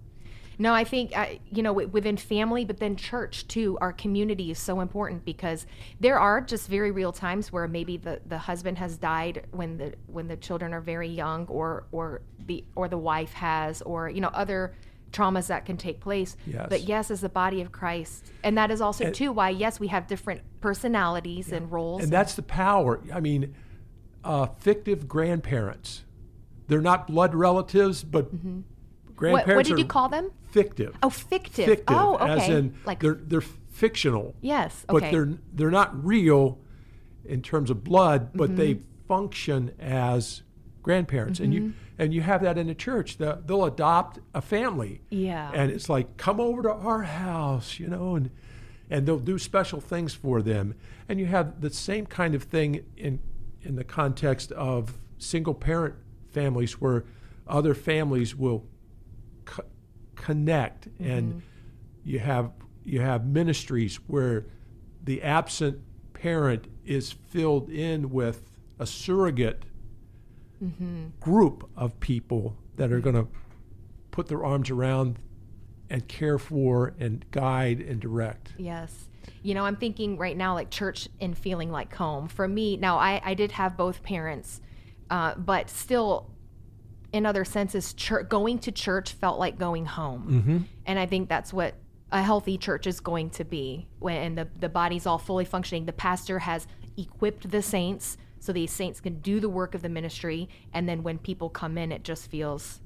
No, 0.60 0.74
I 0.74 0.86
think 0.86 1.16
I, 1.16 1.40
you 1.52 1.62
know 1.62 1.72
within 1.72 2.18
family, 2.18 2.66
but 2.66 2.78
then 2.80 2.96
church 2.96 3.48
too. 3.48 3.78
Our 3.80 3.94
community 3.94 4.50
is 4.50 4.58
so 4.58 4.80
important 4.80 5.24
because 5.24 5.68
there 6.00 6.20
are 6.20 6.42
just 6.42 6.68
very 6.68 6.90
real 6.90 7.12
times 7.12 7.52
where 7.54 7.68
maybe 7.68 7.98
the, 7.98 8.22
the 8.26 8.40
husband 8.40 8.80
has 8.80 8.98
died 8.98 9.46
when 9.52 9.78
the 9.78 9.94
when 10.08 10.28
the 10.28 10.36
children 10.36 10.74
are 10.74 10.82
very 10.82 11.10
young, 11.10 11.46
or 11.46 11.86
or 11.92 12.24
the 12.48 12.64
or 12.76 12.88
the 12.88 12.98
wife 12.98 13.34
has, 13.34 13.84
or 13.84 14.10
you 14.10 14.20
know 14.20 14.30
other 14.34 14.74
traumas 15.12 15.48
that 15.48 15.66
can 15.66 15.78
take 15.78 16.00
place. 16.00 16.36
Yes. 16.46 16.68
But 16.70 16.84
yes, 16.84 17.10
as 17.12 17.22
the 17.22 17.30
body 17.30 17.62
of 17.62 17.72
Christ, 17.72 18.32
and 18.44 18.58
that 18.58 18.72
is 18.72 18.82
also 18.82 19.06
And- 19.06 19.16
too 19.16 19.32
why 19.32 19.50
yes 19.50 19.80
we 19.80 19.88
have 19.88 20.08
different 20.08 20.42
personalities 20.62 21.52
and 21.52 21.72
roles. 21.72 22.04
And 22.04 22.12
that's 22.12 22.36
the 22.36 22.42
power. 22.44 23.00
I 23.14 23.20
mean, 23.20 23.56
uh, 24.24 24.48
fictive 24.60 25.08
grandparents. 25.08 26.04
They're 26.68 26.82
not 26.82 27.08
blood 27.08 27.34
relatives, 27.34 28.04
but 28.04 28.34
what, 28.34 28.64
grandparents 29.16 29.56
what 29.56 29.66
did 29.66 29.74
are 29.76 29.78
you 29.80 29.86
call 29.86 30.10
them? 30.10 30.32
fictive. 30.52 30.96
Oh, 31.02 31.10
fictive. 31.10 31.66
Fictive, 31.66 31.96
oh, 31.98 32.16
okay. 32.16 32.32
as 32.34 32.50
in 32.50 32.76
like 32.86 33.00
they're 33.00 33.20
they're 33.22 33.42
fictional, 33.42 34.36
yes, 34.42 34.86
Okay. 34.90 35.00
but 35.00 35.12
they're 35.12 35.34
they're 35.54 35.72
not 35.72 36.04
real 36.06 36.60
in 37.24 37.42
terms 37.42 37.70
of 37.70 37.84
blood, 37.84 38.32
but 38.34 38.56
they 38.58 38.76
Mm-hmm. 38.76 38.84
function 39.08 39.72
as 39.80 40.42
grandparents, 40.88 41.40
and 41.40 41.54
you 41.54 41.62
mm-hmm. 41.62 41.72
and 42.00 42.14
you 42.14 42.22
have 42.22 42.42
that 42.42 42.58
in 42.58 42.68
the 42.68 42.74
church. 42.76 43.18
The, 43.18 43.42
they'll 43.46 43.66
adopt 43.66 44.20
a 44.34 44.42
family, 44.42 45.02
Yeah. 45.10 45.52
and 45.54 45.70
it's 45.70 45.90
like 45.90 46.16
come 46.16 46.40
over 46.40 46.64
to 46.64 46.72
our 46.72 47.04
house, 47.04 47.78
you 47.78 47.88
know, 47.88 48.16
and 48.16 48.32
and 48.90 49.06
they'll 49.06 49.20
do 49.20 49.38
special 49.38 49.82
things 49.82 50.14
for 50.14 50.42
them. 50.42 50.76
And 51.10 51.20
you 51.20 51.26
have 51.26 51.60
the 51.60 51.70
same 51.70 52.06
kind 52.06 52.34
of 52.34 52.44
thing 52.44 52.86
in 52.96 53.20
in 53.62 53.76
the 53.76 53.84
context 53.84 54.54
of 54.54 54.98
single 55.18 55.54
parent 55.54 55.96
families 56.32 56.80
where 56.80 57.04
other 57.48 57.74
families 57.74 58.34
will 58.36 58.66
co- 59.44 59.66
connect 60.16 60.88
mm-hmm. 60.88 61.12
and 61.12 61.42
you 62.06 62.20
have 62.20 62.52
you 62.86 63.02
have 63.02 63.26
ministries 63.26 63.98
where 64.08 64.46
the 65.04 65.22
absent 65.22 65.80
parent 66.14 66.68
is 66.86 67.12
filled 67.12 67.70
in 67.70 68.10
with 68.10 68.52
a 68.80 68.86
surrogate 68.86 69.64
group 71.20 71.70
of 71.76 72.00
people 72.00 72.56
that 72.78 72.92
are 72.92 73.00
going 73.00 73.16
to 73.16 73.28
put 74.12 74.28
their 74.28 74.44
arms 74.44 74.70
around 74.70 75.20
and 75.90 76.08
care 76.08 76.38
for 76.38 76.94
and 77.00 77.26
guide 77.32 77.80
and 77.80 78.00
direct. 78.00 78.54
Yes. 78.58 79.10
You 79.44 79.54
know, 79.54 79.66
I'm 79.66 79.76
thinking 79.76 80.18
right 80.18 80.36
now 80.36 80.54
like 80.54 80.70
church 80.70 81.08
and 81.22 81.38
feeling 81.38 81.72
like 81.72 81.94
home. 81.94 82.28
For 82.28 82.48
me, 82.48 82.78
now 82.78 82.98
I, 82.98 83.22
I 83.24 83.34
did 83.34 83.52
have 83.54 83.78
both 83.78 84.04
parents, 84.04 84.62
uh, 85.10 85.36
but 85.36 85.70
still, 85.70 86.32
in 87.14 87.26
other 87.26 87.46
senses, 87.46 87.94
church, 87.94 88.28
going 88.30 88.60
to 88.60 88.72
church 88.72 89.14
felt 89.14 89.40
like 89.40 89.58
going 89.58 89.86
home. 89.86 90.68
And 90.86 91.00
I 91.00 91.06
think 91.06 91.30
that's 91.30 91.54
what 91.54 91.76
a 92.12 92.22
healthy 92.22 92.58
church 92.58 92.88
is 92.88 93.00
going 93.00 93.30
to 93.32 93.46
be 93.46 93.88
when 94.00 94.36
the, 94.36 94.48
the 94.60 94.70
body's 94.70 95.06
all 95.06 95.18
fully 95.18 95.46
functioning. 95.46 95.86
The 95.86 95.94
pastor 95.94 96.40
has 96.40 96.68
equipped 96.98 97.50
the 97.50 97.62
saints 97.62 98.18
so 98.40 98.54
these 98.54 98.72
saints 98.72 99.00
can 99.00 99.20
do 99.20 99.40
the 99.40 99.50
work 99.50 99.76
of 99.76 99.82
the 99.82 99.90
ministry. 99.90 100.50
And 100.74 100.88
then 100.88 101.04
when 101.04 101.18
people 101.18 101.50
come 101.50 101.78
in, 101.78 101.92
it 101.92 102.04
just 102.04 102.30
feels 102.30 102.82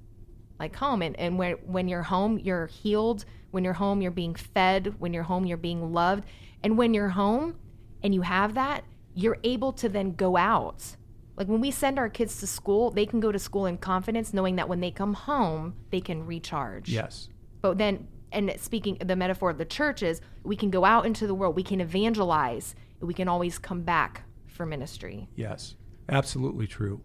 like 0.60 0.76
home. 0.76 1.02
And, 1.02 1.20
and 1.20 1.38
when, 1.38 1.54
when 1.66 1.88
you're 1.88 2.04
home 2.04 2.40
you're 2.40 2.68
healed. 2.68 3.26
When 3.52 3.64
you're 3.64 3.74
home 3.74 4.02
you're 4.02 4.12
being 4.12 4.36
fed. 4.36 4.96
When 5.00 5.14
you're 5.14 5.24
home 5.24 5.46
you're 5.46 5.58
being 5.58 5.94
loved. 5.94 6.24
And 6.64 6.78
when 6.78 6.94
you're 6.94 7.10
home 7.10 7.56
and 8.04 8.14
you 8.14 8.22
have 8.22 8.54
that 8.56 8.84
you're 9.14 9.38
able 9.44 9.74
to 9.74 9.90
then 9.90 10.14
go 10.14 10.38
out. 10.38 10.96
Like 11.36 11.48
when 11.48 11.60
we 11.62 11.72
send 11.72 12.00
our 12.00 12.10
kids 12.10 12.40
to 12.40 12.48
school 12.48 12.92
they 12.92 13.06
can 13.06 13.20
go 13.20 13.32
to 13.32 13.40
school 13.40 13.66
in 13.66 13.78
confidence 13.78 14.34
knowing 14.34 14.56
that 14.56 14.70
when 14.70 14.80
they 14.80 14.92
come 14.92 15.14
home 15.14 15.76
they 15.90 16.02
can 16.02 16.26
recharge. 16.26 16.90
Yes. 16.90 17.30
but 17.62 17.78
then 17.78 18.08
and 18.32 18.54
speaking 18.58 18.98
the 19.04 19.16
metaphor 19.16 19.50
of 19.50 19.58
the 19.58 19.66
church 19.66 20.02
is 20.02 20.22
we 20.44 20.56
can 20.56 20.70
go 20.70 20.86
out 20.86 21.06
into 21.06 21.28
the 21.28 21.36
world. 21.36 21.56
We 21.56 21.64
can 21.64 21.82
evangelize. 21.82 22.76
We 23.02 23.14
can 23.14 23.28
always 23.28 23.60
come 23.60 23.82
back 23.82 24.24
for 24.62 24.66
ministry 24.68 25.28
Yes. 25.36 25.76
Absolutely 26.08 26.68
true. 26.68 27.02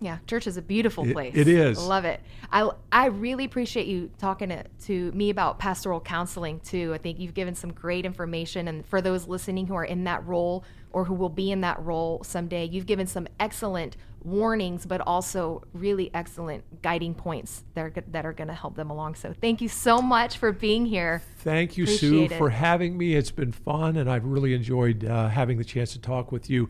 yeah, 0.00 0.18
church 0.28 0.46
is 0.46 0.56
a 0.56 0.62
beautiful 0.62 1.04
place. 1.04 1.34
it 1.34 1.48
is. 1.48 1.82
Love 1.82 2.04
it. 2.04 2.20
I 2.52 2.70
I 2.92 3.06
really 3.06 3.44
appreciate 3.44 3.86
you 3.86 4.10
talking 4.18 4.50
to, 4.50 4.64
to 4.86 5.10
me 5.12 5.30
about 5.30 5.58
pastoral 5.58 6.00
counseling 6.00 6.60
too. 6.60 6.92
I 6.94 6.98
think 6.98 7.18
you've 7.18 7.34
given 7.34 7.54
some 7.56 7.72
great 7.72 8.04
information, 8.06 8.68
and 8.68 8.86
for 8.86 9.00
those 9.00 9.26
listening 9.26 9.66
who 9.66 9.74
are 9.74 9.84
in 9.84 10.04
that 10.04 10.24
role 10.26 10.64
or 10.92 11.04
who 11.04 11.14
will 11.14 11.28
be 11.28 11.50
in 11.50 11.62
that 11.62 11.82
role 11.84 12.22
someday, 12.22 12.64
you've 12.66 12.86
given 12.86 13.06
some 13.06 13.26
excellent 13.38 13.96
warnings, 14.22 14.84
but 14.84 15.00
also 15.00 15.62
really 15.72 16.10
excellent 16.12 16.82
guiding 16.82 17.14
points 17.14 17.64
that 17.74 17.82
are 17.82 17.92
that 18.08 18.26
are 18.26 18.32
going 18.34 18.48
to 18.48 18.54
help 18.54 18.76
them 18.76 18.90
along. 18.90 19.14
So 19.14 19.32
thank 19.40 19.60
you 19.60 19.68
so 19.68 20.02
much 20.02 20.36
for 20.38 20.52
being 20.52 20.86
here. 20.86 21.22
Thank 21.38 21.76
you, 21.78 21.86
Sue, 21.86 22.24
it. 22.24 22.32
for 22.32 22.50
having 22.50 22.96
me. 22.98 23.14
It's 23.14 23.30
been 23.30 23.52
fun, 23.52 23.96
and 23.96 24.10
I've 24.10 24.24
really 24.26 24.52
enjoyed 24.54 25.04
uh, 25.04 25.28
having 25.28 25.56
the 25.58 25.64
chance 25.64 25.92
to 25.92 25.98
talk 25.98 26.30
with 26.32 26.50
you. 26.50 26.68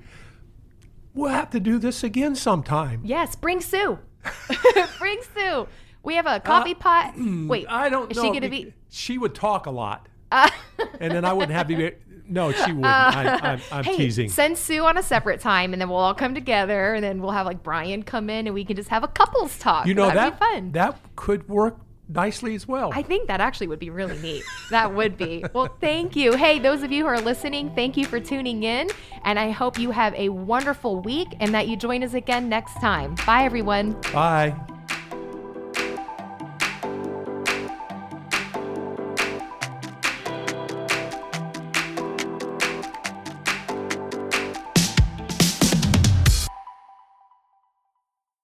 We'll 1.15 1.31
have 1.31 1.51
to 1.51 1.61
do 1.61 1.79
this 1.79 2.03
again 2.05 2.35
sometime. 2.35 3.01
Yes, 3.05 3.35
bring 3.37 3.61
Sue. 3.61 3.99
bring 4.99 5.21
Sue. 5.35 5.67
We 6.03 6.15
have 6.15 6.27
a 6.27 6.41
coffee 6.41 6.75
pot. 6.75 7.15
Wait, 7.19 7.67
Uh, 7.67 7.75
I 7.75 7.89
don't 7.89 8.11
is 8.11 8.17
know. 8.17 8.23
she 8.23 8.29
going 8.31 8.43
to 8.43 8.49
be? 8.49 8.73
She 8.89 9.19
would 9.19 9.35
talk 9.35 9.67
a 9.67 9.71
lot, 9.71 10.09
Uh, 10.33 10.49
and 11.01 11.13
then 11.13 11.25
I 11.25 11.33
wouldn't 11.33 11.53
have 11.53 11.69
to 11.69 11.77
be. 11.77 11.93
No, 12.29 12.53
she 12.53 12.71
wouldn't. 12.73 12.85
I, 12.87 13.39
I'm, 13.43 13.61
I'm 13.73 13.85
hey, 13.85 13.97
teasing. 13.97 14.29
send 14.29 14.57
Sue 14.57 14.85
on 14.85 14.97
a 14.97 15.03
separate 15.03 15.41
time, 15.41 15.73
and 15.73 15.81
then 15.83 15.89
we'll 15.89 15.99
all 15.99 16.15
come 16.15 16.33
together, 16.33 16.95
and 16.95 17.03
then 17.03 17.21
we'll 17.21 17.33
have 17.33 17.45
like 17.45 17.63
Brian 17.65 18.05
come 18.05 18.31
in, 18.31 18.47
and 18.47 18.55
we 18.55 18.65
can 18.65 18.77
just 18.77 18.89
have 18.89 19.03
a 19.03 19.09
couples 19.09 19.59
talk. 19.59 19.87
you 19.87 19.95
know 19.95 20.07
That'd 20.07 20.35
that 20.35 20.39
be 20.41 20.47
fun. 20.47 20.73
that 20.73 20.97
could 21.17 21.49
work 21.49 21.79
nicely 22.11 22.55
as 22.55 22.67
well. 22.67 22.91
I 22.93 23.03
think 23.03 23.29
that 23.29 23.41
actually 23.41 23.69
would 23.69 23.79
be 23.79 23.91
really 23.91 24.19
neat. 24.19 24.45
That 24.71 24.95
would 24.95 25.17
be. 25.17 25.45
Well, 25.53 25.75
thank 25.81 26.17
you. 26.17 26.35
Hey, 26.35 26.59
those 26.59 26.83
of 26.83 26.93
you 26.93 27.05
who 27.05 27.09
are 27.09 27.21
listening, 27.21 27.71
thank 27.75 27.97
you 27.97 28.07
for 28.07 28.21
tuning 28.21 28.63
in, 28.63 28.89
and 29.25 29.39
I 29.39 29.51
hope 29.51 29.79
you 29.79 29.91
have 29.91 30.15
a 30.15 30.29
wonderful 30.29 31.01
week, 31.01 31.29
and 31.41 31.55
that 31.55 31.69
you 31.69 31.77
join 31.77 32.03
us 32.03 32.15
again 32.15 32.49
next 32.49 32.75
time. 32.81 33.15
Bye, 33.27 33.45
everyone. 33.45 34.01
Bye. 34.13 34.80